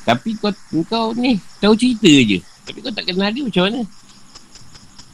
Tapi 0.03 0.35
kau 0.43 0.51
kau 0.91 1.15
ni 1.15 1.39
tahu 1.63 1.79
cerita 1.79 2.11
je. 2.11 2.43
Tapi 2.69 2.85
kau 2.85 2.93
tak 2.93 3.09
kenal 3.09 3.33
dia 3.33 3.41
macam 3.41 3.65
mana? 3.65 3.81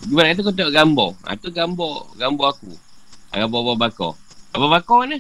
Gimana 0.03 0.27
kata 0.35 0.41
kau 0.43 0.55
tengok 0.59 0.75
gambar. 0.75 1.11
Ha, 1.23 1.39
tu 1.39 1.49
gambar, 1.55 1.95
gambar 2.19 2.49
aku. 2.51 2.73
Ha, 3.31 3.35
gambar 3.47 3.59
Abang 3.63 3.79
Bakar. 3.79 4.13
Abang 4.51 4.73
Bakar 4.75 4.97
mana? 5.07 5.19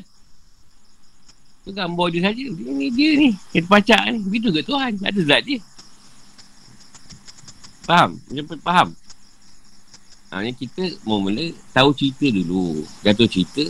Tu 1.62 1.70
gambar 1.70 2.07
dia 2.11 2.20
saja. 2.26 2.45
Dia 2.51 2.70
ni, 2.74 2.87
dia 2.91 3.11
ni. 3.14 3.30
Yang 3.55 3.70
terpacak 3.70 4.03
ni. 4.11 4.18
Begitu 4.26 4.49
ke 4.51 4.61
Tuhan? 4.66 4.93
Ada 4.99 5.20
zat 5.22 5.43
dia. 5.47 5.62
Faham? 7.87 8.18
Macam 8.18 8.59
faham? 8.66 8.89
Ha, 10.35 10.43
ni 10.43 10.51
kita 10.59 10.82
mula 11.07 11.55
tahu 11.70 11.95
cerita 11.95 12.26
dulu. 12.35 12.82
Jatuh 13.07 13.30
cerita. 13.30 13.62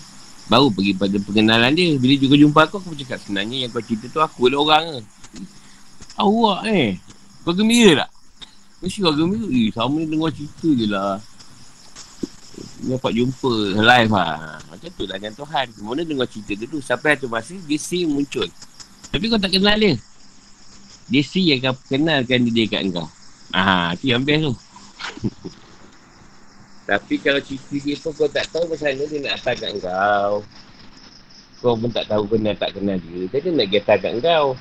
Baru 0.48 0.72
pergi 0.72 0.96
pada 0.96 1.20
pengenalan 1.20 1.76
dia. 1.76 2.00
Bila 2.00 2.14
juga 2.16 2.34
jumpa 2.40 2.60
aku, 2.64 2.80
aku 2.80 2.96
cakap 2.96 3.20
sebenarnya 3.20 3.68
yang 3.68 3.70
kau 3.70 3.84
cerita 3.84 4.08
tu 4.08 4.24
aku 4.24 4.48
lah 4.48 4.56
orang 4.56 4.84
ke. 4.96 5.00
Awak 6.16 6.60
eh. 6.72 6.96
Kau 7.44 7.52
gembira 7.52 8.08
tak? 8.08 8.13
Mesti 8.84 9.00
kau 9.00 9.16
gembira. 9.16 9.72
Sama 9.72 9.96
ni 9.96 10.12
dengar 10.12 10.28
cerita 10.36 10.68
je 10.68 10.86
lah. 10.92 11.16
Dapat 12.84 13.12
jumpa 13.16 13.52
live 13.80 14.12
lah. 14.12 14.60
Macam 14.68 14.90
tu 14.92 15.08
lah 15.08 15.16
dengan 15.16 15.32
Tuhan. 15.32 15.66
Mana 15.80 16.04
dengar 16.04 16.28
cerita 16.28 16.52
tu 16.68 16.84
Sampai 16.84 17.16
satu 17.16 17.32
masa 17.32 17.56
dia 17.56 18.04
muncul. 18.04 18.44
Tapi 19.08 19.24
kau 19.32 19.40
tak 19.40 19.56
kenal 19.56 19.80
dia. 19.80 19.96
Dia 21.08 21.24
yang 21.40 21.60
akan 21.64 21.74
kenalkan 21.88 22.44
dia 22.44 22.52
dekat 22.68 22.92
kau. 22.92 23.08
Ah, 23.56 23.96
tu 23.96 24.12
yang 24.12 24.20
best 24.20 24.52
tu. 24.52 24.54
Tapi 26.92 27.14
kalau 27.24 27.40
cerita 27.40 27.76
dia 27.80 27.96
pun 27.96 28.12
kau 28.12 28.28
tak 28.28 28.44
tahu 28.52 28.68
macam 28.68 28.84
mana 28.84 29.04
dia 29.08 29.18
nak 29.24 29.34
atas 29.40 29.54
kat 29.56 29.70
kau. 29.80 30.34
Kau 31.64 31.74
pun 31.80 31.88
tak 31.88 32.04
tahu 32.04 32.28
kenal 32.28 32.52
tak 32.60 32.76
kenal 32.76 33.00
dia. 33.00 33.24
Jadi 33.32 33.48
nak 33.48 33.66
get 33.72 33.88
kat 33.88 34.04
kau. 34.20 34.52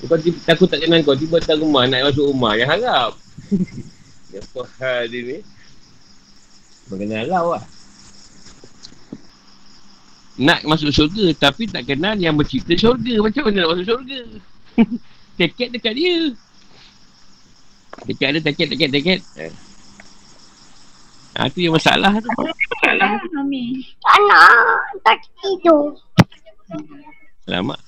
Kau 0.00 0.16
takut 0.16 0.64
tak 0.64 0.80
kenal 0.80 1.04
kau, 1.04 1.12
tiba 1.12 1.36
datang 1.36 1.60
rumah, 1.60 1.84
nak 1.84 2.08
masuk 2.08 2.32
rumah, 2.32 2.56
yang 2.56 2.72
harap. 2.72 3.12
Apa 4.40 4.62
hal 4.80 5.10
dia 5.12 5.20
ni? 5.26 5.38
Mengenal 6.88 7.24
lah 7.28 7.42
lah. 7.56 7.64
Nak 10.40 10.64
masuk 10.64 10.88
syurga, 10.88 11.36
tapi 11.36 11.68
tak 11.68 11.84
kenal 11.84 12.16
yang 12.16 12.32
bercerita 12.32 12.72
syurga. 12.72 13.20
Macam 13.20 13.42
mana 13.44 13.56
nak 13.60 13.70
masuk 13.76 13.86
syurga? 13.92 14.20
tiket 15.38 15.68
dekat 15.76 15.92
dia. 15.92 16.16
Tiket 18.08 18.26
ada, 18.32 18.38
tiket, 18.40 18.66
tiket, 18.72 18.88
tiket. 18.88 19.20
Eh. 19.36 19.52
Ha, 21.36 21.46
tu 21.52 21.60
yang 21.60 21.76
masalah 21.76 22.16
tu. 22.16 22.30
Masalah. 22.32 23.20
Tak 24.00 24.18
nak. 24.24 24.64
Tak 25.04 25.16
tidur. 25.44 25.92
Selamat. 27.44 27.78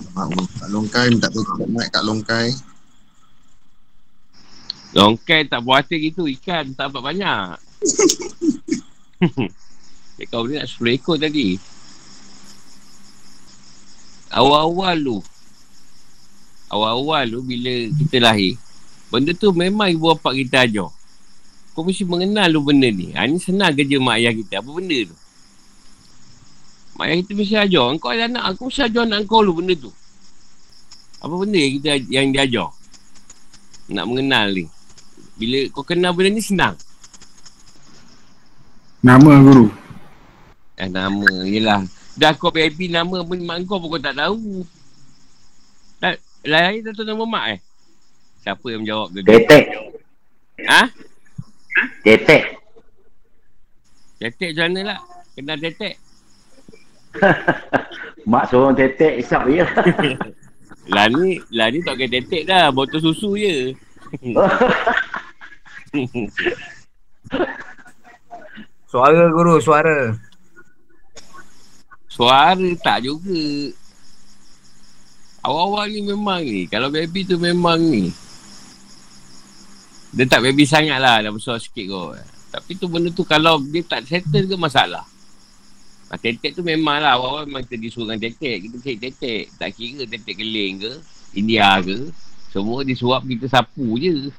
Kak 0.00 0.68
Longkai 0.68 1.06
minta 1.12 1.28
tutup 1.28 1.68
mic 1.68 1.88
Kak 1.92 2.04
Longkai. 2.04 2.52
Longkai 4.90 5.46
tak 5.46 5.62
buat 5.62 5.86
hati 5.86 6.10
gitu 6.10 6.26
ikan 6.26 6.74
tak 6.74 6.90
dapat 6.90 7.14
banyak. 7.14 7.54
eh, 10.20 10.26
kau 10.26 10.44
ni 10.44 10.58
nak 10.58 10.66
10 10.66 10.98
ekor 10.98 11.16
tadi. 11.16 11.54
Awal-awal 14.30 14.96
lu. 14.98 15.18
Awal-awal 16.70 17.24
lu 17.30 17.38
bila 17.46 17.70
kita 17.98 18.18
lahir. 18.22 18.58
Benda 19.10 19.34
tu 19.34 19.50
memang 19.50 19.90
ibu 19.90 20.10
bapa 20.14 20.34
kita 20.34 20.66
ajar. 20.66 20.90
Kau 21.74 21.82
mesti 21.82 22.06
mengenal 22.06 22.50
lu 22.50 22.62
benda 22.62 22.90
ni. 22.90 23.14
Ha, 23.14 23.26
ni 23.26 23.38
senang 23.42 23.74
kerja 23.74 23.98
mak 23.98 24.18
ayah 24.22 24.34
kita. 24.34 24.62
Apa 24.62 24.70
benda 24.74 24.98
tu? 25.06 25.16
Mak 27.00 27.08
ayah 27.08 27.16
kita 27.24 27.32
mesti 27.32 27.56
ajar. 27.56 27.96
Kau 27.96 28.12
ada 28.12 28.28
anak, 28.28 28.44
aku 28.44 28.68
mesti 28.68 28.84
ajar 28.84 29.08
anak 29.08 29.24
kau 29.24 29.40
lu 29.40 29.56
benda 29.56 29.72
tu. 29.72 29.88
Apa 31.24 31.32
benda 31.32 31.56
yang 31.56 31.72
kita 31.80 31.88
yang 32.12 32.28
dia 32.28 32.44
ajar? 32.44 32.68
Nak 33.88 34.04
mengenal 34.04 34.52
ni. 34.52 34.68
Bila 35.40 35.64
kau 35.72 35.80
kenal 35.80 36.12
benda 36.12 36.36
ni 36.36 36.44
senang. 36.44 36.76
Nama 39.00 39.32
guru. 39.40 39.72
Eh, 40.76 40.92
nama. 40.92 41.24
Yelah. 41.48 41.88
Dah 42.20 42.36
kau 42.36 42.52
baby 42.52 42.92
nama 42.92 43.24
pun 43.24 43.40
mak 43.48 43.64
kau 43.64 43.80
pun 43.80 43.96
kau 43.96 44.02
tak 44.04 44.20
tahu. 44.20 44.60
Tak, 46.04 46.20
lain 46.44 46.84
tak 46.84 46.92
tahu 47.00 47.08
nama 47.08 47.24
mak 47.24 47.44
eh? 47.56 47.58
Siapa 48.44 48.66
yang 48.68 48.84
menjawab 48.84 49.08
tu? 49.08 49.24
Tetek. 49.24 49.64
Ha? 50.68 50.82
Tetek. 52.04 52.42
Tetek 54.20 54.52
macam 54.52 54.68
mana 54.68 54.80
lah? 54.84 55.00
Kenal 55.32 55.56
tetek? 55.64 56.09
Mak 58.30 58.44
seorang 58.50 58.76
tetek 58.78 59.18
isap 59.22 59.48
je. 59.50 59.64
Lah 60.90 61.06
ni, 61.06 61.38
lah 61.54 61.70
ni 61.70 61.78
tak 61.86 62.02
kena 62.02 62.18
tetek 62.18 62.50
dah. 62.50 62.74
Botol 62.74 62.98
susu 62.98 63.38
je. 63.38 63.78
Suara 68.90 69.30
guru, 69.30 69.62
suara. 69.62 70.18
Suara 72.10 72.68
tak 72.82 73.06
juga. 73.06 73.70
Awal-awal 75.46 75.94
ni 75.94 76.00
memang 76.10 76.42
ni. 76.42 76.66
Kalau 76.66 76.90
baby 76.90 77.22
tu 77.22 77.38
memang 77.38 77.78
ni. 77.78 78.10
Dia 80.10 80.26
tak 80.26 80.42
baby 80.42 80.66
sangat 80.66 80.98
lah. 80.98 81.22
Dah 81.22 81.30
besar 81.30 81.62
sikit 81.62 81.86
kot. 81.86 82.18
Tapi 82.50 82.74
tu 82.74 82.90
benda 82.90 83.14
tu 83.14 83.22
kalau 83.22 83.62
dia 83.62 83.86
tak 83.86 84.10
settle 84.10 84.50
ke 84.50 84.58
masalah. 84.58 85.06
Ha, 86.10 86.18
tetek 86.18 86.58
tu 86.58 86.66
memang 86.66 86.98
lah. 86.98 87.14
Awal-awal 87.14 87.46
memang 87.46 87.62
kita 87.62 87.78
disuruhkan 87.78 88.18
tetek. 88.18 88.66
Kita 88.66 88.76
cek 88.82 88.96
tetek. 88.98 89.42
Tak 89.54 89.70
kira 89.78 90.02
tetek 90.10 90.42
keling 90.42 90.82
ke. 90.82 90.92
India 91.38 91.78
ke. 91.78 92.10
Semua 92.50 92.82
disuap 92.82 93.22
kita 93.22 93.46
sapu 93.46 93.94
je. 94.02 94.34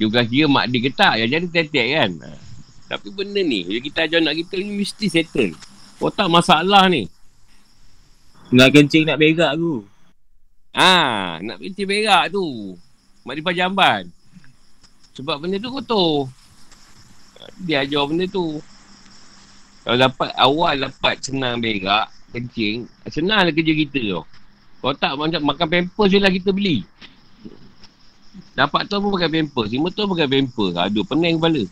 Juga 0.00 0.24
kira 0.24 0.48
mak 0.48 0.72
dia 0.72 0.80
ketak. 0.80 1.20
Yang 1.20 1.28
jadi 1.28 1.46
tetek 1.52 1.86
kan. 1.92 2.10
Ha. 2.24 2.30
Tapi 2.96 3.08
benda 3.12 3.40
ni. 3.44 3.68
Bila 3.68 3.80
kita 3.84 4.08
ajar 4.08 4.20
nak 4.24 4.32
kita 4.32 4.56
ni 4.56 4.80
mesti 4.80 5.06
settle. 5.12 5.52
Kau 6.00 6.08
tak 6.08 6.32
masalah 6.32 6.88
ni. 6.88 7.04
Nak 8.48 8.72
kencing 8.72 9.04
nak 9.04 9.20
berak 9.20 9.60
tu. 9.60 9.84
Ah, 10.72 11.36
nak 11.44 11.60
kencing 11.60 11.84
berak 11.84 12.32
tu. 12.32 12.76
Mak 13.28 13.40
dia 13.40 13.64
jamban. 13.64 14.08
Sebab 15.12 15.36
benda 15.36 15.60
tu 15.60 15.68
kotor. 15.68 16.32
Dia 17.60 17.84
ajar 17.84 18.08
benda 18.08 18.24
tu. 18.24 18.64
Kalau 19.84 19.96
dapat 20.00 20.32
awal 20.40 20.80
dapat 20.80 21.20
senang 21.20 21.60
berak, 21.60 22.08
kencing, 22.32 22.88
senang 23.12 23.44
lah 23.44 23.52
kerja 23.52 23.72
kita 23.76 24.00
tu. 24.00 24.22
Kalau 24.80 24.96
tak 24.96 25.12
macam 25.16 25.40
makan 25.44 25.66
pampers 25.68 26.08
je 26.08 26.18
lah 26.20 26.32
kita 26.32 26.52
beli. 26.52 26.84
Dapat 28.56 28.88
tu 28.88 28.96
pun 28.96 29.12
pakai 29.12 29.28
pampers. 29.28 29.68
Lima 29.68 29.88
tu 29.92 30.08
pakai 30.08 30.28
pampers. 30.28 30.74
Aduh, 30.80 31.04
pening 31.04 31.36
kepala. 31.36 31.62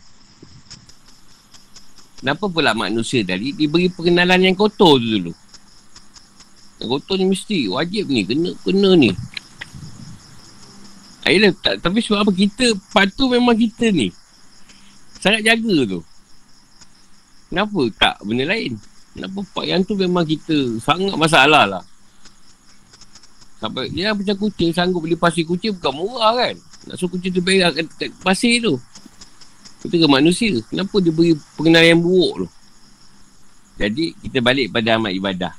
Kenapa 2.21 2.45
pula 2.47 2.71
manusia 2.71 3.19
tadi 3.25 3.51
diberi 3.51 3.91
pengenalan 3.91 4.47
yang 4.47 4.55
kotor 4.55 4.95
tu 4.95 5.09
dulu? 5.09 5.33
Yang 6.79 6.89
kotor 6.89 7.15
ni 7.19 7.25
mesti 7.33 7.59
wajib 7.67 8.07
ni. 8.07 8.21
Kena, 8.23 8.49
kena 8.61 8.89
ni. 8.95 9.11
Ayolah, 11.23 11.51
tak, 11.59 11.79
tapi 11.79 12.03
sebab 12.03 12.27
apa 12.27 12.31
kita, 12.35 12.75
part 12.91 13.09
tu 13.15 13.27
memang 13.31 13.55
kita 13.55 13.89
ni. 13.89 14.11
Sangat 15.19 15.43
jaga 15.43 15.75
tu. 15.87 15.99
Kenapa 17.53 17.81
tak 18.01 18.17
benda 18.25 18.49
lain? 18.49 18.73
Kenapa 19.13 19.45
part 19.53 19.69
yang 19.69 19.85
tu 19.85 19.93
memang 19.93 20.25
kita 20.25 20.81
sangat 20.81 21.13
masalah 21.13 21.69
lah. 21.69 21.83
Sampai 23.61 23.93
dia 23.93 24.09
macam 24.09 24.33
kucing 24.41 24.73
sanggup 24.73 25.05
beli 25.05 25.13
pasir 25.13 25.45
kucing 25.45 25.77
bukan 25.77 25.93
murah 25.93 26.33
kan. 26.33 26.57
Nak 26.89 26.97
suruh 26.97 27.13
kucing 27.13 27.29
tu 27.29 27.45
berak 27.45 27.77
kat 27.77 28.09
pasir 28.25 28.57
tu. 28.57 28.73
Kita 29.85 30.01
ke 30.01 30.07
manusia. 30.09 30.57
Kenapa 30.65 30.97
dia 30.97 31.13
beri 31.13 31.37
pengenalan 31.53 31.93
yang 31.93 32.01
buruk 32.01 32.33
tu? 32.41 32.47
Jadi 33.77 34.17
kita 34.17 34.41
balik 34.41 34.73
pada 34.73 34.97
amat 34.97 35.13
ibadah. 35.13 35.53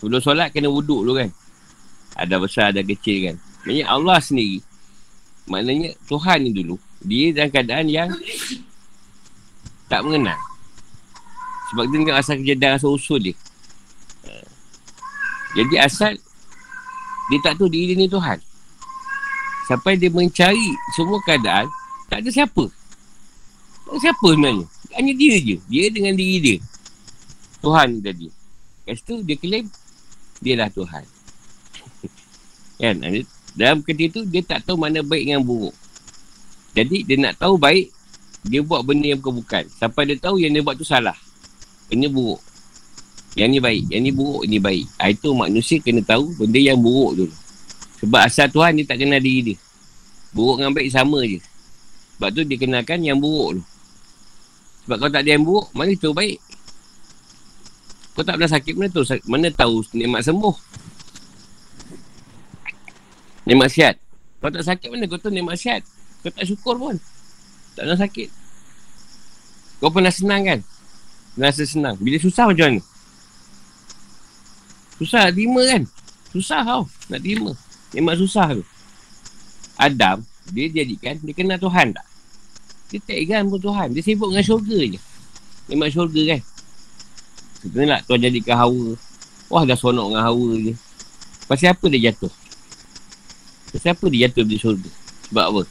Sebelum 0.00 0.24
solat 0.24 0.56
kena 0.56 0.72
wuduk 0.72 1.04
dulu 1.04 1.20
kan. 1.20 1.28
Ada 2.16 2.40
besar, 2.40 2.72
ada 2.72 2.80
kecil 2.80 3.28
kan. 3.28 3.36
Maksudnya 3.68 3.84
Allah 3.92 4.18
sendiri. 4.24 4.64
Maknanya 5.52 5.92
Tuhan 6.08 6.48
ni 6.48 6.50
dulu. 6.56 6.80
Dia 7.04 7.36
dalam 7.36 7.52
keadaan 7.52 7.86
yang 7.92 8.08
tak 9.92 10.00
mengenal. 10.00 10.55
Sebab 11.72 11.84
dia 11.90 11.96
tengok 11.98 12.16
asal 12.16 12.34
kejadian 12.38 12.72
asal 12.78 12.94
usul 12.94 13.18
dia. 13.18 13.34
Jadi 15.56 15.74
asal 15.80 16.12
dia 17.32 17.38
tak 17.42 17.56
tahu 17.58 17.66
diri 17.66 17.96
dia 17.96 17.96
ni 17.96 18.06
Tuhan. 18.06 18.38
Sampai 19.66 19.98
dia 19.98 20.12
mencari 20.12 20.70
semua 20.94 21.18
keadaan, 21.26 21.66
tak 22.06 22.22
ada 22.22 22.30
siapa. 22.30 22.70
Tak 23.82 23.90
ada 23.90 23.98
siapa 23.98 24.26
sebenarnya. 24.30 24.66
Hanya 24.94 25.12
dia 25.16 25.34
je. 25.42 25.56
Dia 25.66 25.90
dengan 25.90 26.14
diri 26.14 26.36
dia. 26.38 26.56
Tuhan 27.58 27.98
tadi. 27.98 28.30
Kat 28.86 28.94
situ 28.94 29.26
dia 29.26 29.34
claim, 29.34 29.66
dia 30.38 30.54
lah 30.54 30.70
Tuhan. 30.70 31.02
kan? 32.78 32.96
Dalam 33.58 33.82
ketika 33.82 34.20
tu, 34.20 34.22
dia 34.28 34.44
tak 34.44 34.62
tahu 34.62 34.78
mana 34.78 35.02
baik 35.02 35.26
dengan 35.26 35.42
buruk. 35.42 35.74
Jadi, 36.76 37.02
dia 37.08 37.16
nak 37.18 37.40
tahu 37.40 37.58
baik, 37.58 37.90
dia 38.46 38.60
buat 38.62 38.84
benda 38.86 39.10
yang 39.10 39.18
bukan-bukan. 39.18 39.66
Sampai 39.80 40.06
dia 40.06 40.20
tahu 40.20 40.38
yang 40.38 40.54
dia 40.54 40.62
buat 40.62 40.78
tu 40.78 40.86
salah. 40.86 41.16
Ini 41.92 42.06
buruk. 42.10 42.40
Yang 43.36 43.48
ni 43.52 43.58
baik. 43.60 43.84
Yang 43.92 44.02
ni 44.02 44.10
buruk, 44.12 44.42
ini 44.48 44.58
baik. 44.58 44.84
Ha, 44.98 45.12
itu 45.12 45.28
manusia 45.36 45.76
kena 45.78 46.00
tahu 46.02 46.32
benda 46.40 46.58
yang 46.58 46.80
buruk 46.80 47.12
tu. 47.20 47.26
Sebab 48.02 48.20
asal 48.26 48.48
Tuhan 48.50 48.76
dia 48.80 48.84
tak 48.88 49.00
kenal 49.00 49.20
diri 49.20 49.52
dia. 49.52 49.56
Buruk 50.32 50.60
dengan 50.60 50.72
baik 50.74 50.90
sama 50.92 51.20
je. 51.24 51.40
Sebab 52.16 52.28
tu 52.32 52.40
dia 52.48 52.56
kenalkan 52.56 53.00
yang 53.04 53.20
buruk 53.20 53.60
tu. 53.60 53.62
Sebab 54.86 54.96
kalau 55.02 55.12
tak 55.12 55.22
ada 55.26 55.30
yang 55.36 55.44
buruk, 55.44 55.66
mana 55.74 55.92
tu 55.98 56.10
baik? 56.14 56.38
Kau 58.16 58.24
tak 58.24 58.40
pernah 58.40 58.48
sakit, 58.48 58.72
mana 58.72 58.88
tahu, 58.88 59.04
mana 59.28 59.48
tahu 59.52 59.74
nikmat 59.92 60.24
sembuh? 60.24 60.56
Nikmat 63.44 63.68
sihat. 63.68 63.94
Kau 64.40 64.48
tak 64.48 64.64
sakit, 64.64 64.88
mana 64.88 65.04
kau 65.04 65.20
tahu 65.20 65.32
nikmat 65.34 65.60
sihat? 65.60 65.84
Kau 66.24 66.32
tak 66.32 66.48
syukur 66.48 66.80
pun. 66.80 66.96
Tak 67.76 67.84
pernah 67.84 68.00
sakit. 68.00 68.28
Kau 69.84 69.92
pernah 69.92 70.08
senang 70.08 70.42
kan? 70.48 70.60
Rasa 71.36 71.62
senang. 71.68 72.00
Bila 72.00 72.16
susah 72.16 72.48
macam 72.48 72.66
mana? 72.72 72.82
Susah 74.96 75.28
nak 75.28 75.34
terima 75.36 75.62
kan? 75.68 75.82
Susah 76.32 76.60
tau 76.64 76.82
nak 77.12 77.20
terima. 77.20 77.52
Memang 77.92 78.16
susah 78.16 78.56
tu. 78.56 78.64
Adam, 79.76 80.24
dia 80.48 80.72
jadikan, 80.72 81.20
dia 81.20 81.32
kenal 81.36 81.60
Tuhan 81.60 81.92
tak? 81.92 82.06
Dia 82.88 82.98
tak 83.04 83.18
ikan 83.28 83.42
pun 83.52 83.60
Tuhan. 83.60 83.88
Dia 83.92 84.00
sibuk 84.00 84.32
dengan 84.32 84.44
syurga 84.46 84.78
je. 84.96 85.00
Memang 85.68 85.90
syurga 85.92 86.22
kan? 86.32 86.40
Kita 87.60 87.82
nak 87.84 88.00
Tuhan 88.08 88.20
jadikan 88.24 88.56
hawa. 88.56 88.96
Wah 89.52 89.62
dah 89.68 89.76
sonok 89.76 90.14
dengan 90.14 90.22
hawa 90.24 90.48
je. 90.56 90.74
Pasal 91.46 91.76
apa 91.76 91.86
dia 91.92 92.10
jatuh? 92.10 92.32
Pasal 93.74 93.92
apa 93.92 94.04
dia 94.08 94.26
jatuh 94.26 94.44
di 94.48 94.56
syurga? 94.56 94.90
Sebab 95.28 95.44
apa? 95.44 95.62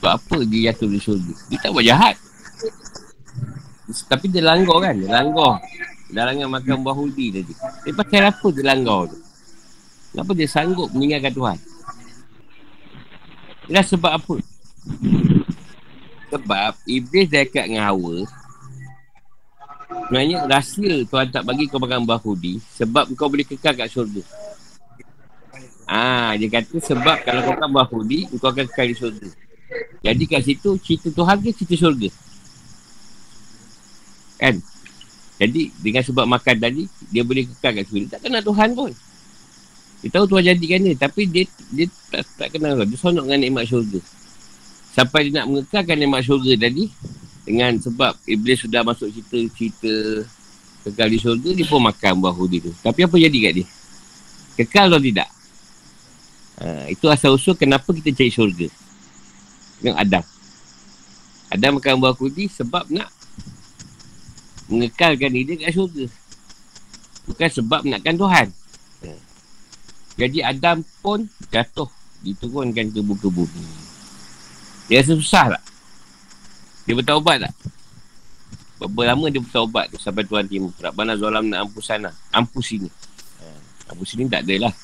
Sebab 0.00 0.12
apa 0.16 0.36
dia 0.48 0.60
jatuh 0.72 0.88
di 0.90 0.98
syurga? 0.98 1.34
Dia 1.52 1.58
tak 1.62 1.70
buat 1.70 1.84
jahat. 1.84 2.16
Tapi 3.90 4.26
dia 4.30 4.42
langgar 4.44 4.76
kan? 4.82 4.94
Dia 4.94 5.10
langgar. 5.10 5.58
Larangan 6.10 6.48
makan 6.50 6.76
buah 6.82 6.96
hudi 6.96 7.26
tadi. 7.30 7.54
Dia 7.86 7.92
pasal 7.94 8.26
apa 8.26 8.46
dia 8.50 8.64
langgar 8.66 9.00
tu? 9.10 9.18
Kenapa 10.10 10.30
dia 10.34 10.48
sanggup 10.50 10.90
meninggalkan 10.90 11.30
Tuhan? 11.30 11.58
Dia 13.70 13.82
sebab 13.86 14.12
apa? 14.18 14.34
Sebab 16.30 16.72
Iblis 16.86 17.26
dah 17.30 17.42
ikat 17.46 17.66
dengan 17.70 17.90
Hawa 17.90 18.26
Sebenarnya 20.06 20.46
rahsia 20.46 21.06
Tuhan 21.06 21.26
tak 21.30 21.42
bagi 21.42 21.66
kau 21.66 21.82
makan 21.82 22.06
buah 22.06 22.22
hudi 22.22 22.62
Sebab 22.78 23.14
kau 23.18 23.30
boleh 23.30 23.46
kekal 23.46 23.74
kat 23.74 23.90
syurga 23.90 24.22
Ah, 25.90 26.38
Dia 26.38 26.46
kata 26.46 26.78
sebab 26.78 27.26
kalau 27.26 27.42
kau 27.46 27.54
makan 27.54 27.70
buah 27.74 27.88
hudi 27.90 28.30
Kau 28.38 28.50
akan 28.50 28.66
kekal 28.70 28.86
di 28.90 28.94
syurga 28.94 29.28
Jadi 30.02 30.22
kat 30.26 30.42
situ 30.46 30.70
cerita 30.82 31.08
Tuhan 31.10 31.36
ke 31.42 31.50
cerita 31.54 31.74
syurga? 31.78 32.10
Kan? 34.40 34.56
Jadi 35.36 35.72
dengan 35.80 36.00
sebab 36.00 36.24
makan 36.24 36.56
tadi 36.56 36.84
Dia 37.12 37.20
boleh 37.24 37.44
kekal 37.44 37.76
kat 37.80 37.84
syurga 37.88 38.16
Tak 38.16 38.20
kenal 38.28 38.40
Tuhan 38.40 38.68
pun. 38.72 38.90
Dia 40.00 40.08
tahu 40.16 40.24
Tuhan 40.32 40.44
jadikan 40.56 40.80
dia 40.80 40.94
Tapi 40.96 41.22
dia 41.28 41.44
dia 41.68 41.86
tak, 42.08 42.24
tak 42.40 42.48
kenal 42.56 42.80
Dia 42.88 42.96
sonok 42.96 43.28
dengan 43.28 43.40
nikmat 43.44 43.64
syurga. 43.68 44.00
Sampai 44.96 45.28
dia 45.28 45.44
nak 45.44 45.46
mengekalkan 45.52 45.96
nikmat 46.00 46.24
syurga 46.24 46.52
tadi 46.56 46.88
Dengan 47.44 47.76
sebab 47.76 48.16
Iblis 48.24 48.64
sudah 48.64 48.80
masuk 48.80 49.12
cerita-cerita 49.12 50.24
Kekal 50.88 51.08
di 51.12 51.18
syurga 51.20 51.50
Dia 51.52 51.68
pun 51.68 51.80
makan 51.84 52.12
buah 52.24 52.32
hudi 52.32 52.64
tu. 52.64 52.72
Tapi 52.80 53.04
apa 53.04 53.16
jadi 53.20 53.38
kat 53.44 53.52
dia? 53.60 53.66
Kekal 54.60 54.88
atau 54.88 55.00
tidak? 55.00 55.28
Ha, 56.60 56.88
itu 56.92 57.08
asal 57.08 57.36
usul 57.36 57.56
kenapa 57.56 57.92
kita 57.92 58.12
cari 58.12 58.32
syurga. 58.32 58.68
Dengan 59.80 59.96
Adam. 60.00 60.24
Adam 61.52 61.70
makan 61.76 62.00
buah 62.00 62.16
hudi 62.16 62.48
sebab 62.48 62.88
nak 62.88 63.08
mengekalkan 64.70 65.34
diri 65.34 65.58
kat 65.58 65.74
syurga. 65.74 66.06
Bukan 67.26 67.48
sebab 67.50 67.84
nakkan 67.84 68.16
Tuhan. 68.16 68.48
Jadi 70.16 70.38
Adam 70.44 70.84
pun 71.00 71.26
jatuh 71.50 71.88
diturunkan 72.20 72.92
ke 72.92 73.00
buka 73.00 73.28
bumi. 73.32 73.64
Dia 74.90 75.00
rasa 75.00 75.16
susah 75.16 75.44
tak? 75.56 75.62
Dia 76.84 76.94
bertaubat 76.98 77.46
tak? 77.46 77.54
Berapa 78.80 79.12
lama 79.12 79.28
dia 79.28 79.40
bertaubat 79.40 79.92
tu 79.92 80.00
sampai 80.00 80.24
Tuhan 80.24 80.48
timur. 80.48 80.72
Rabbana 80.80 81.16
zolam 81.16 81.48
nak 81.48 81.68
ampus 81.68 81.84
sana. 81.88 82.10
Ampus 82.32 82.64
sini. 82.72 82.88
Ha, 83.40 83.44
ampus 83.92 84.12
sini 84.12 84.28
tak 84.28 84.44
ada 84.48 84.68
lah. 84.68 84.74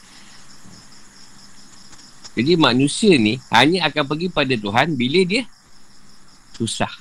Jadi 2.36 2.52
manusia 2.60 3.16
ni 3.16 3.40
hanya 3.48 3.88
akan 3.88 4.04
pergi 4.04 4.28
pada 4.28 4.52
Tuhan 4.52 4.92
bila 4.96 5.20
dia 5.24 5.48
susah. 6.56 6.92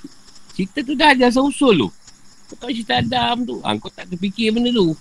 Cerita 0.55 0.79
tu 0.83 0.95
dah 0.95 1.11
ada 1.11 1.27
asal-usul 1.27 1.87
tu. 1.87 1.89
Kau 2.45 2.55
tahu 2.61 2.71
cerita 2.73 3.01
Adam 3.01 3.41
tu. 3.41 3.57
Ha, 3.65 3.73
kau 3.81 3.89
tak 3.89 4.05
terfikir 4.09 4.53
benda 4.53 4.69
tu. 4.69 4.93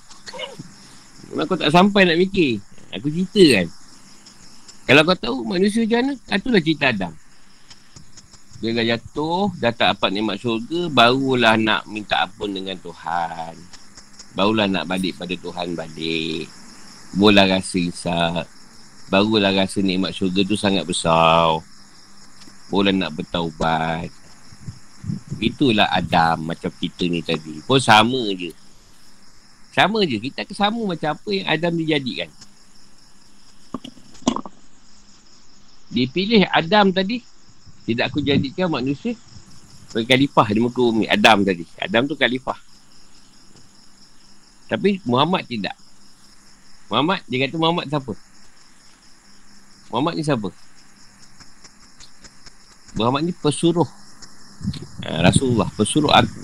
Memang 1.33 1.45
kau 1.45 1.59
tak 1.61 1.69
sampai 1.69 2.09
nak 2.09 2.17
fikir. 2.17 2.61
Aku 2.97 3.13
cerita 3.13 3.43
kan. 3.61 3.67
Kalau 4.85 5.03
kau 5.05 5.17
tahu 5.17 5.37
manusia 5.49 5.85
macam 5.85 5.99
mana, 6.01 6.13
itulah 6.37 6.61
cerita 6.61 6.85
Adam. 6.93 7.13
Dia 8.65 8.73
dah 8.73 8.87
jatuh, 8.97 9.53
dah 9.61 9.73
tak 9.77 9.89
dapat 9.93 10.09
nikmat 10.09 10.41
syurga, 10.41 10.89
barulah 10.89 11.53
nak 11.61 11.85
minta 11.85 12.25
ampun 12.25 12.49
dengan 12.49 12.81
Tuhan. 12.81 13.53
Barulah 14.33 14.65
nak 14.65 14.89
balik 14.89 15.21
pada 15.21 15.37
Tuhan 15.37 15.77
balik. 15.77 16.49
Bola 17.13 17.45
rasa 17.45 17.77
isap. 17.77 18.49
Barulah 19.13 19.53
rasa 19.53 19.85
nikmat 19.85 20.17
syurga 20.17 20.49
tu 20.49 20.57
sangat 20.57 20.89
besar. 20.89 21.61
Bola 22.73 22.89
nak 22.89 23.13
bertaubat. 23.13 24.24
Itulah 25.43 25.91
Adam 25.91 26.55
macam 26.55 26.71
kita 26.73 27.05
ni 27.11 27.21
tadi. 27.21 27.61
Pun 27.65 27.79
sama 27.83 28.21
je. 28.33 28.55
Sama 29.75 30.01
je. 30.07 30.17
Kita 30.23 30.47
akan 30.47 30.57
sama 30.57 30.81
macam 30.95 31.09
apa 31.13 31.29
yang 31.35 31.47
Adam 31.51 31.73
dijadikan. 31.77 32.31
Dia 35.93 36.07
pilih 36.09 36.43
Adam 36.49 36.95
tadi. 36.95 37.21
Tidak 37.85 38.05
aku 38.09 38.25
jadikan 38.25 38.73
manusia 38.73 39.13
sebagai 39.93 40.17
khalifah 40.17 40.49
di 40.51 40.61
muka 40.65 40.81
bumi. 40.81 41.05
Adam 41.05 41.45
tadi. 41.45 41.69
Adam 41.77 42.09
tu 42.09 42.17
khalifah. 42.17 42.57
Tapi 44.67 45.05
Muhammad 45.05 45.45
tidak. 45.45 45.77
Muhammad, 46.89 47.21
dia 47.29 47.45
kata 47.45 47.57
Muhammad 47.61 47.87
siapa? 47.89 48.13
Muhammad 49.93 50.15
ni 50.17 50.25
siapa? 50.25 50.49
Muhammad 52.95 53.23
ni 53.29 53.33
pesuruh 53.35 53.87
ha, 55.05 55.23
Rasulullah 55.25 55.69
pesuruh 55.75 56.13
aku. 56.13 56.43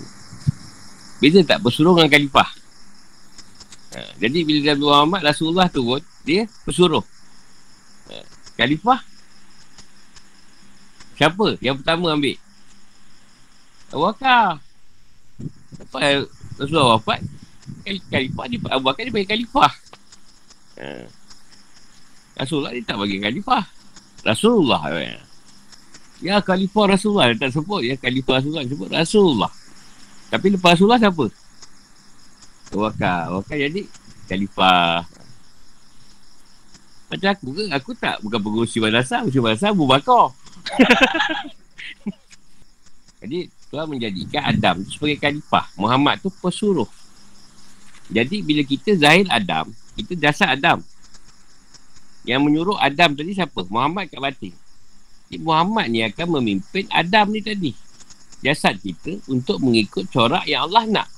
Beza 1.20 1.40
tak? 1.44 1.60
Pesuruh 1.60 1.92
dengan 1.96 2.10
khalifah. 2.10 2.50
Ha, 3.90 4.00
Jadi 4.22 4.38
bila 4.46 4.60
Nabi 4.70 4.82
Muhammad 4.86 5.20
Rasulullah 5.26 5.66
tu 5.66 5.82
pun 5.82 5.98
Dia 6.22 6.46
pesuruh 6.62 7.02
ha, 8.06 8.22
Khalifah? 8.54 9.02
Siapa 11.18 11.58
yang 11.60 11.76
pertama 11.82 12.14
ambil? 12.14 12.38
Abu 13.90 14.02
Bakar. 14.06 14.62
Apa 15.82 16.24
Rasulullah 16.56 16.96
wafat 16.96 17.20
Khalifah 17.84 18.44
dia 18.46 18.58
Abu 18.70 18.84
Bakar 18.86 19.02
dia 19.04 19.14
bagi 19.14 19.28
khalifah. 19.28 19.72
Ha. 20.80 21.04
Rasulullah 22.40 22.72
dia 22.72 22.86
tak 22.86 22.96
bagi 22.96 23.20
khalifah. 23.20 23.64
Rasulullah 24.24 24.80
ya. 26.20 26.38
Khalifah 26.44 26.96
Rasulullah 26.96 27.32
dia 27.32 27.48
tak 27.48 27.56
sebut 27.56 27.80
Ya 27.82 27.96
Khalifah 27.96 28.40
Rasulullah 28.40 28.62
dia 28.62 28.72
sebut 28.72 28.88
Rasulullah 28.92 29.52
Tapi 30.30 30.46
lepas 30.54 30.76
Rasulullah 30.76 31.00
siapa? 31.00 31.26
Abu 32.70 32.80
Bakar. 32.86 33.20
Abu 33.26 33.36
Bakar 33.42 33.56
jadi 33.58 33.82
khalifah. 34.30 35.02
Macam 37.10 37.28
aku 37.34 37.46
ke? 37.50 37.64
Aku 37.74 37.90
tak 37.98 38.22
bukan 38.22 38.38
pengurusi 38.38 38.78
madrasah. 38.78 39.26
Pengurusi 39.26 39.42
madrasah 39.42 39.74
Abu 39.74 39.84
Bakar. 39.90 40.30
jadi 43.26 43.50
Tuhan 43.74 43.86
menjadikan 43.90 44.42
Adam 44.46 44.86
sebagai 44.86 45.18
khalifah. 45.18 45.66
Muhammad 45.74 46.22
tu 46.22 46.30
pesuruh. 46.30 46.86
Jadi 48.10 48.42
bila 48.42 48.62
kita 48.62 48.94
zahir 48.94 49.26
Adam, 49.30 49.70
kita 49.98 50.14
jasad 50.14 50.54
Adam. 50.54 50.78
Yang 52.22 52.40
menyuruh 52.46 52.78
Adam 52.78 53.18
tadi 53.18 53.34
siapa? 53.34 53.66
Muhammad 53.66 54.06
kat 54.06 54.22
batin. 54.22 54.54
Muhammad 55.38 55.86
ni 55.94 56.02
akan 56.02 56.42
memimpin 56.42 56.90
Adam 56.90 57.30
ni 57.30 57.38
tadi. 57.38 57.70
Jasad 58.42 58.82
kita 58.82 59.14
untuk 59.30 59.62
mengikut 59.62 60.10
corak 60.10 60.42
yang 60.50 60.66
Allah 60.66 60.90
nak. 60.90 61.08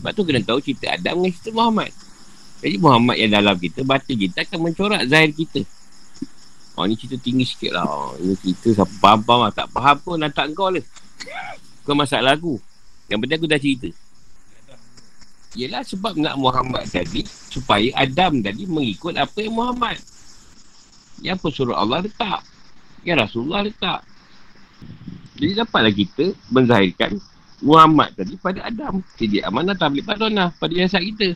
Sebab 0.00 0.10
tu 0.10 0.26
kena 0.26 0.42
tahu 0.42 0.58
cerita 0.58 0.90
Adam 0.90 1.22
dengan 1.22 1.30
cerita 1.30 1.50
Muhammad. 1.54 1.94
Jadi 2.58 2.76
Muhammad 2.82 3.16
yang 3.22 3.30
dalam 3.38 3.54
kita, 3.54 3.86
batin 3.86 4.18
kita 4.18 4.42
akan 4.42 4.58
mencorak 4.66 5.06
zahir 5.06 5.30
kita. 5.30 5.62
Oh 6.74 6.82
ni 6.88 6.98
cerita 6.98 7.20
tinggi 7.22 7.46
sikit 7.46 7.78
lah. 7.78 7.86
Oh, 7.86 8.18
ini 8.18 8.34
cerita 8.42 8.82
siapa 8.82 8.94
faham-faham 8.98 9.40
lah. 9.46 9.52
Tak 9.54 9.66
faham 9.70 9.96
pun 10.02 10.18
lantak 10.18 10.50
kau 10.58 10.72
lah. 10.72 10.82
Bukan 11.86 11.94
masalah 11.94 12.34
aku. 12.34 12.58
Yang 13.06 13.18
penting 13.22 13.38
aku 13.38 13.46
dah 13.46 13.60
cerita. 13.62 13.88
Yelah 15.52 15.84
sebab 15.84 16.16
nak 16.18 16.34
Muhammad 16.40 16.88
tadi 16.90 17.22
supaya 17.28 17.86
Adam 17.94 18.40
tadi 18.40 18.66
mengikut 18.66 19.14
apa 19.14 19.38
yang 19.38 19.54
Muhammad. 19.54 20.00
Yang 21.22 21.38
pesuruh 21.38 21.78
Allah 21.78 22.02
letak. 22.02 22.51
Yang 23.02 23.18
Rasulullah 23.28 23.66
letak. 23.66 24.00
Jadi 25.38 25.52
dapatlah 25.58 25.94
kita 25.94 26.24
menzahirkan 26.54 27.18
Muhammad 27.62 28.14
tadi 28.14 28.34
pada 28.38 28.66
Adam. 28.66 29.02
Jadi 29.18 29.42
amanah 29.42 29.74
tablik 29.74 30.06
padona 30.06 30.50
pada 30.54 30.74
jasad 30.74 31.02
kita. 31.02 31.34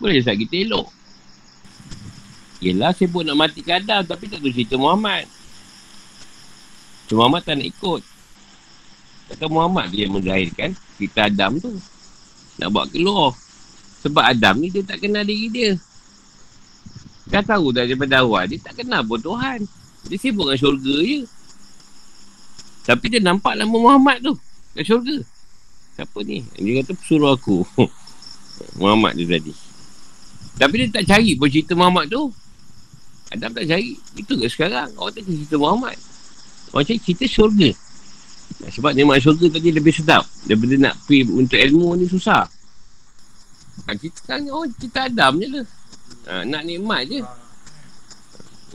Boleh 0.00 0.20
jasad 0.20 0.36
kita 0.36 0.68
elok. 0.68 0.88
Yelah 2.60 2.92
sibuk 2.96 3.24
nak 3.24 3.36
matikan 3.36 3.84
Adam 3.84 4.04
tapi 4.04 4.28
tak 4.28 4.40
tahu 4.40 4.52
cerita 4.52 4.76
Muhammad. 4.80 5.28
So, 7.06 7.20
Muhammad 7.20 7.44
tak 7.44 7.60
nak 7.60 7.68
ikut. 7.68 8.02
Kata 9.32 9.44
Muhammad 9.48 9.86
dia 9.92 10.08
menzahirkan 10.08 10.72
cerita 10.96 11.28
Adam 11.28 11.60
tu. 11.60 11.72
Nak 12.56 12.68
bawa 12.72 12.88
keluar. 12.88 13.36
Sebab 14.04 14.24
Adam 14.24 14.60
ni 14.60 14.72
dia 14.72 14.84
tak 14.84 15.04
kenal 15.04 15.24
diri 15.24 15.48
dia. 15.52 15.70
Dah 17.26 17.42
tahu 17.42 17.74
dah 17.74 17.84
daripada 17.84 18.22
awal 18.22 18.46
dia 18.46 18.60
tak 18.62 18.80
kenal 18.80 19.02
pun 19.02 19.18
Tuhan. 19.18 19.66
Dia 20.06 20.16
sibuk 20.18 20.46
dengan 20.46 20.58
syurga 20.60 20.96
je. 21.02 21.20
Tapi 22.86 23.06
dia 23.10 23.18
nampak 23.18 23.58
nama 23.58 23.74
Muhammad 23.74 24.22
tu. 24.22 24.34
Kat 24.78 24.84
syurga. 24.86 25.18
Siapa 25.98 26.18
ni? 26.22 26.46
Dia 26.60 26.82
kata 26.82 26.92
suruh 27.02 27.34
aku. 27.34 27.66
Muhammad 28.80 29.18
tu 29.18 29.26
tadi. 29.26 29.52
Tapi 30.56 30.74
dia 30.80 30.88
tak 30.88 31.04
cari 31.10 31.34
pun 31.34 31.48
cerita 31.50 31.72
Muhammad 31.74 32.06
tu. 32.08 32.30
Adam 33.34 33.50
tak 33.50 33.66
cari. 33.66 33.98
Itu 34.14 34.38
ke 34.38 34.46
sekarang. 34.46 34.94
Orang 34.94 35.12
tak 35.12 35.26
cerita 35.26 35.58
Muhammad. 35.58 35.98
Orang 36.70 36.86
cari 36.86 37.00
cerita 37.02 37.26
syurga. 37.26 37.70
Nah, 38.62 38.70
sebab 38.70 38.94
nikmat 38.94 39.18
syurga 39.18 39.58
tadi 39.58 39.68
lebih 39.74 39.92
sedap. 39.92 40.22
Daripada 40.46 40.74
nak 40.78 40.94
pergi 41.04 41.26
untuk 41.26 41.58
ilmu 41.58 41.98
ni 41.98 42.06
susah. 42.06 42.46
Ha, 43.84 43.92
kita 43.92 44.18
kan 44.24 44.40
oh, 44.48 44.64
kita 44.78 45.10
Adam 45.10 45.42
je 45.42 45.48
lah. 45.60 45.66
Ha, 46.30 46.32
nak 46.46 46.62
nikmat 46.64 47.04
je. 47.10 47.20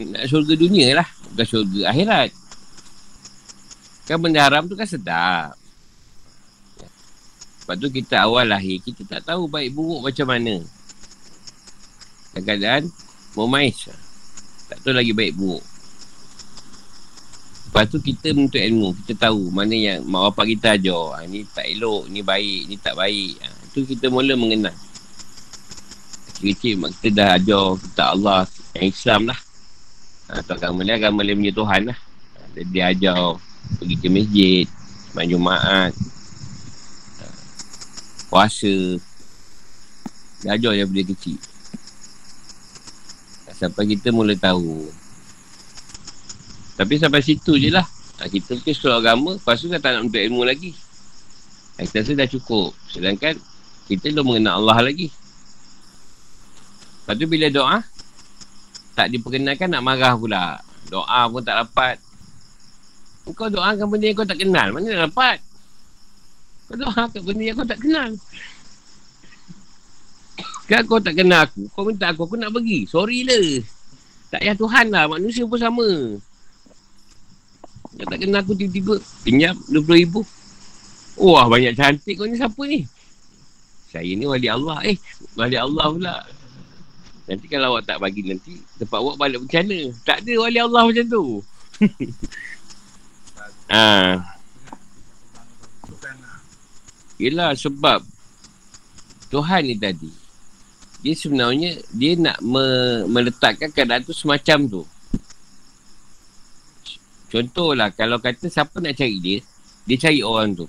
Nak 0.09 0.25
syurga 0.25 0.53
dunia 0.57 0.87
lah. 0.97 1.07
Bukan 1.31 1.45
syurga 1.45 1.93
akhirat. 1.93 2.29
Kan 4.09 4.17
benda 4.17 4.41
haram 4.41 4.65
tu 4.65 4.73
kan 4.73 4.89
sedap. 4.89 5.53
Lepas 7.61 7.75
tu 7.77 7.87
kita 7.93 8.25
awal 8.25 8.49
lahir, 8.49 8.81
kita 8.81 9.05
tak 9.05 9.21
tahu 9.21 9.45
baik 9.45 9.71
buruk 9.77 10.01
macam 10.09 10.27
mana. 10.27 10.59
Kadang-kadang, 12.33 12.89
memais. 13.37 13.77
Tak 14.67 14.81
tahu 14.81 14.97
lagi 14.97 15.13
baik 15.13 15.37
buruk. 15.37 15.63
Lepas 17.71 17.87
tu 17.87 18.03
kita 18.03 18.35
menuntut 18.35 18.59
ilmu. 18.59 18.91
Kita 18.99 19.31
tahu 19.31 19.47
mana 19.47 19.71
yang 19.71 20.03
mak 20.03 20.35
bapak 20.35 20.51
kita 20.57 20.75
ajar. 20.75 21.05
Ha, 21.15 21.23
ni 21.23 21.47
tak 21.47 21.63
elok, 21.71 22.11
ni 22.11 22.19
baik, 22.19 22.67
ni 22.67 22.75
tak 22.75 22.99
baik. 22.99 23.39
Ha, 23.39 23.47
tu 23.71 23.87
kita 23.87 24.11
mula 24.11 24.35
mengenal. 24.35 24.75
Kecil-kecil 26.27 26.75
mak 26.75 26.91
kita 26.99 27.09
dah 27.15 27.27
ajar 27.39 27.67
kita 27.79 28.03
Allah 28.11 28.41
yang 28.75 28.85
Islam 28.91 29.21
lah. 29.31 29.39
Tu 30.31 30.51
agama 30.55 30.79
ni 30.87 30.95
agama 30.95 31.19
dia 31.27 31.35
punya 31.35 31.51
Tuhan 31.51 31.81
lah. 31.91 31.97
Dia, 32.55 32.63
dia 32.63 32.83
ajar 32.95 33.35
pergi 33.79 33.95
ke 33.99 34.07
masjid, 34.07 34.65
main 35.11 35.27
Jumaat, 35.27 35.91
puasa. 38.31 38.99
Dia 40.39 40.55
ajar 40.55 40.71
daripada 40.71 41.03
kecil. 41.11 41.39
Sampai 43.51 43.93
kita 43.93 44.09
mula 44.09 44.33
tahu 44.33 44.89
tapi 46.81 46.97
sampai 46.97 47.21
situ 47.21 47.61
je 47.61 47.69
lah. 47.69 47.85
Kita 48.17 48.57
mungkin 48.57 48.73
sekolah 48.73 48.97
agama, 48.97 49.31
lepas 49.37 49.61
tu 49.61 49.69
kan 49.69 49.77
tak 49.77 49.97
nak 49.97 50.09
untuk 50.09 50.17
ilmu 50.17 50.41
lagi. 50.41 50.73
Kita 51.77 52.01
rasa 52.01 52.17
dah 52.17 52.25
cukup. 52.25 52.73
Sedangkan 52.89 53.37
kita 53.85 54.09
belum 54.09 54.33
mengenal 54.33 54.65
Allah 54.65 54.89
lagi. 54.89 55.13
Lepas 57.01 57.13
tu 57.21 57.25
bila 57.29 57.53
doa, 57.53 57.85
tak 58.95 59.07
diperkenalkan 59.11 59.71
nak 59.71 59.83
marah 59.83 60.13
pula. 60.15 60.59
Doa 60.91 61.27
pun 61.31 61.41
tak 61.41 61.55
dapat. 61.67 61.95
Kau 63.31 63.47
doakan 63.47 63.87
benda 63.87 64.11
yang 64.11 64.17
kau 64.17 64.27
tak 64.27 64.39
kenal. 64.41 64.67
Mana 64.75 64.87
nak 64.91 65.01
dapat? 65.13 65.37
Kau 66.67 66.75
doakan 66.75 67.21
benda 67.23 67.43
yang 67.47 67.55
kau 67.55 67.67
tak 67.67 67.79
kenal. 67.79 68.11
Kan 70.67 70.81
kau 70.87 70.99
tak 70.99 71.15
kenal 71.15 71.47
aku. 71.47 71.63
Kau 71.71 71.83
minta 71.87 72.11
aku, 72.11 72.27
aku 72.27 72.35
nak 72.35 72.51
pergi. 72.51 72.83
Sorry 72.87 73.23
lah. 73.23 73.63
Tak 74.31 74.43
payah 74.43 74.55
Tuhan 74.55 74.85
lah. 74.91 75.05
Manusia 75.07 75.43
pun 75.47 75.59
sama. 75.59 75.89
Kau 77.91 78.07
tak 78.07 78.19
kenal 78.23 78.39
aku 78.39 78.55
tiba-tiba 78.55 78.95
Pinjam 79.21 79.55
RM20,000 79.67 80.15
Wah 81.19 81.45
banyak 81.51 81.75
cantik 81.75 82.15
kau 82.15 82.23
ni 82.23 82.39
siapa 82.39 82.61
ni 82.63 82.87
Saya 83.91 84.07
ni 84.15 84.23
wali 84.23 84.47
Allah 84.47 84.79
Eh 84.87 84.95
wali 85.35 85.59
Allah 85.59 85.85
pula 85.91 86.15
Nanti 87.31 87.47
kalau 87.47 87.79
awak 87.79 87.87
tak 87.87 88.03
bagi 88.03 88.27
nanti 88.27 88.59
Tempat 88.75 88.99
awak 88.99 89.15
balik 89.15 89.39
macam 89.39 89.63
mana 89.63 89.79
Tak 90.03 90.19
ada 90.19 90.33
wali 90.35 90.59
Allah 90.59 90.83
macam 90.83 91.05
tu 91.07 91.23
ha. 93.71 93.87
Yelah 97.15 97.55
sebab 97.55 98.03
Tuhan 99.31 99.63
ni 99.63 99.79
tadi 99.79 100.11
Dia 100.99 101.15
sebenarnya 101.15 101.79
Dia 101.95 102.19
nak 102.19 102.43
me- 102.43 103.07
meletakkan 103.07 103.71
keadaan 103.71 104.03
tu 104.03 104.11
semacam 104.11 104.59
tu 104.67 104.83
Contohlah 107.31 107.95
kalau 107.95 108.19
kata 108.19 108.51
siapa 108.51 108.83
nak 108.83 108.99
cari 108.99 109.15
dia, 109.23 109.39
dia 109.87 109.95
cari 109.95 110.19
orang 110.19 110.51
tu. 110.51 110.67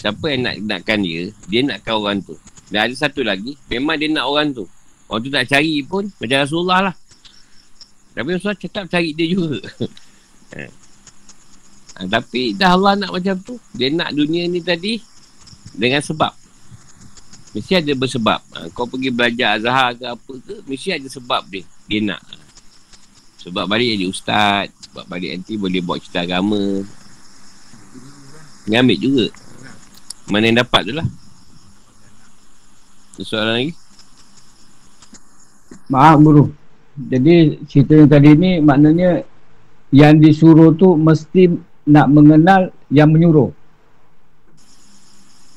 Siapa 0.00 0.24
yang 0.32 0.48
nak 0.48 0.56
nakkan 0.64 1.04
dia, 1.04 1.28
dia 1.52 1.60
nakkan 1.60 2.00
orang 2.00 2.18
tu. 2.24 2.32
Dan 2.70 2.86
ada 2.86 2.94
satu 2.94 3.26
lagi, 3.26 3.58
memang 3.66 3.98
dia 3.98 4.06
nak 4.06 4.30
orang 4.30 4.54
tu. 4.54 4.64
Orang 5.10 5.26
tu 5.26 5.30
tak 5.30 5.50
cari 5.50 5.82
pun, 5.82 6.06
macam 6.22 6.38
Rasulullah 6.38 6.80
lah. 6.90 6.94
Tapi 8.14 8.28
Rasulullah 8.38 8.58
tetap 8.58 8.86
cari 8.86 9.10
dia 9.10 9.26
juga. 9.26 9.58
ha. 10.54 12.06
Tapi 12.14 12.56
dah 12.56 12.78
Allah 12.78 12.96
nak 12.96 13.10
macam 13.12 13.36
tu. 13.44 13.60
Dia 13.76 13.92
nak 13.92 14.16
dunia 14.16 14.48
ni 14.48 14.64
tadi 14.64 14.96
dengan 15.76 16.00
sebab. 16.00 16.32
Mesti 17.52 17.82
ada 17.82 17.92
bersebab. 17.92 18.40
Ha, 18.54 18.70
kau 18.72 18.86
pergi 18.86 19.10
belajar 19.10 19.58
Azhar 19.58 19.92
ke 19.98 20.06
apa 20.06 20.32
ke, 20.46 20.64
mesti 20.64 20.96
ada 20.96 21.10
sebab 21.10 21.44
dia. 21.50 21.66
Dia 21.90 22.00
nak. 22.00 22.22
Sebab 23.40 23.64
balik 23.64 23.96
jadi 23.96 24.04
ustaz 24.04 24.68
Sebab 24.84 25.08
balik 25.08 25.32
nanti 25.32 25.56
boleh 25.56 25.80
buat 25.80 25.96
cerita 26.04 26.28
agama 26.28 26.84
Ni 28.68 28.76
ambil 28.76 29.00
juga 29.00 29.26
Mana 30.28 30.52
yang 30.52 30.60
dapat 30.60 30.84
tu 30.84 30.92
lah 30.92 31.08
Ada 33.20 33.28
soalan 33.28 33.52
lagi? 33.52 33.72
Maaf 35.92 36.16
guru. 36.24 36.48
Jadi 36.96 37.60
cerita 37.68 37.92
yang 37.92 38.08
tadi 38.08 38.32
ni 38.32 38.64
maknanya 38.64 39.20
Yang 39.92 40.14
disuruh 40.24 40.72
tu 40.72 40.96
mesti 40.96 41.52
nak 41.84 42.08
mengenal 42.08 42.72
yang 42.88 43.12
menyuruh. 43.12 43.52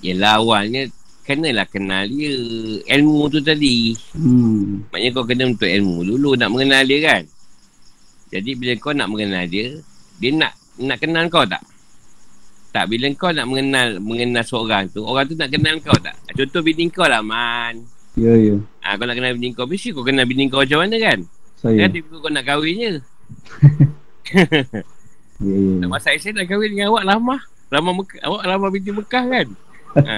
Yelah 0.04 0.44
awalnya 0.44 0.92
Kenalah 1.24 1.64
kenal 1.72 2.04
dia. 2.12 2.36
Ilmu 2.84 3.32
tu 3.32 3.40
tadi. 3.40 3.96
Hmm. 4.12 4.84
Maknanya 4.92 5.16
kau 5.16 5.24
kena 5.24 5.48
untuk 5.48 5.72
ilmu 5.72 6.04
dulu 6.04 6.36
Nak 6.36 6.52
mengenal 6.52 6.84
dia 6.84 7.00
kan? 7.00 7.24
Jadi 8.28 8.60
bila 8.60 8.76
kau 8.76 8.92
nak 8.92 9.08
mengenal 9.08 9.48
dia, 9.48 9.80
dia 10.20 10.36
nak 10.36 10.52
nak 10.84 11.00
kenal 11.00 11.32
kau 11.32 11.48
tak? 11.48 11.64
Tak, 12.74 12.90
bila 12.90 13.06
kau 13.14 13.30
nak 13.30 13.46
mengenal 13.46 14.02
mengenal 14.02 14.42
seorang 14.42 14.90
tu, 14.90 15.06
orang 15.06 15.30
tu 15.30 15.38
nak 15.38 15.54
kenal 15.54 15.78
kau 15.78 15.94
tak? 16.02 16.18
Contoh 16.34 16.66
bini 16.66 16.90
kau 16.90 17.06
lah, 17.06 17.22
Man. 17.22 17.86
Ya, 18.18 18.34
ya 18.34 18.58
Ha, 18.82 18.98
kau 18.98 19.06
nak 19.06 19.14
kenal 19.14 19.38
bini 19.38 19.54
kau, 19.54 19.70
mesti 19.70 19.94
kau 19.94 20.02
kenal 20.02 20.26
bini 20.26 20.50
kau 20.50 20.66
macam 20.66 20.82
mana 20.82 20.98
kan? 20.98 21.22
Saya 21.62 21.86
Kan 21.86 21.90
tiba 21.94 22.18
kau 22.18 22.34
nak 22.34 22.46
kahwinnya. 22.50 22.92
Ya, 25.44 25.60
ya 25.60 25.74
Nak 25.84 25.90
masa 25.92 26.16
saya 26.16 26.32
nak 26.32 26.48
kahwin 26.48 26.72
dengan 26.72 26.94
awak 26.94 27.04
lama. 27.04 27.36
Lama 27.68 27.90
Mekah, 28.00 28.22
awak 28.24 28.44
lama 28.48 28.66
binti 28.72 28.92
Mekah 28.96 29.24
kan? 29.28 29.48
ha, 30.08 30.14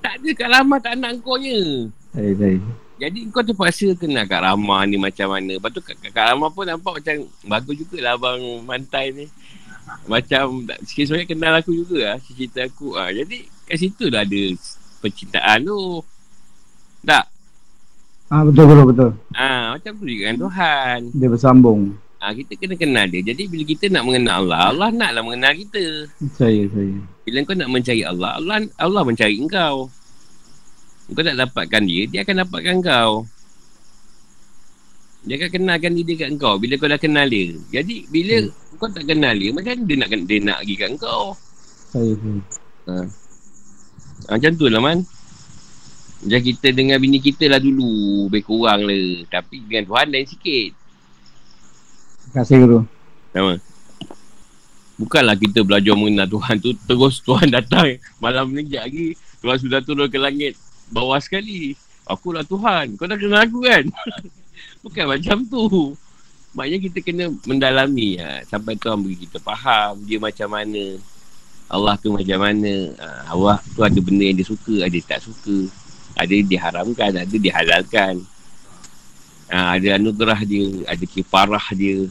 Tak 0.00 0.14
ada 0.20 0.30
Kak 0.36 0.48
Rama 0.52 0.76
tak 0.78 0.94
nak 1.00 1.18
kau 1.24 1.40
nya. 1.40 1.88
Saya, 2.14 2.30
saya. 2.38 2.56
Jadi 3.00 3.18
kau 3.32 3.40
terpaksa 3.40 3.96
kenal 3.96 4.28
Kak 4.28 4.44
Rama 4.44 4.84
ni 4.84 5.00
macam 5.00 5.32
mana. 5.32 5.56
Lepas 5.56 5.72
tu 5.72 5.80
Kak, 5.80 5.96
Kak 6.12 6.26
Rama 6.32 6.52
pun 6.52 6.68
nampak 6.68 7.00
macam 7.00 7.24
bagus 7.48 7.74
jugalah 7.80 8.14
abang 8.14 8.40
mantai 8.62 9.10
ni. 9.16 9.24
Macam 10.06 10.66
sikit 10.86 11.10
sebanyak 11.10 11.28
kenal 11.30 11.54
aku 11.58 11.72
juga 11.74 12.14
lah. 12.14 12.18
Cerita 12.22 12.66
aku. 12.66 12.98
Ha, 12.98 13.10
jadi 13.14 13.46
kat 13.66 13.76
situ 13.78 14.10
dah 14.10 14.26
ada 14.26 14.42
percintaan 15.00 15.58
tu. 15.64 16.02
Tak? 17.06 17.24
Ah 18.30 18.46
betul 18.46 18.64
guru 18.70 18.82
betul. 18.94 19.10
Ah 19.34 19.74
macam 19.74 19.90
tu 19.98 20.06
juga 20.06 20.30
dengan 20.30 20.46
Tuhan. 20.46 20.98
Dia 21.18 21.28
bersambung. 21.30 21.80
Ah 22.20 22.30
kita 22.36 22.52
kena 22.54 22.76
kenal 22.78 23.08
dia. 23.10 23.24
Jadi 23.24 23.48
bila 23.48 23.64
kita 23.64 23.90
nak 23.90 24.04
mengenal 24.06 24.46
Allah, 24.46 24.60
Allah 24.70 24.88
naklah 24.92 25.22
mengenal 25.24 25.52
kita. 25.56 25.84
Saya, 26.36 26.68
saya. 26.70 26.94
Bila 27.26 27.42
kau 27.42 27.56
nak 27.56 27.70
mencari 27.72 28.02
Allah, 28.06 28.38
Allah 28.38 28.56
Allah 28.78 29.02
mencari 29.02 29.34
engkau. 29.40 29.88
Kau 31.10 31.22
tak 31.26 31.34
dapatkan 31.34 31.82
dia, 31.82 32.02
dia 32.06 32.20
akan 32.22 32.46
dapatkan 32.46 32.76
kau. 32.86 33.26
Dia 35.20 35.36
akan 35.36 35.50
kenalkan 35.52 35.92
diri 35.92 36.16
dia 36.16 36.24
kat 36.24 36.40
kau 36.40 36.56
bila 36.56 36.80
kau 36.80 36.88
dah 36.88 36.96
kenal 36.96 37.28
dia. 37.28 37.52
Jadi 37.68 38.08
bila 38.08 38.48
hmm. 38.48 38.80
kau 38.80 38.88
tak 38.88 39.04
kenal 39.04 39.36
dia, 39.36 39.52
macam 39.52 39.84
dia 39.84 39.96
nak 40.00 40.08
dia 40.24 40.38
nak 40.40 40.58
pergi 40.64 40.74
kat 40.80 40.90
kau? 40.96 41.36
Saya, 41.92 42.12
saya. 42.16 42.40
Ha. 42.88 43.04
Macam 44.32 44.50
tu 44.56 44.66
lah 44.72 44.80
man. 44.80 44.98
Macam 46.20 46.40
kita 46.44 46.68
dengan 46.76 47.00
bini 47.00 47.16
kita 47.16 47.48
lah 47.48 47.56
dulu 47.56 48.28
Lebih 48.28 48.44
kurang 48.44 48.84
lah 48.84 49.24
Tapi 49.32 49.64
dengan 49.64 49.88
Tuhan 49.88 50.06
lain 50.12 50.26
sikit 50.28 50.70
Terima 52.20 52.32
kasih 52.36 52.56
guru. 52.60 52.78
Sama 53.32 53.54
Bukanlah 55.00 55.36
kita 55.40 55.64
belajar 55.64 55.96
mengenal 55.96 56.28
Tuhan 56.28 56.60
tu 56.60 56.76
Terus 56.76 57.24
Tuhan 57.24 57.48
datang 57.48 57.96
Malam 58.20 58.52
ni 58.52 58.68
sekejap 58.68 58.84
lagi 58.84 59.06
Tuhan 59.40 59.56
sudah 59.64 59.80
turun 59.80 60.12
ke 60.12 60.20
langit 60.20 60.60
Bawah 60.92 61.16
sekali 61.24 61.72
Akulah 62.04 62.44
Tuhan 62.44 63.00
Kau 63.00 63.08
dah 63.08 63.16
kenal 63.16 63.40
aku 63.40 63.64
kan 63.64 63.88
Bukan 64.80 65.04
macam 65.12 65.44
tu. 65.44 65.92
Maknanya 66.50 66.78
kita 66.90 66.98
kena 66.98 67.24
mendalami 67.46 68.18
ha, 68.18 68.42
Sampai 68.42 68.74
Tuhan 68.74 68.98
bagi 69.06 69.22
kita 69.22 69.38
faham 69.38 70.02
Dia 70.02 70.18
macam 70.18 70.50
mana. 70.50 70.98
Allah 71.70 71.94
tu 72.02 72.10
macam 72.10 72.38
mana. 72.42 72.90
Ha, 72.98 73.30
Allah 73.30 73.62
tu 73.62 73.86
ada 73.86 73.98
benda 74.02 74.26
yang 74.26 74.34
dia 74.40 74.48
suka 74.48 74.82
Ada 74.82 74.98
tak 75.06 75.20
suka. 75.22 75.70
Ada 76.18 76.32
yang 76.34 76.48
diharamkan 76.50 77.10
Ada 77.14 77.36
dihalalkan. 77.38 78.14
Ha, 79.46 79.78
Ada 79.78 80.00
anugerah 80.02 80.40
dia 80.42 80.82
Ada 80.90 81.04
kifarah 81.06 81.66
dia 81.70 82.10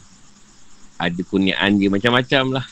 Ada 0.96 1.20
kurniaan 1.28 1.76
dia 1.76 1.92
Macam-macam 1.92 2.60
lah. 2.60 2.66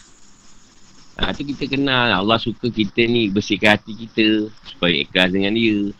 Ha, 1.21 1.35
tu 1.37 1.45
kita 1.45 1.69
kenal. 1.69 2.15
Allah 2.17 2.41
suka 2.41 2.73
kita 2.73 3.05
ni 3.05 3.29
Bersihkan 3.29 3.77
hati 3.77 3.93
kita 3.93 4.49
Supaya 4.65 4.95
ikhlas 5.05 5.37
dengan 5.37 5.53
dia 5.53 5.93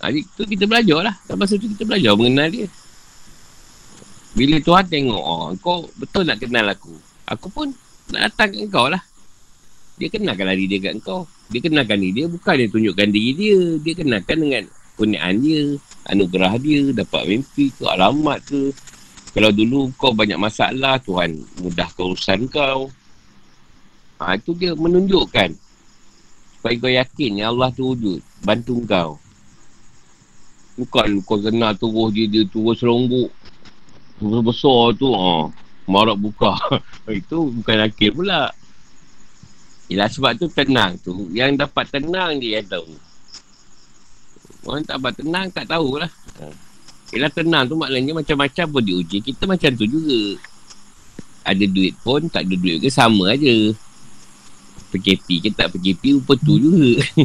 ha, 0.00 0.10
tu 0.10 0.42
kita 0.46 0.64
belajar 0.64 0.98
lah 1.02 1.14
Sampai 1.26 1.46
tu 1.50 1.58
kita 1.58 1.84
belajar 1.84 2.12
mengenal 2.14 2.48
dia 2.50 2.66
Bila 4.34 4.56
Tuhan 4.62 4.84
tengok 4.86 5.22
oh, 5.22 5.50
Kau 5.58 5.86
betul 5.98 6.26
nak 6.26 6.38
kenal 6.38 6.66
aku 6.70 6.94
Aku 7.28 7.46
pun 7.52 7.70
nak 8.08 8.32
datang 8.32 8.56
kat 8.56 8.68
kau 8.72 8.88
lah 8.88 9.02
dia 9.98 10.08
kenalkan 10.14 10.54
diri 10.54 10.66
dia 10.70 10.78
kat 10.88 11.02
kau. 11.02 11.26
Dia 11.50 11.58
kenalkan 11.58 11.98
diri 11.98 12.22
dia 12.22 12.26
bukan 12.30 12.54
dia 12.54 12.68
tunjukkan 12.70 13.08
diri 13.10 13.30
dia. 13.34 13.58
Dia 13.82 13.92
kenalkan 13.98 14.36
dengan 14.38 14.64
kurniaan 14.94 15.34
dia, 15.42 15.62
anugerah 16.06 16.54
dia, 16.62 16.80
dapat 16.94 17.22
mimpi 17.26 17.74
ke, 17.74 17.82
alamat 17.82 18.38
ke. 18.46 18.70
Kalau 19.34 19.50
dulu 19.50 19.90
kau 19.98 20.14
banyak 20.14 20.38
masalah, 20.38 21.02
Tuhan 21.02 21.42
mudahkan 21.58 22.02
urusan 22.14 22.46
kau. 22.46 22.88
Ha, 24.22 24.38
itu 24.38 24.54
dia 24.54 24.72
menunjukkan. 24.78 25.50
Supaya 26.58 26.74
kau 26.78 26.90
yakin 26.90 27.30
yang 27.42 27.58
Allah 27.58 27.70
tu 27.74 27.94
wujud. 27.94 28.22
Bantu 28.46 28.82
kau. 28.86 29.18
Bukan 30.78 31.26
kau 31.26 31.42
kenal 31.42 31.74
terus 31.74 32.08
dia, 32.14 32.30
dia 32.30 32.42
terus 32.46 32.78
serongguk. 32.78 33.34
Terus 34.22 34.42
besar 34.46 34.94
tu. 34.94 35.10
Ha, 35.10 35.50
marak 35.90 36.22
buka. 36.22 36.54
itu 37.10 37.50
bukan 37.50 37.82
akhir 37.82 38.14
pula. 38.14 38.54
Yelah 39.90 40.06
sebab 40.06 40.38
tu 40.38 40.46
tenang 40.52 40.94
tu. 41.02 41.26
Yang 41.34 41.66
dapat 41.66 41.90
tenang 41.90 42.38
dia 42.38 42.62
yang 42.62 42.68
tahu. 42.68 42.94
Orang 44.68 44.84
tak 44.84 45.00
dapat 45.00 45.12
tenang 45.18 45.46
tak 45.50 45.66
tahulah. 45.66 46.12
Ha. 46.38 46.46
Yelah 47.10 47.32
tenang 47.32 47.64
tu 47.66 47.74
maknanya 47.74 48.20
macam-macam 48.20 48.66
pun 48.68 48.82
diuji. 48.84 49.18
Kita 49.24 49.48
macam 49.48 49.70
tu 49.74 49.88
juga. 49.88 50.38
Ada 51.42 51.64
duit 51.64 51.96
pun 52.04 52.28
tak 52.28 52.44
ada 52.44 52.54
duit 52.54 52.84
ke 52.84 52.92
sama 52.92 53.32
aja. 53.32 53.72
PKP 54.92 55.40
ke 55.40 55.48
tak 55.56 55.72
PKP 55.72 56.20
rupa 56.20 56.36
tu 56.36 56.60
juga. 56.60 57.00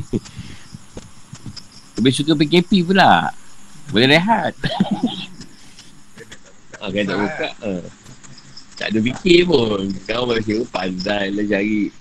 Lebih 2.00 2.12
suka 2.16 2.32
PKP 2.40 2.88
pula. 2.88 3.43
Boleh 3.92 4.08
rehat. 4.16 4.54
ha, 6.80 6.88
kan 6.88 7.04
tak 7.04 7.18
buka. 7.20 7.50
Ha. 7.66 7.72
Tak 8.80 8.88
ada 8.94 9.00
fikir 9.00 9.40
pun. 9.50 9.92
Kau 10.08 10.24
masih 10.30 10.64
pandai 10.70 11.30
lah 11.34 11.46
cari 11.46 11.92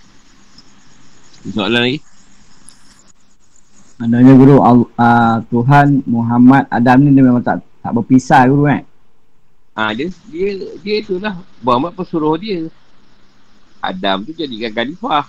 Soalan 1.51 1.83
lagi? 1.91 1.99
Maknanya 3.99 4.33
guru 4.39 4.57
Al- 4.63 4.93
uh, 4.95 5.37
Tuhan 5.51 6.07
Muhammad 6.07 6.71
Adam 6.71 7.03
ni 7.03 7.11
dia 7.15 7.23
memang 7.23 7.43
tak 7.43 7.63
tak 7.83 7.93
berpisah 7.99 8.47
guru 8.47 8.71
kan. 8.71 8.87
Ha, 9.75 9.91
dia, 9.97 10.07
dia, 10.31 10.49
dia 10.79 10.97
tu 11.03 11.19
lah. 11.19 11.35
Muhammad 11.65 11.99
pesuruh 11.99 12.39
dia. 12.39 12.71
Adam 13.83 14.23
tu 14.23 14.31
jadikan 14.31 14.71
khalifah. 14.71 15.27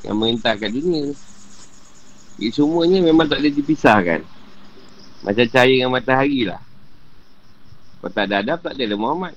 Yang 0.00 0.16
merintahkan 0.16 0.70
dunia. 0.72 1.12
Jadi 2.40 2.48
semuanya 2.48 2.98
memang 3.04 3.28
tak 3.28 3.44
boleh 3.44 3.52
dipisahkan. 3.52 4.20
Macam 5.22 5.44
cahaya 5.46 5.74
dengan 5.78 5.94
matahari 5.94 6.42
lah. 6.46 6.60
Kalau 8.02 8.10
tak 8.10 8.24
ada 8.26 8.34
Adam, 8.42 8.58
tak 8.58 8.74
ada 8.74 8.96
Muhammad. 8.98 9.34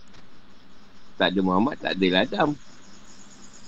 Tak 1.15 1.27
ada 1.31 1.39
Muhammad, 1.45 1.75
tak 1.77 1.91
ada 1.93 2.05
Adam. 2.25 2.49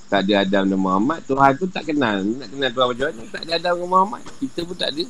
Tak 0.08 0.20
ada 0.24 0.34
Adam 0.42 0.64
dan 0.72 0.80
Muhammad, 0.80 1.20
Tuhan 1.28 1.52
tu 1.60 1.68
tak 1.68 1.84
kenal. 1.84 2.24
Nak 2.24 2.48
kenal 2.48 2.70
Tuhan 2.72 2.88
macam 2.96 3.06
mana? 3.12 3.22
Tak 3.28 3.42
ada 3.44 3.52
Adam 3.60 3.74
dan 3.76 3.90
Muhammad. 3.92 4.22
Kita 4.40 4.60
pun 4.64 4.76
tak 4.80 4.90
ada. 4.96 5.04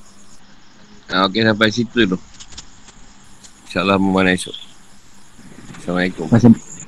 Ha, 1.08 1.16
Okey, 1.30 1.42
sampai 1.46 1.70
situ 1.72 2.00
tu. 2.04 2.18
InsyaAllah 3.70 3.96
memanah 4.02 4.34
esok. 4.36 4.58
Assalamualaikum. 5.80 6.26
Kasih, 6.28 6.52